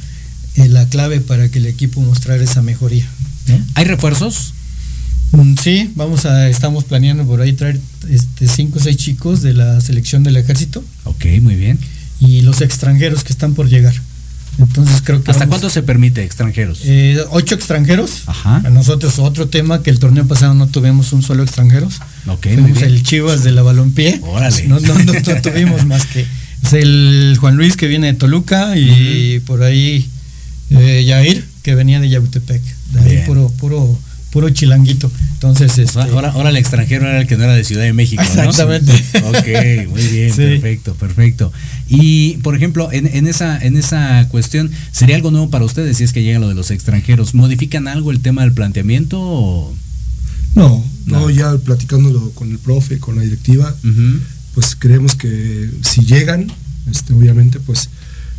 eh, 0.56 0.68
la 0.68 0.86
clave 0.88 1.20
para 1.20 1.48
que 1.48 1.58
el 1.58 1.66
equipo 1.66 2.00
mostrara 2.00 2.42
esa 2.42 2.62
mejoría. 2.62 3.06
¿no? 3.48 3.60
¿Hay 3.74 3.84
refuerzos? 3.84 4.54
Mm, 5.32 5.54
sí, 5.60 5.90
vamos 5.96 6.26
a, 6.26 6.48
estamos 6.48 6.84
planeando 6.84 7.24
por 7.26 7.40
ahí 7.40 7.52
traer 7.52 7.80
este, 8.08 8.46
cinco 8.46 8.78
o 8.78 8.82
seis 8.82 8.96
chicos 8.96 9.42
de 9.42 9.52
la 9.52 9.80
selección 9.80 10.22
del 10.22 10.36
ejército. 10.36 10.84
Ok, 11.04 11.26
muy 11.40 11.56
bien. 11.56 11.78
Y 12.20 12.42
los 12.42 12.60
extranjeros 12.60 13.24
que 13.24 13.32
están 13.32 13.54
por 13.54 13.68
llegar. 13.68 13.94
Entonces 14.58 15.02
creo 15.02 15.24
que 15.24 15.32
¿Hasta 15.32 15.48
cuánto 15.48 15.68
se 15.68 15.82
permite 15.82 16.22
extranjeros? 16.22 16.82
Eh, 16.84 17.18
ocho 17.30 17.56
extranjeros. 17.56 18.22
Ajá. 18.26 18.62
A 18.64 18.70
nosotros 18.70 19.18
otro 19.18 19.48
tema 19.48 19.82
que 19.82 19.90
el 19.90 19.98
torneo 19.98 20.28
pasado 20.28 20.54
no 20.54 20.68
tuvimos 20.68 21.12
un 21.12 21.24
solo 21.24 21.42
extranjeros. 21.42 21.94
Ok, 22.28 22.46
Fuimos 22.54 22.82
el 22.82 23.02
Chivas 23.02 23.42
de 23.42 23.50
la 23.50 23.62
Balompié. 23.62 24.20
Órale. 24.22 24.68
No, 24.68 24.78
no, 24.78 24.94
no, 24.94 25.12
no 25.12 25.42
tuvimos 25.42 25.84
más 25.86 26.06
que 26.06 26.24
es 26.64 26.72
el 26.72 27.36
Juan 27.40 27.56
Luis 27.56 27.76
que 27.76 27.86
viene 27.86 28.08
de 28.08 28.14
Toluca 28.14 28.76
y 28.76 29.38
uh 29.38 29.40
-huh. 29.40 29.44
por 29.44 29.62
ahí 29.62 30.08
eh, 30.70 31.04
Yair 31.04 31.44
que 31.62 31.74
venía 31.74 32.00
de 32.00 32.08
Yautepec. 32.08 32.62
De 32.92 33.00
ahí 33.00 33.22
puro, 33.26 33.50
puro, 33.58 33.98
puro 34.30 34.50
chilanguito. 34.50 35.10
Entonces, 35.32 35.78
este, 35.78 35.98
ahora, 35.98 36.30
ahora 36.30 36.50
el 36.50 36.56
extranjero 36.56 37.06
era 37.06 37.20
el 37.20 37.26
que 37.26 37.36
no 37.36 37.44
era 37.44 37.54
de 37.54 37.64
Ciudad 37.64 37.82
de 37.84 37.92
México. 37.92 38.22
Exactamente. 38.22 38.92
ok, 39.24 39.88
muy 39.90 40.02
bien, 40.08 40.34
perfecto, 40.34 40.94
perfecto. 40.94 41.52
Y 41.88 42.38
por 42.38 42.54
ejemplo, 42.54 42.90
en, 42.92 43.06
en, 43.06 43.26
esa, 43.26 43.58
en 43.58 43.76
esa 43.76 44.28
cuestión, 44.30 44.70
¿sería 44.92 45.16
algo 45.16 45.30
nuevo 45.30 45.50
para 45.50 45.64
ustedes 45.64 45.96
si 45.98 46.04
es 46.04 46.12
que 46.12 46.22
llega 46.22 46.38
lo 46.38 46.48
de 46.48 46.54
los 46.54 46.70
extranjeros? 46.70 47.34
¿Modifican 47.34 47.88
algo 47.88 48.10
el 48.10 48.20
tema 48.20 48.42
del 48.42 48.52
planteamiento? 48.52 49.18
O? 49.20 49.74
No, 50.54 50.84
no, 51.06 51.30
ya 51.30 51.56
platicándolo 51.58 52.30
con 52.32 52.50
el 52.50 52.58
profe, 52.58 52.98
con 52.98 53.16
la 53.16 53.22
directiva, 53.22 53.74
pues 54.54 54.76
creemos 54.78 55.14
que 55.14 55.70
si 55.82 56.02
llegan, 56.04 56.50
este, 56.90 57.12
obviamente, 57.12 57.60
pues 57.60 57.90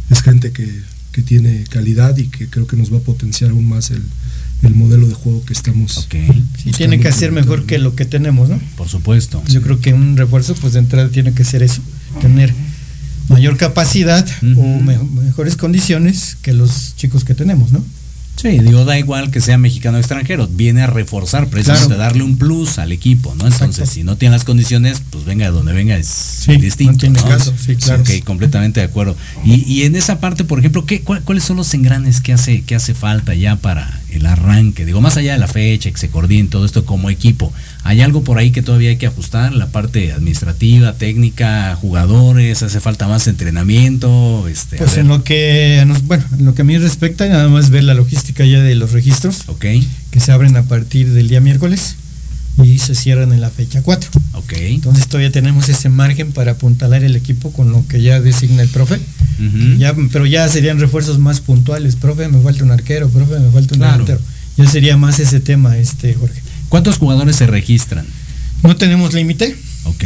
es 0.09 0.21
gente 0.21 0.51
que, 0.51 0.69
que, 1.11 1.21
tiene 1.21 1.63
calidad 1.69 2.15
y 2.17 2.27
que 2.27 2.47
creo 2.47 2.67
que 2.67 2.77
nos 2.77 2.93
va 2.93 2.97
a 2.97 3.01
potenciar 3.01 3.51
aún 3.51 3.65
más 3.65 3.91
el, 3.91 4.01
el 4.63 4.75
modelo 4.75 5.07
de 5.07 5.13
juego 5.13 5.43
que 5.43 5.53
estamos. 5.53 5.97
Okay. 5.97 6.27
Sí, 6.63 6.71
tiene 6.71 6.99
que 6.99 7.07
hacer 7.07 7.31
mejor 7.31 7.65
que 7.65 7.79
lo 7.79 7.95
que 7.95 8.05
tenemos, 8.05 8.49
¿no? 8.49 8.59
Por 8.77 8.87
supuesto. 8.87 9.43
Yo 9.47 9.61
creo 9.61 9.79
que 9.79 9.93
un 9.93 10.15
refuerzo, 10.17 10.55
pues 10.55 10.73
de 10.73 10.79
entrada 10.79 11.09
tiene 11.09 11.33
que 11.33 11.43
ser 11.43 11.63
eso, 11.63 11.81
tener 12.21 12.53
mayor 13.27 13.57
capacidad 13.57 14.27
o 14.55 14.79
mejores 14.79 15.55
condiciones 15.55 16.37
que 16.41 16.53
los 16.53 16.95
chicos 16.95 17.23
que 17.23 17.33
tenemos, 17.33 17.71
¿no? 17.71 17.83
Sí, 18.45 18.59
digo, 18.59 18.85
da 18.85 18.99
igual 18.99 19.31
que 19.31 19.41
sea 19.41 19.57
mexicano 19.57 19.97
o 19.97 19.99
extranjero, 19.99 20.47
viene 20.47 20.83
a 20.83 20.87
reforzar, 20.87 21.47
precisamente 21.47 21.95
a 21.95 21.97
darle 21.97 22.21
un 22.21 22.37
plus 22.37 22.77
al 22.77 22.91
equipo, 22.91 23.33
¿no? 23.33 23.47
Entonces, 23.47 23.89
si 23.89 24.03
no 24.03 24.17
tiene 24.17 24.33
las 24.33 24.43
condiciones, 24.43 25.01
pues 25.09 25.25
venga 25.25 25.45
de 25.45 25.51
donde 25.51 25.73
venga, 25.73 25.97
es 25.97 26.45
distinto. 26.59 27.09
No 27.09 27.23
caso, 27.23 27.55
sí, 27.57 27.75
claro. 27.75 28.03
Ok, 28.03 28.23
completamente 28.23 28.81
de 28.81 28.85
acuerdo. 28.85 29.15
Y, 29.43 29.63
y 29.63 29.83
en 29.85 29.95
esa 29.95 30.19
parte, 30.19 30.43
por 30.43 30.59
ejemplo, 30.59 30.85
¿qué, 30.85 31.01
¿cuáles 31.01 31.43
son 31.43 31.57
los 31.57 31.73
engranes 31.73 32.21
que 32.21 32.33
hace, 32.33 32.61
que 32.61 32.75
hace 32.75 32.93
falta 32.93 33.33
ya 33.33 33.55
para 33.55 33.99
el 34.11 34.27
arranque? 34.27 34.85
Digo, 34.85 35.01
más 35.01 35.17
allá 35.17 35.33
de 35.33 35.39
la 35.39 35.47
fecha, 35.47 35.89
que 35.89 35.97
se 35.97 36.09
coordine 36.09 36.47
todo 36.47 36.67
esto 36.67 36.85
como 36.85 37.09
equipo, 37.09 37.51
¿hay 37.85 38.01
algo 38.01 38.23
por 38.23 38.39
ahí 38.39 38.51
que 38.51 38.63
todavía 38.63 38.89
hay 38.89 38.97
que 38.97 39.05
ajustar? 39.05 39.53
La 39.53 39.67
parte 39.67 40.11
administrativa, 40.11 40.93
técnica, 40.93 41.75
jugadores, 41.75 42.63
hace 42.63 42.79
falta 42.79 43.07
más 43.07 43.27
entrenamiento. 43.27 44.47
Este, 44.47 44.77
pues 44.77 44.97
en 44.97 45.07
lo 45.07 45.23
que, 45.23 45.85
bueno, 46.03 46.23
en 46.37 46.45
lo 46.45 46.55
que 46.55 46.63
a 46.63 46.65
mí 46.65 46.77
respecta, 46.79 47.27
nada 47.27 47.47
más 47.47 47.69
ver 47.69 47.83
la 47.83 47.93
logística 47.93 48.43
ya 48.43 48.61
de 48.61 48.73
los 48.73 48.91
registros. 48.91 49.43
Ok. 49.47 49.65
Que 50.09 50.19
se 50.19 50.31
abren 50.31 50.57
a 50.57 50.63
partir 50.63 51.11
del 51.11 51.29
día 51.29 51.41
miércoles 51.41 51.95
y 52.63 52.79
se 52.79 52.95
cierran 52.95 53.31
en 53.33 53.41
la 53.41 53.51
fecha 53.51 53.83
4. 53.83 54.09
Ok. 54.33 54.53
Entonces 54.53 55.07
todavía 55.07 55.31
tenemos 55.31 55.69
ese 55.69 55.89
margen 55.89 56.31
para 56.31 56.53
apuntalar 56.53 57.03
el 57.03 57.15
equipo 57.15 57.53
con 57.53 57.71
lo 57.71 57.85
que 57.87 58.01
ya 58.01 58.19
designa 58.19 58.63
el 58.63 58.69
profe. 58.69 58.99
ya, 59.77 59.93
pero 60.11 60.25
ya 60.25 60.49
serían 60.49 60.79
refuerzos 60.79 61.19
más 61.19 61.39
puntuales. 61.39 61.95
Profe, 61.95 62.27
me 62.29 62.41
falta 62.41 62.63
un 62.63 62.71
arquero, 62.71 63.09
profe, 63.09 63.39
me 63.39 63.51
falta 63.51 63.75
un 63.75 63.81
delantero. 63.81 64.19
Ya 64.57 64.67
sería 64.67 64.97
más 64.97 65.19
ese 65.19 65.39
tema, 65.39 65.77
este 65.77 66.15
Jorge. 66.15 66.41
¿Cuántos 66.75 66.97
jugadores 66.97 67.37
se 67.37 67.47
registran? 67.47 68.05
No 68.61 68.75
tenemos 68.75 69.13
límite. 69.13 69.55
Ok. 69.85 70.03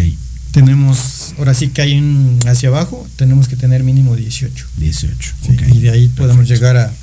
Tenemos, 0.51 1.34
ahora 1.39 1.55
sí 1.55 1.70
que 1.70 1.82
hay 1.82 1.97
un 1.97 2.38
hacia 2.45 2.70
abajo, 2.70 3.07
tenemos 3.15 3.47
que 3.47 3.55
tener 3.55 3.84
mínimo 3.84 4.15
18. 4.15 4.67
18. 4.78 5.34
Y 5.74 5.80
de 5.80 5.89
ahí 5.89 6.07
podemos 6.09 6.47
llegar 6.47 6.78
a 6.78 6.93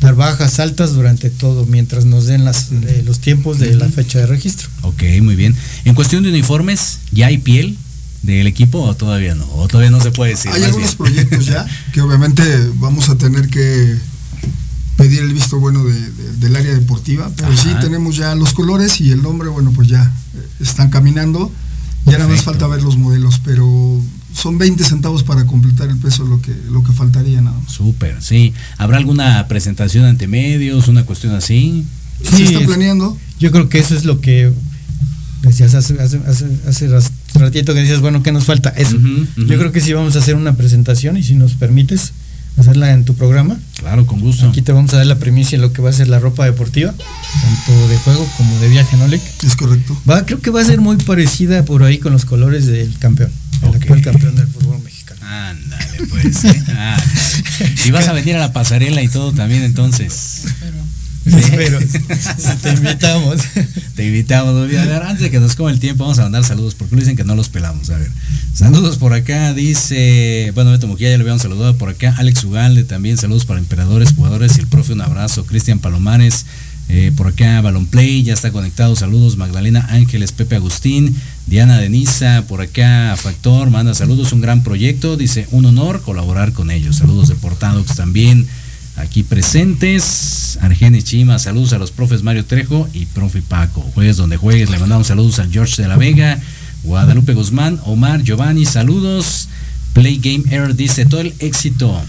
dar 0.00 0.14
bajas, 0.14 0.60
altas 0.60 0.92
durante 0.92 1.30
todo, 1.30 1.66
mientras 1.66 2.04
nos 2.04 2.26
den 2.26 2.44
las, 2.44 2.70
eh, 2.70 3.02
los 3.04 3.18
tiempos 3.18 3.58
de 3.58 3.74
la 3.74 3.88
fecha 3.88 4.20
de 4.20 4.26
registro. 4.26 4.68
Ok, 4.82 5.02
muy 5.20 5.34
bien. 5.34 5.56
En 5.84 5.96
cuestión 5.96 6.22
de 6.22 6.28
uniformes, 6.28 7.00
¿ya 7.10 7.26
hay 7.26 7.38
piel 7.38 7.76
del 8.22 8.46
equipo 8.46 8.82
o 8.82 8.94
todavía 8.94 9.34
no? 9.34 9.50
¿O 9.54 9.66
todavía 9.66 9.90
no 9.90 10.00
se 10.00 10.12
puede 10.12 10.30
decir? 10.30 10.52
Hay 10.52 10.62
algunos 10.62 10.94
proyectos 10.94 11.44
ya 11.46 11.66
que 11.92 12.02
obviamente 12.02 12.44
vamos 12.76 13.08
a 13.08 13.18
tener 13.18 13.48
que 13.48 13.98
pedir 14.96 15.20
el 15.20 15.32
visto 15.32 15.58
bueno 15.58 15.84
del 15.84 16.56
área 16.56 16.74
deportiva, 16.74 17.30
pero 17.36 17.56
sí 17.56 17.70
tenemos 17.80 18.16
ya 18.16 18.34
los 18.34 18.52
colores 18.52 19.00
y 19.00 19.10
el 19.10 19.22
nombre, 19.22 19.48
bueno, 19.48 19.72
pues 19.72 19.88
ya 19.88 20.02
eh, 20.34 20.46
están 20.60 20.90
caminando. 20.90 21.52
Ya 22.04 22.18
nada 22.18 22.28
más 22.28 22.42
falta 22.42 22.66
ver 22.66 22.82
los 22.82 22.96
modelos, 22.96 23.40
pero 23.44 24.02
son 24.34 24.58
20 24.58 24.82
centavos 24.82 25.22
para 25.22 25.46
completar 25.46 25.88
el 25.88 25.98
peso 25.98 26.24
lo 26.24 26.42
que 26.42 26.52
lo 26.68 26.82
que 26.82 26.92
faltaría 26.92 27.40
nada 27.40 27.56
más. 27.60 27.72
Súper, 27.72 28.20
sí. 28.20 28.52
¿Habrá 28.76 28.96
alguna 28.96 29.46
presentación 29.46 30.04
ante 30.04 30.26
medios, 30.26 30.88
una 30.88 31.04
cuestión 31.04 31.32
así? 31.34 31.84
Sí, 32.24 32.46
¿Se 32.48 32.54
está 32.54 32.66
planeando? 32.66 33.16
Yo 33.38 33.52
creo 33.52 33.68
que 33.68 33.78
eso 33.78 33.94
es 33.94 34.04
lo 34.04 34.20
que 34.20 34.52
decías 35.42 35.74
hace, 35.74 36.00
hace, 36.00 36.20
hace, 36.66 36.88
ratito 37.34 37.74
que 37.74 37.80
decías, 37.80 38.00
bueno, 38.00 38.22
¿qué 38.22 38.32
nos 38.32 38.44
falta? 38.44 38.70
Eso. 38.70 38.96
Yo 39.36 39.58
creo 39.58 39.72
que 39.72 39.80
sí 39.80 39.92
vamos 39.92 40.16
a 40.16 40.20
hacer 40.20 40.36
una 40.36 40.54
presentación 40.56 41.16
y 41.16 41.22
si 41.22 41.34
nos 41.34 41.54
permites 41.54 42.12
hacerla 42.56 42.92
en 42.92 43.04
tu 43.04 43.14
programa. 43.14 43.58
Claro, 43.78 44.06
con 44.06 44.20
gusto. 44.20 44.48
Aquí 44.48 44.62
te 44.62 44.72
vamos 44.72 44.92
a 44.94 44.98
dar 44.98 45.06
la 45.06 45.18
primicia 45.18 45.58
de 45.58 45.62
lo 45.62 45.72
que 45.72 45.82
va 45.82 45.90
a 45.90 45.92
ser 45.92 46.08
la 46.08 46.18
ropa 46.18 46.44
deportiva, 46.44 46.92
tanto 46.92 47.88
de 47.88 47.96
juego 47.98 48.28
como 48.36 48.58
de 48.60 48.68
viaje, 48.68 48.96
¿no, 48.96 49.06
Lek? 49.08 49.22
Es 49.44 49.56
correcto. 49.56 49.96
Va, 50.08 50.24
creo 50.24 50.40
que 50.40 50.50
va 50.50 50.60
a 50.60 50.64
ser 50.64 50.80
muy 50.80 50.96
parecida 50.96 51.64
por 51.64 51.82
ahí 51.82 51.98
con 51.98 52.12
los 52.12 52.24
colores 52.24 52.66
del 52.66 52.96
campeón, 52.98 53.32
el 53.62 53.74
actual 53.74 54.02
campeón 54.02 54.36
del 54.36 54.46
fútbol 54.46 54.82
mexicano. 54.82 55.20
Ándale, 55.26 56.06
pues. 56.10 56.44
¿eh? 56.44 56.62
Y 57.84 57.90
vas 57.90 58.08
a 58.08 58.12
venir 58.12 58.36
a 58.36 58.40
la 58.40 58.52
pasarela 58.52 59.02
y 59.02 59.08
todo 59.08 59.32
también 59.32 59.62
entonces. 59.62 60.44
Espero. 61.24 61.78
te 62.62 62.70
invitamos. 62.70 63.40
Te 63.94 64.06
invitamos. 64.06 64.54
A 64.54 64.66
ver, 64.66 65.02
antes 65.02 65.20
de 65.20 65.30
que 65.30 65.38
nos 65.38 65.54
coma 65.54 65.70
el 65.70 65.78
tiempo, 65.78 66.04
vamos 66.04 66.18
a 66.18 66.22
mandar 66.22 66.44
saludos, 66.44 66.74
porque 66.74 66.96
dicen 66.96 67.16
que 67.16 67.24
no 67.24 67.34
los 67.34 67.48
pelamos. 67.48 67.90
A 67.90 67.98
ver. 67.98 68.10
Saludos 68.54 68.98
por 68.98 69.12
acá, 69.12 69.52
dice. 69.54 70.50
Bueno, 70.54 70.70
Beto 70.70 70.86
Mujía 70.86 71.10
ya 71.10 71.16
le 71.16 71.22
habíamos 71.22 71.42
saludado 71.42 71.76
por 71.76 71.90
acá. 71.90 72.14
Alex 72.18 72.44
Ugalde 72.44 72.84
también. 72.84 73.16
Saludos 73.16 73.44
para 73.44 73.60
emperadores, 73.60 74.12
jugadores 74.14 74.56
y 74.56 74.60
el 74.60 74.66
profe. 74.66 74.92
Un 74.92 75.02
abrazo. 75.02 75.46
Cristian 75.46 75.78
Palomares. 75.78 76.46
Eh, 76.88 77.12
por 77.16 77.28
acá 77.28 77.60
Balon 77.60 77.86
Play, 77.86 78.22
ya 78.22 78.34
está 78.34 78.50
conectado. 78.50 78.96
Saludos, 78.96 79.36
Magdalena 79.36 79.86
Ángeles, 79.90 80.32
Pepe 80.32 80.56
Agustín, 80.56 81.16
Diana 81.46 81.78
Denisa, 81.78 82.44
por 82.48 82.60
acá 82.60 83.14
Factor, 83.16 83.70
manda 83.70 83.94
saludos, 83.94 84.32
un 84.32 84.40
gran 84.40 84.62
proyecto. 84.62 85.16
Dice, 85.16 85.46
un 85.52 85.64
honor 85.64 86.02
colaborar 86.02 86.52
con 86.52 86.70
ellos. 86.70 86.96
Saludos 86.96 87.28
de 87.28 87.36
Portadox 87.36 87.94
también 87.94 88.46
aquí 89.02 89.22
presentes. 89.22 90.58
Argenis 90.62 91.04
Chima, 91.04 91.38
saludos 91.38 91.72
a 91.72 91.78
los 91.78 91.90
profes 91.90 92.22
Mario 92.22 92.44
Trejo 92.44 92.88
y 92.94 93.06
profe 93.06 93.42
Paco. 93.42 93.82
Juegues 93.94 94.16
donde 94.16 94.36
juegues, 94.36 94.70
le 94.70 94.78
mandamos 94.78 95.08
saludos 95.08 95.38
al 95.38 95.50
George 95.50 95.82
de 95.82 95.88
la 95.88 95.96
Vega, 95.96 96.40
Guadalupe 96.84 97.34
Guzmán, 97.34 97.80
Omar, 97.84 98.22
Giovanni, 98.22 98.64
saludos. 98.64 99.48
Play 99.92 100.18
Game 100.18 100.44
Air 100.50 100.74
dice 100.74 101.04
todo 101.04 101.20
el 101.20 101.34
éxito 101.40 102.00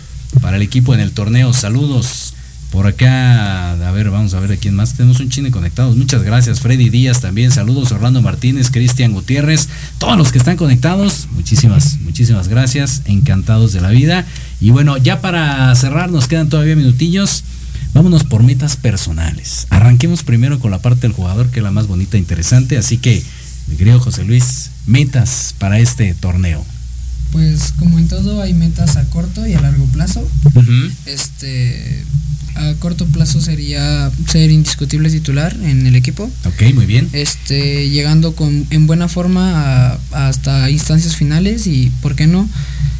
para 0.41 0.57
el 0.57 0.63
equipo 0.63 0.93
en 0.93 0.99
el 0.99 1.11
torneo, 1.11 1.51
saludos. 1.51 2.33
Por 2.73 2.87
acá, 2.87 3.73
a 3.73 3.91
ver, 3.91 4.09
vamos 4.09 4.33
a 4.33 4.39
ver 4.39 4.49
de 4.49 4.57
quién 4.57 4.73
más. 4.73 4.95
Tenemos 4.95 5.19
un 5.19 5.29
chine 5.29 5.51
conectados. 5.51 5.95
Muchas 5.95 6.23
gracias. 6.23 6.59
Freddy 6.59 6.89
Díaz 6.89 7.21
también. 7.21 7.51
Saludos. 7.51 7.91
Orlando 7.91 8.19
Martínez, 8.23 8.71
Cristian 8.71 9.11
Gutiérrez. 9.11 9.69
Todos 9.99 10.17
los 10.17 10.31
que 10.31 10.39
están 10.39 10.57
conectados. 10.57 11.27
Muchísimas, 11.33 11.99
muchísimas 11.99 12.47
gracias. 12.47 13.03
Encantados 13.05 13.73
de 13.73 13.81
la 13.81 13.91
vida. 13.91 14.25
Y 14.59 14.71
bueno, 14.71 14.97
ya 14.97 15.21
para 15.21 15.75
cerrar, 15.75 16.09
nos 16.09 16.27
quedan 16.27 16.49
todavía 16.49 16.75
minutillos. 16.75 17.43
Vámonos 17.93 18.23
por 18.23 18.41
metas 18.41 18.75
personales. 18.75 19.67
Arranquemos 19.69 20.23
primero 20.23 20.57
con 20.57 20.71
la 20.71 20.79
parte 20.79 21.01
del 21.01 21.11
jugador, 21.11 21.51
que 21.51 21.59
es 21.59 21.63
la 21.63 21.69
más 21.69 21.85
bonita 21.85 22.17
e 22.17 22.21
interesante. 22.21 22.79
Así 22.79 22.97
que, 22.97 23.21
mi 23.67 23.75
querido 23.75 23.99
José 23.99 24.23
Luis, 24.23 24.71
metas 24.87 25.53
para 25.59 25.77
este 25.77 26.15
torneo. 26.15 26.65
Pues 27.33 27.73
como 27.79 27.97
en 27.97 28.07
todo 28.07 28.41
hay 28.41 28.53
metas 28.53 28.95
a 28.95 29.03
corto 29.09 29.45
y 29.45 29.53
a 29.53 29.61
largo 29.61 29.85
plazo. 29.87 30.25
Este 31.07 32.05
a 32.55 32.73
corto 32.75 33.07
plazo 33.07 33.41
sería 33.41 34.11
ser 34.27 34.51
indiscutible 34.51 35.09
titular 35.09 35.55
en 35.63 35.87
el 35.87 35.95
equipo. 35.95 36.29
Ok, 36.45 36.73
muy 36.75 36.85
bien. 36.85 37.09
Este, 37.11 37.89
llegando 37.89 38.35
con, 38.35 38.67
en 38.69 38.85
buena 38.85 39.07
forma 39.07 39.97
hasta 40.11 40.69
instancias 40.69 41.15
finales 41.15 41.65
y, 41.65 41.91
¿por 42.01 42.15
qué 42.15 42.27
no? 42.27 42.47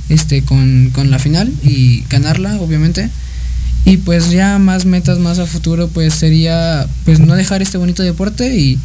Este, 0.09 0.41
con, 0.43 0.91
la 0.95 1.19
final 1.19 1.53
y 1.63 2.03
ganarla, 2.09 2.59
obviamente. 2.59 3.09
Y 3.85 3.97
pues 3.97 4.31
ya 4.31 4.57
más 4.57 4.85
metas 4.85 5.19
más 5.19 5.37
a 5.37 5.45
futuro, 5.45 5.89
pues 5.89 6.15
sería 6.15 6.87
pues 7.05 7.19
no 7.19 7.35
dejar 7.35 7.61
este 7.61 7.77
bonito 7.77 8.01
deporte 8.01 8.57
y 8.57 8.79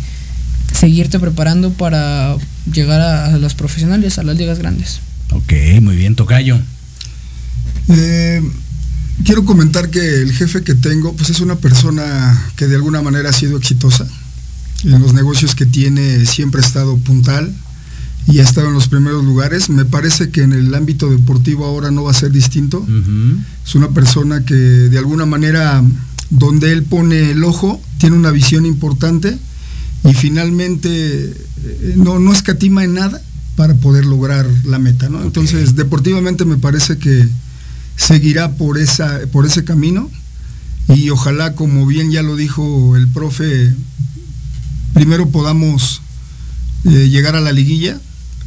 seguirte 0.73 1.19
preparando 1.19 1.73
para 1.73 2.37
llegar 2.71 3.01
a, 3.01 3.35
a 3.35 3.39
las 3.39 3.55
profesionales, 3.55 4.19
a 4.19 4.23
las 4.23 4.37
ligas 4.37 4.59
grandes. 4.59 5.01
Ok, 5.31 5.53
muy 5.83 5.97
bien, 5.97 6.15
Tocayo. 6.15 6.59
Eh, 7.89 8.43
quiero 9.25 9.45
comentar 9.45 9.91
que 9.91 10.23
el 10.23 10.33
jefe 10.33 10.63
que 10.63 10.75
tengo, 10.75 11.15
pues 11.15 11.31
es 11.31 11.41
una 11.41 11.57
persona 11.57 12.51
que 12.57 12.67
de 12.67 12.77
alguna 12.77 13.03
manera 13.03 13.31
ha 13.31 13.33
sido 13.33 13.57
exitosa. 13.57 14.07
En 14.85 15.01
los 15.03 15.13
negocios 15.13 15.55
que 15.55 15.67
tiene 15.67 16.25
siempre 16.25 16.61
ha 16.61 16.65
estado 16.65 16.97
puntal 16.99 17.53
y 18.29 18.39
ha 18.39 18.43
estado 18.43 18.69
en 18.69 18.75
los 18.75 18.89
primeros 18.89 19.25
lugares. 19.25 19.71
Me 19.71 19.85
parece 19.85 20.31
que 20.31 20.43
en 20.43 20.53
el 20.53 20.75
ámbito 20.75 21.11
deportivo 21.11 21.65
ahora 21.65 21.91
no 21.91 22.05
va 22.05 22.13
a 22.13 22.15
ser 22.15 22.31
distinto. 22.31 22.87
Es 23.67 23.75
una 23.75 23.89
persona 23.91 24.45
que 24.45 24.55
de 24.55 24.99
alguna 24.99 25.27
manera, 25.27 25.83
donde 26.31 26.73
él 26.73 26.85
pone 26.85 27.33
el 27.33 27.43
ojo, 27.43 27.81
tiene 27.99 28.17
una 28.17 28.31
visión 28.31 28.67
importante 28.67 29.37
y 30.05 30.15
finalmente 30.15 30.89
eh, 30.91 31.95
no, 31.97 32.21
no 32.21 32.33
escatima 32.33 32.85
en 32.85 32.95
nada 32.95 33.21
para 33.59 33.75
poder 33.75 34.07
lograr 34.07 34.47
la 34.65 34.79
meta. 34.79 35.09
¿no? 35.09 35.21
Entonces, 35.21 35.75
deportivamente 35.75 36.45
me 36.45 36.59
parece 36.59 36.97
que 36.97 37.29
seguirá 37.97 38.53
por, 38.53 38.79
esa, 38.79 39.19
por 39.33 39.47
ese 39.47 39.65
camino 39.65 40.09
y 40.95 41.11
ojalá, 41.11 41.57
como 41.57 41.85
bien 41.85 42.13
ya 42.13 42.23
lo 42.23 42.37
dijo 42.37 42.95
el 42.97 43.09
profe, 43.09 43.75
primero 44.95 45.31
podamos 45.31 46.03
eh, 46.85 47.09
llegar 47.09 47.35
a 47.35 47.41
la 47.41 47.51
liguilla 47.51 48.01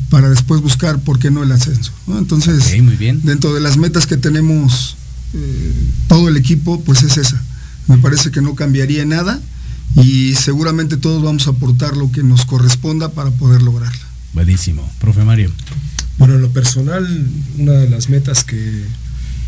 para 0.09 0.29
después 0.29 0.61
buscar, 0.61 0.97
¿por 0.99 1.19
qué 1.19 1.29
no 1.29 1.43
el 1.43 1.51
ascenso? 1.51 1.91
¿no? 2.07 2.17
Entonces, 2.17 2.81
muy 2.81 2.95
bien. 2.95 3.19
dentro 3.25 3.53
de 3.53 3.59
las 3.59 3.75
metas 3.75 4.07
que 4.07 4.15
tenemos 4.15 4.95
eh, 5.33 5.73
todo 6.07 6.29
el 6.29 6.37
equipo, 6.37 6.79
pues 6.85 7.03
es 7.03 7.17
esa. 7.17 7.43
Me 7.89 7.97
parece 7.97 8.31
que 8.31 8.41
no 8.41 8.55
cambiaría 8.55 9.03
nada 9.03 9.41
y 10.01 10.35
seguramente 10.35 10.95
todos 10.95 11.21
vamos 11.21 11.47
a 11.47 11.49
aportar 11.49 11.97
lo 11.97 12.13
que 12.13 12.23
nos 12.23 12.45
corresponda 12.45 13.09
para 13.09 13.29
poder 13.31 13.61
lograrla. 13.61 14.10
Buenísimo. 14.33 14.89
Profe 14.99 15.23
Mario. 15.23 15.51
Bueno, 16.17 16.35
en 16.35 16.41
lo 16.41 16.51
personal, 16.51 17.05
una 17.57 17.73
de 17.73 17.89
las 17.89 18.09
metas 18.09 18.43
que 18.43 18.83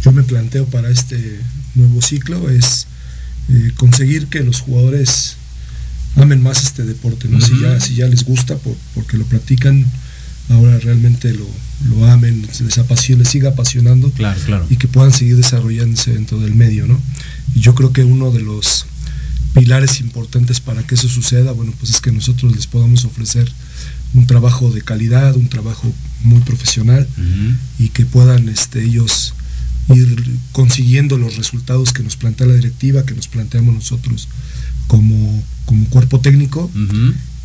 yo 0.04 0.12
me 0.12 0.24
planteo 0.24 0.66
para 0.66 0.90
este 0.90 1.40
nuevo 1.76 2.02
ciclo 2.02 2.50
es 2.50 2.88
eh, 3.50 3.72
conseguir 3.78 4.28
que 4.28 4.42
los 4.44 4.62
jugadores 4.62 5.38
amen 6.16 6.42
más 6.42 6.64
este 6.64 6.84
deporte, 6.84 7.28
¿no? 7.28 7.42
si, 7.42 7.60
ya, 7.60 7.80
si 7.80 7.96
ya 7.96 8.08
les 8.08 8.24
gusta 8.24 8.56
por, 8.58 8.76
porque 8.94 9.18
lo 9.18 9.26
practican, 9.26 9.86
ahora 10.50 10.78
realmente 10.80 11.34
lo, 11.34 11.48
lo 11.90 12.06
amen, 12.06 12.46
les 12.48 12.62
les 12.62 13.28
siga 13.28 13.50
apasionando 13.50 14.12
Claro, 14.12 14.40
claro. 14.46 14.68
y 14.70 14.78
que 14.78 14.88
puedan 14.88 15.12
seguir 15.12 15.38
desarrollándose 15.38 16.14
dentro 16.14 16.40
del 16.40 16.54
medio, 16.54 16.86
¿no? 16.86 17.00
Y 17.56 17.62
yo 17.62 17.74
creo 17.76 17.94
que 17.94 18.04
uno 18.04 18.32
de 18.32 18.42
los 18.42 18.86
pilares 19.54 20.02
importantes 20.02 20.60
para 20.60 20.84
que 20.84 20.96
eso 20.96 21.08
suceda, 21.08 21.52
bueno, 21.52 21.74
pues 21.80 21.92
es 21.92 22.02
que 22.02 22.12
nosotros 22.12 22.56
les 22.56 22.68
podamos 22.68 23.06
ofrecer 23.06 23.52
un 24.14 24.28
trabajo 24.28 24.72
de 24.72 24.82
calidad, 24.82 25.36
un 25.36 25.50
trabajo 25.50 25.92
muy 26.24 26.40
profesional 26.42 27.08
y 27.80 27.90
que 27.90 28.06
puedan 28.06 28.50
este, 28.50 28.84
ellos 28.84 29.34
ir 29.90 30.24
consiguiendo 30.52 31.18
los 31.18 31.36
resultados 31.36 31.92
que 31.92 32.04
nos 32.04 32.16
plantea 32.16 32.48
la 32.48 32.54
directiva, 32.54 33.06
que 33.06 33.16
nos 33.16 33.28
planteamos 33.28 33.74
nosotros 33.74 34.28
como, 34.88 35.44
como 35.66 35.86
cuerpo 35.88 36.20
técnico 36.20 36.70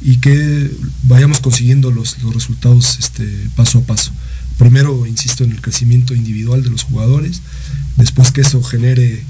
y 0.00 0.16
que 0.18 0.70
vayamos 1.04 1.40
consiguiendo 1.40 1.90
los, 1.90 2.22
los 2.22 2.34
resultados 2.34 2.98
este, 2.98 3.26
paso 3.56 3.78
a 3.78 3.82
paso. 3.82 4.12
Primero, 4.58 5.06
insisto, 5.06 5.44
en 5.44 5.52
el 5.52 5.60
crecimiento 5.60 6.14
individual 6.14 6.62
de 6.62 6.70
los 6.70 6.82
jugadores, 6.82 7.42
después 7.96 8.32
que 8.32 8.42
eso 8.42 8.62
genere 8.62 9.22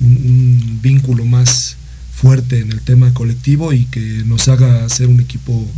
un, 0.00 0.08
un 0.08 0.78
vínculo 0.82 1.24
más 1.24 1.76
fuerte 2.12 2.60
en 2.60 2.70
el 2.70 2.80
tema 2.80 3.12
colectivo 3.14 3.72
y 3.72 3.86
que 3.86 4.22
nos 4.26 4.48
haga 4.48 4.88
ser 4.88 5.08
un 5.08 5.20
equipo 5.20 5.68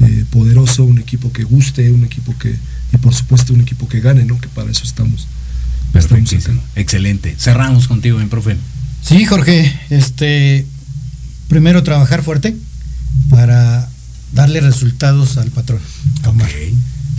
eh, 0.00 0.24
poderoso, 0.30 0.84
un 0.84 0.98
equipo 0.98 1.32
que 1.32 1.44
guste, 1.44 1.90
un 1.90 2.04
equipo 2.04 2.36
que, 2.38 2.54
y 2.92 2.96
por 2.98 3.14
supuesto 3.14 3.52
un 3.52 3.60
equipo 3.60 3.88
que 3.88 4.00
gane, 4.00 4.24
¿no? 4.24 4.40
Que 4.40 4.48
para 4.48 4.70
eso 4.70 4.84
estamos. 4.84 5.26
Perfectísimo. 5.92 6.62
Excelente. 6.76 7.34
Cerramos 7.38 7.88
contigo, 7.88 8.18
mi 8.18 8.26
profe. 8.26 8.56
Sí, 9.02 9.24
Jorge, 9.24 9.78
este 9.90 10.66
primero 11.48 11.82
trabajar 11.82 12.22
fuerte 12.22 12.54
para 13.30 13.88
darle 14.32 14.60
resultados 14.60 15.38
al 15.38 15.50
patrón, 15.50 15.80
a 16.22 16.28
Omar. 16.28 16.50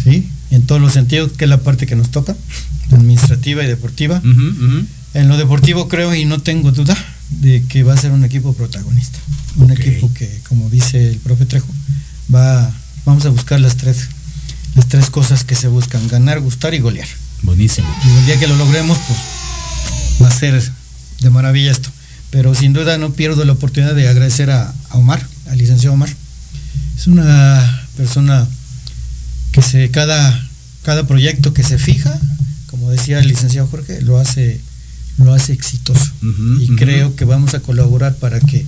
¿Sí? 0.03 0.29
En 0.51 0.63
todos 0.63 0.79
los 0.79 0.93
sentidos, 0.93 1.31
que 1.33 1.45
es 1.45 1.49
la 1.49 1.61
parte 1.61 1.85
que 1.85 1.95
nos 1.95 2.09
toca, 2.11 2.35
administrativa 2.91 3.63
y 3.63 3.67
deportiva. 3.67 4.21
En 5.13 5.27
lo 5.27 5.37
deportivo 5.37 5.87
creo 5.87 6.13
y 6.13 6.25
no 6.25 6.39
tengo 6.39 6.71
duda 6.71 6.95
de 7.29 7.63
que 7.63 7.83
va 7.83 7.93
a 7.93 7.97
ser 7.97 8.11
un 8.11 8.23
equipo 8.23 8.53
protagonista. 8.53 9.19
Un 9.55 9.71
equipo 9.71 10.11
que, 10.13 10.39
como 10.47 10.69
dice 10.69 11.09
el 11.09 11.17
profe 11.17 11.45
Trejo, 11.45 11.67
va, 12.33 12.71
vamos 13.05 13.25
a 13.25 13.29
buscar 13.29 13.59
las 13.59 13.77
tres, 13.77 14.07
las 14.75 14.87
tres 14.87 15.09
cosas 15.09 15.43
que 15.43 15.55
se 15.55 15.67
buscan, 15.67 16.07
ganar, 16.07 16.39
gustar 16.39 16.73
y 16.73 16.79
golear. 16.79 17.07
Buenísimo. 17.41 17.87
Y 18.05 18.09
el 18.19 18.25
día 18.25 18.39
que 18.39 18.47
lo 18.47 18.55
logremos, 18.55 18.97
pues 19.07 19.19
va 20.21 20.27
a 20.27 20.31
ser 20.31 20.61
de 21.21 21.29
maravilla 21.29 21.71
esto. 21.71 21.89
Pero 22.29 22.53
sin 22.53 22.73
duda 22.73 22.97
no 22.97 23.13
pierdo 23.13 23.43
la 23.45 23.53
oportunidad 23.53 23.95
de 23.95 24.07
agradecer 24.07 24.51
a, 24.51 24.73
a 24.89 24.97
Omar, 24.97 25.25
al 25.49 25.57
licenciado 25.57 25.93
Omar. 25.93 26.09
Es 26.97 27.07
una 27.07 27.87
persona 27.97 28.47
que 29.51 29.61
se, 29.61 29.89
cada, 29.89 30.47
cada 30.83 31.07
proyecto 31.07 31.53
que 31.53 31.63
se 31.63 31.77
fija, 31.77 32.19
como 32.67 32.91
decía 32.91 33.19
el 33.19 33.27
licenciado 33.27 33.67
Jorge, 33.67 34.01
lo 34.01 34.19
hace, 34.19 34.61
lo 35.17 35.33
hace 35.33 35.53
exitoso. 35.53 36.11
y 36.59 36.75
creo 36.75 37.15
que 37.15 37.25
vamos 37.25 37.53
a 37.53 37.61
colaborar 37.61 38.15
para 38.15 38.39
que 38.39 38.65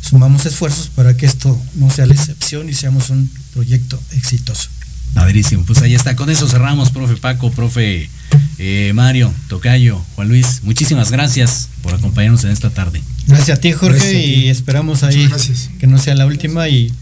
sumamos 0.00 0.46
esfuerzos 0.46 0.88
para 0.88 1.16
que 1.16 1.26
esto 1.26 1.60
no 1.74 1.90
sea 1.90 2.06
la 2.06 2.14
excepción 2.14 2.68
y 2.68 2.74
seamos 2.74 3.10
un 3.10 3.30
proyecto 3.52 4.00
exitoso. 4.12 4.68
Padrísimo, 5.14 5.64
pues 5.64 5.82
ahí 5.82 5.94
está. 5.94 6.14
Con 6.14 6.30
eso 6.30 6.46
cerramos, 6.48 6.90
profe 6.90 7.16
Paco, 7.16 7.50
profe 7.50 8.08
eh, 8.58 8.92
Mario, 8.94 9.32
Tocayo, 9.48 10.00
Juan 10.14 10.28
Luis. 10.28 10.60
Muchísimas 10.62 11.10
gracias 11.10 11.68
por 11.82 11.94
acompañarnos 11.94 12.44
en 12.44 12.50
esta 12.50 12.70
tarde. 12.70 13.02
Gracias 13.26 13.58
a 13.58 13.60
ti, 13.60 13.72
Jorge, 13.72 13.96
Gracias 13.98 14.14
a 14.14 14.24
ti. 14.24 14.34
y 14.34 14.48
esperamos 14.48 15.02
ahí 15.02 15.28
que 15.80 15.86
no 15.88 15.98
sea 15.98 16.14
la 16.14 16.26
última 16.26 16.68
y 16.68 16.92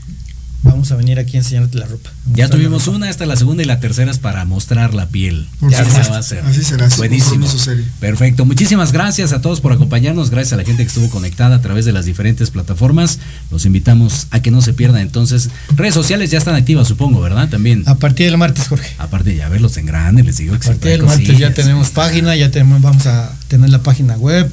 vamos 0.68 0.92
a 0.92 0.96
venir 0.96 1.18
aquí 1.18 1.36
a 1.36 1.40
enseñarte 1.40 1.78
la 1.78 1.86
ropa. 1.86 2.10
Ya 2.32 2.48
tuvimos 2.48 2.86
ropa. 2.86 2.98
una, 2.98 3.10
esta 3.10 3.24
es 3.24 3.28
la 3.28 3.36
segunda 3.36 3.62
y 3.62 3.66
la 3.66 3.80
tercera 3.80 4.10
es 4.10 4.18
para 4.18 4.44
mostrar 4.44 4.94
la 4.94 5.08
piel. 5.08 5.48
Por 5.60 5.70
ya 5.70 5.84
se 5.84 6.10
va 6.10 6.16
a 6.16 6.20
hacer. 6.20 6.44
Así 6.44 6.62
será, 6.62 6.88
Buenísimo. 6.96 7.46
serio. 7.46 7.84
Perfecto. 8.00 8.44
Muchísimas 8.44 8.92
gracias 8.92 9.32
a 9.32 9.40
todos 9.40 9.60
por 9.60 9.72
acompañarnos. 9.72 10.30
Gracias 10.30 10.52
a 10.52 10.56
la 10.56 10.64
gente 10.64 10.82
que 10.82 10.88
estuvo 10.88 11.08
conectada 11.10 11.56
a 11.56 11.60
través 11.60 11.84
de 11.84 11.92
las 11.92 12.04
diferentes 12.04 12.50
plataformas. 12.50 13.18
Los 13.50 13.66
invitamos 13.66 14.28
a 14.30 14.40
que 14.40 14.50
no 14.50 14.62
se 14.62 14.72
pierdan. 14.72 15.02
Entonces, 15.02 15.50
redes 15.76 15.94
sociales 15.94 16.30
ya 16.30 16.38
están 16.38 16.54
activas, 16.54 16.86
supongo, 16.86 17.20
¿verdad? 17.20 17.48
También. 17.48 17.82
A 17.86 17.96
partir 17.96 18.26
del 18.26 18.38
martes, 18.38 18.68
Jorge. 18.68 18.94
Aparte 18.98 19.34
ya 19.34 19.48
verlos 19.48 19.76
en 19.76 19.86
grande, 19.86 20.22
les 20.22 20.36
digo 20.36 20.58
que 20.58 20.66
A 20.68 20.70
partir 20.70 20.90
del 20.92 21.02
martes 21.02 21.38
ya 21.38 21.54
tenemos 21.54 21.90
página, 21.90 22.36
ya 22.36 22.50
tenemos, 22.50 22.80
vamos 22.80 23.06
a 23.06 23.32
tener 23.48 23.70
la 23.70 23.82
página 23.82 24.16
web, 24.16 24.50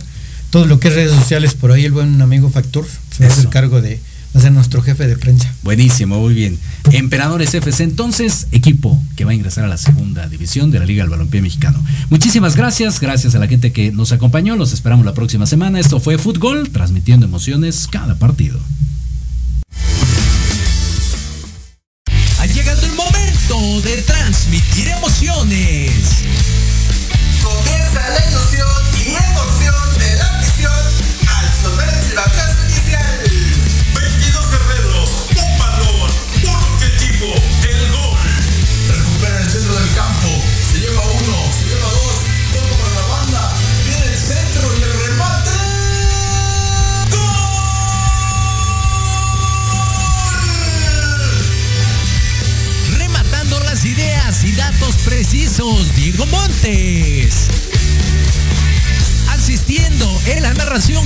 todo 0.49 0.65
lo 0.65 0.79
que 0.79 0.87
es 0.87 0.95
redes 0.95 1.11
sociales 1.11 1.53
por 1.53 1.71
ahí, 1.71 1.85
el 1.85 1.91
buen 1.91 2.21
amigo 2.21 2.49
Factor 2.49 2.85
se 3.11 3.25
va 3.25 3.29
a 3.29 3.33
hacer 3.33 3.49
cargo 3.49 3.81
de, 3.81 3.99
va 4.35 4.39
a 4.39 4.41
ser 4.41 4.51
nuestro 4.51 4.81
jefe 4.81 5.07
de 5.07 5.15
prensa. 5.15 5.49
Buenísimo, 5.63 6.19
muy 6.19 6.33
bien. 6.33 6.59
Emperadores 6.91 7.53
FC, 7.53 7.83
entonces, 7.83 8.47
equipo 8.51 9.01
que 9.15 9.23
va 9.23 9.31
a 9.31 9.33
ingresar 9.33 9.63
a 9.63 9.67
la 9.67 9.77
segunda 9.77 10.27
división 10.27 10.71
de 10.71 10.79
la 10.79 10.85
Liga 10.85 11.03
del 11.03 11.09
Balompié 11.09 11.41
Mexicano. 11.41 11.81
Muchísimas 12.09 12.57
gracias, 12.57 12.99
gracias 12.99 13.33
a 13.35 13.39
la 13.39 13.47
gente 13.47 13.71
que 13.71 13.93
nos 13.93 14.11
acompañó. 14.11 14.57
Los 14.57 14.73
esperamos 14.73 15.05
la 15.05 15.13
próxima 15.13 15.45
semana. 15.45 15.79
Esto 15.79 16.01
fue 16.01 16.17
Fútbol, 16.17 16.69
transmitiendo 16.69 17.25
emociones 17.25 17.87
cada 17.89 18.19
partido. 18.19 18.59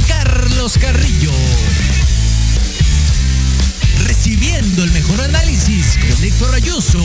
Carlos 0.08 0.80
Carrillo. 0.80 1.32
Recibiendo 4.00 4.84
el 4.84 4.92
mejor 4.94 5.22
análisis 5.22 5.96
con 6.10 6.24
Héctor 6.24 6.56
Ayuso. 6.56 7.04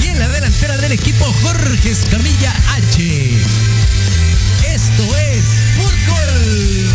Y 0.00 0.06
en 0.06 0.20
la 0.20 0.28
delantera 0.28 0.76
del 0.76 0.92
equipo, 0.92 1.24
Jorge 1.42 1.90
Escamilla 1.90 2.54
H. 2.76 3.42
Esto 4.72 5.16
es 5.16 5.44
Fútbol. 5.74 6.86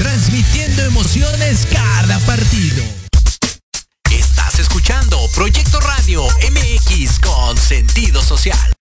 Transmitiendo 0.00 0.82
emociones 0.86 1.68
cada 1.72 2.18
partido. 2.20 2.82
Estás 4.10 4.58
escuchando 4.58 5.20
Proyecto 5.36 5.78
Radio 5.78 6.26
MX 6.50 7.20
con 7.20 7.56
sentido 7.56 8.20
social. 8.20 8.79